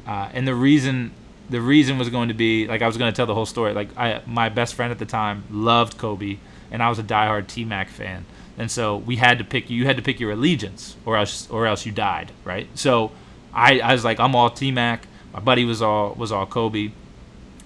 uh, 0.08 0.30
and 0.34 0.48
the 0.48 0.56
reason 0.56 1.12
the 1.50 1.62
reason 1.62 1.98
was 1.98 2.10
going 2.10 2.30
to 2.30 2.34
be 2.34 2.68
like 2.68 2.82
I 2.82 2.88
was 2.88 2.98
going 2.98 3.12
to 3.12 3.16
tell 3.16 3.26
the 3.26 3.36
whole 3.36 3.46
story. 3.46 3.74
Like 3.74 3.96
I 3.98 4.22
my 4.26 4.50
best 4.50 4.76
friend 4.76 4.92
at 4.92 5.00
the 5.00 5.06
time 5.06 5.44
loved 5.50 5.98
Kobe, 5.98 6.38
and 6.72 6.82
I 6.82 6.90
was 6.90 7.00
a 7.00 7.04
diehard 7.04 7.48
T 7.48 7.66
Mac 7.66 7.90
fan, 7.90 8.26
and 8.58 8.72
so 8.72 8.98
we 8.98 9.18
had 9.18 9.38
to 9.40 9.44
pick 9.44 9.70
you 9.70 9.86
had 9.86 9.98
to 9.98 10.04
pick 10.04 10.20
your 10.20 10.32
allegiance 10.32 10.96
or 11.06 11.18
else 11.18 11.50
or 11.50 11.66
else 11.66 11.86
you 11.86 11.92
died, 11.92 12.32
right? 12.44 12.68
So 12.76 13.12
I, 13.54 13.80
I 13.80 13.94
was 13.94 14.04
like 14.04 14.20
I'm 14.20 14.36
all 14.36 14.50
T 14.50 14.72
Mac. 14.72 15.08
My 15.34 15.40
buddy 15.40 15.66
was 15.66 15.82
all 15.82 16.14
was 16.14 16.32
all 16.32 16.46
Kobe, 16.46 16.92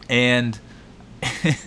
and 0.09 0.59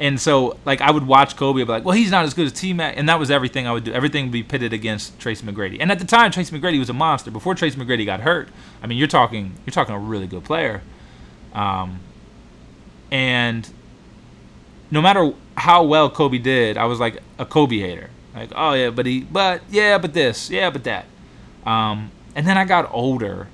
and 0.00 0.18
so 0.18 0.56
like 0.64 0.80
I 0.80 0.90
would 0.90 1.06
watch 1.06 1.36
Kobe, 1.36 1.60
I'd 1.60 1.66
be 1.66 1.72
like, 1.72 1.84
well, 1.84 1.94
he's 1.94 2.10
not 2.10 2.24
as 2.24 2.32
good 2.32 2.46
as 2.46 2.52
T 2.52 2.72
Mac, 2.72 2.96
and 2.96 3.08
that 3.08 3.18
was 3.18 3.30
everything 3.30 3.66
I 3.66 3.72
would 3.72 3.84
do. 3.84 3.92
Everything 3.92 4.24
would 4.24 4.32
be 4.32 4.42
pitted 4.42 4.72
against 4.72 5.20
Tracy 5.20 5.46
McGrady, 5.46 5.76
and 5.78 5.92
at 5.92 5.98
the 5.98 6.06
time, 6.06 6.32
Tracy 6.32 6.58
McGrady 6.58 6.78
was 6.78 6.88
a 6.88 6.94
monster. 6.94 7.30
Before 7.30 7.54
Tracy 7.54 7.78
McGrady 7.78 8.06
got 8.06 8.20
hurt, 8.20 8.48
I 8.82 8.86
mean, 8.86 8.96
you're 8.96 9.06
talking 9.06 9.52
you're 9.66 9.72
talking 9.72 9.94
a 9.94 9.98
really 9.98 10.26
good 10.26 10.42
player, 10.42 10.80
um, 11.52 12.00
and 13.10 13.68
no 14.90 15.02
matter 15.02 15.34
how 15.56 15.84
well 15.84 16.08
Kobe 16.08 16.38
did, 16.38 16.78
I 16.78 16.86
was 16.86 16.98
like 16.98 17.22
a 17.38 17.44
Kobe 17.44 17.78
hater. 17.78 18.08
Like, 18.34 18.52
oh 18.56 18.72
yeah, 18.72 18.88
but 18.88 19.04
he, 19.04 19.20
but 19.20 19.60
yeah, 19.70 19.98
but 19.98 20.14
this, 20.14 20.50
yeah, 20.50 20.70
but 20.70 20.84
that. 20.84 21.04
Um, 21.66 22.10
and 22.34 22.46
then 22.46 22.56
I 22.56 22.64
got 22.64 22.88
older, 22.90 23.48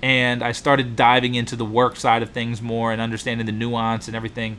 and 0.00 0.42
I 0.42 0.52
started 0.52 0.96
diving 0.96 1.34
into 1.34 1.54
the 1.54 1.66
work 1.66 1.96
side 1.96 2.22
of 2.22 2.30
things 2.30 2.62
more 2.62 2.92
and 2.92 3.00
understanding 3.02 3.44
the 3.44 3.52
nuance 3.52 4.06
and 4.06 4.16
everything. 4.16 4.56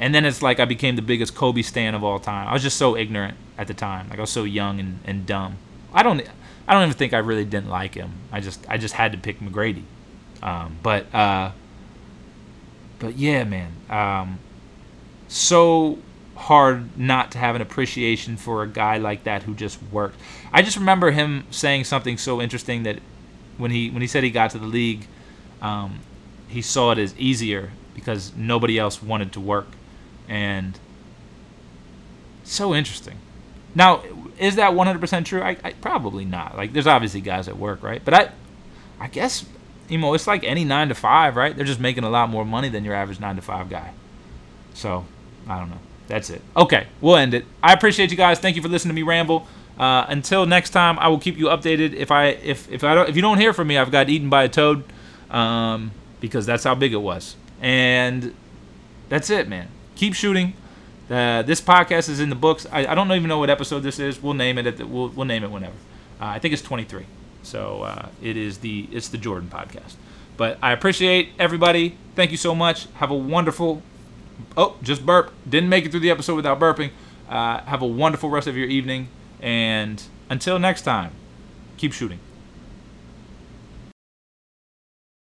And 0.00 0.14
then 0.14 0.24
it's 0.24 0.42
like 0.42 0.58
I 0.58 0.64
became 0.64 0.96
the 0.96 1.02
biggest 1.02 1.34
Kobe 1.34 1.62
stan 1.62 1.94
of 1.94 2.02
all 2.02 2.18
time. 2.18 2.48
I 2.48 2.52
was 2.52 2.62
just 2.62 2.78
so 2.78 2.96
ignorant 2.96 3.36
at 3.56 3.68
the 3.68 3.74
time. 3.74 4.08
Like 4.08 4.18
I 4.18 4.22
was 4.22 4.30
so 4.30 4.44
young 4.44 4.80
and, 4.80 4.98
and 5.04 5.26
dumb. 5.26 5.58
I 5.92 6.02
don't 6.02 6.26
I 6.66 6.72
don't 6.72 6.82
even 6.84 6.94
think 6.94 7.12
I 7.12 7.18
really 7.18 7.44
didn't 7.44 7.68
like 7.68 7.94
him. 7.94 8.12
I 8.32 8.40
just 8.40 8.64
I 8.68 8.78
just 8.78 8.94
had 8.94 9.12
to 9.12 9.18
pick 9.18 9.40
McGrady. 9.40 9.84
Um, 10.42 10.78
but 10.82 11.14
uh, 11.14 11.52
but 12.98 13.16
yeah, 13.16 13.44
man. 13.44 13.72
Um, 13.90 14.38
so 15.28 15.98
hard 16.36 16.98
not 16.98 17.30
to 17.32 17.38
have 17.38 17.54
an 17.54 17.60
appreciation 17.60 18.36
for 18.36 18.62
a 18.62 18.66
guy 18.66 18.96
like 18.96 19.24
that 19.24 19.42
who 19.42 19.54
just 19.54 19.78
worked. 19.92 20.18
I 20.52 20.62
just 20.62 20.78
remember 20.78 21.10
him 21.10 21.44
saying 21.50 21.84
something 21.84 22.16
so 22.16 22.40
interesting 22.40 22.84
that 22.84 23.00
when 23.58 23.70
he 23.70 23.90
when 23.90 24.00
he 24.00 24.08
said 24.08 24.24
he 24.24 24.30
got 24.30 24.50
to 24.52 24.58
the 24.58 24.66
league, 24.66 25.06
um, 25.60 26.00
he 26.48 26.62
saw 26.62 26.92
it 26.92 26.98
as 26.98 27.14
easier 27.18 27.70
because 27.94 28.32
nobody 28.34 28.78
else 28.78 29.02
wanted 29.02 29.32
to 29.32 29.40
work, 29.40 29.66
and 30.30 30.78
so 32.44 32.74
interesting. 32.74 33.18
Now, 33.74 34.02
is 34.38 34.56
that 34.56 34.72
100% 34.72 35.24
true? 35.26 35.42
I, 35.42 35.58
I, 35.62 35.72
probably 35.74 36.24
not. 36.24 36.56
Like, 36.56 36.72
there's 36.72 36.86
obviously 36.86 37.20
guys 37.20 37.46
at 37.46 37.58
work, 37.58 37.82
right? 37.82 38.02
But 38.02 38.14
I, 38.14 38.30
I 38.98 39.08
guess 39.08 39.44
you 39.90 39.98
know, 39.98 40.14
it's 40.14 40.26
like 40.26 40.44
any 40.44 40.64
nine 40.64 40.88
to 40.88 40.94
five, 40.94 41.36
right? 41.36 41.54
They're 41.54 41.66
just 41.66 41.80
making 41.80 42.04
a 42.04 42.10
lot 42.10 42.30
more 42.30 42.44
money 42.44 42.68
than 42.68 42.84
your 42.84 42.94
average 42.94 43.20
nine 43.20 43.36
to 43.36 43.42
five 43.42 43.68
guy. 43.68 43.92
So, 44.72 45.04
I 45.48 45.58
don't 45.58 45.68
know. 45.68 45.80
That's 46.06 46.30
it. 46.30 46.42
Okay, 46.56 46.86
we'll 47.00 47.16
end 47.16 47.34
it. 47.34 47.44
I 47.62 47.72
appreciate 47.72 48.10
you 48.10 48.16
guys. 48.16 48.38
Thank 48.38 48.56
you 48.56 48.62
for 48.62 48.68
listening 48.68 48.94
to 48.94 48.94
me 48.94 49.02
ramble. 49.02 49.46
Uh, 49.78 50.06
until 50.08 50.46
next 50.46 50.70
time, 50.70 50.98
I 50.98 51.08
will 51.08 51.18
keep 51.18 51.36
you 51.36 51.46
updated. 51.46 51.94
If 51.94 52.10
I 52.10 52.26
if 52.26 52.70
if 52.70 52.84
I 52.84 52.94
don't 52.94 53.08
if 53.08 53.16
you 53.16 53.22
don't 53.22 53.38
hear 53.38 53.52
from 53.52 53.68
me, 53.68 53.78
I've 53.78 53.90
got 53.90 54.08
eaten 54.08 54.28
by 54.28 54.44
a 54.44 54.48
toad, 54.48 54.84
um, 55.30 55.92
because 56.20 56.46
that's 56.46 56.64
how 56.64 56.74
big 56.74 56.92
it 56.92 56.98
was. 56.98 57.36
And 57.60 58.34
that's 59.08 59.30
it, 59.30 59.48
man. 59.48 59.68
Keep 60.00 60.14
shooting. 60.14 60.54
Uh, 61.10 61.42
this 61.42 61.60
podcast 61.60 62.08
is 62.08 62.20
in 62.20 62.30
the 62.30 62.34
books. 62.34 62.66
I, 62.72 62.86
I 62.86 62.94
don't 62.94 63.12
even 63.12 63.28
know 63.28 63.38
what 63.38 63.50
episode 63.50 63.80
this 63.80 63.98
is. 63.98 64.22
We'll 64.22 64.32
name 64.32 64.56
it. 64.56 64.78
The, 64.78 64.86
we'll 64.86 65.10
we'll 65.10 65.26
name 65.26 65.44
it 65.44 65.50
whenever. 65.50 65.74
Uh, 66.18 66.24
I 66.24 66.38
think 66.38 66.54
it's 66.54 66.62
23. 66.62 67.04
So 67.42 67.82
uh, 67.82 68.08
it 68.22 68.38
is 68.38 68.60
the 68.60 68.88
it's 68.90 69.08
the 69.08 69.18
Jordan 69.18 69.50
podcast. 69.50 69.96
But 70.38 70.56
I 70.62 70.72
appreciate 70.72 71.32
everybody. 71.38 71.98
Thank 72.14 72.30
you 72.30 72.38
so 72.38 72.54
much. 72.54 72.86
Have 72.94 73.10
a 73.10 73.14
wonderful. 73.14 73.82
Oh, 74.56 74.78
just 74.82 75.04
burp. 75.04 75.34
Didn't 75.46 75.68
make 75.68 75.84
it 75.84 75.90
through 75.90 76.00
the 76.00 76.10
episode 76.10 76.34
without 76.34 76.58
burping. 76.58 76.92
Uh, 77.28 77.60
have 77.64 77.82
a 77.82 77.86
wonderful 77.86 78.30
rest 78.30 78.46
of 78.46 78.56
your 78.56 78.68
evening. 78.68 79.08
And 79.42 80.02
until 80.30 80.58
next 80.58 80.80
time, 80.80 81.12
keep 81.76 81.92
shooting. 81.92 82.20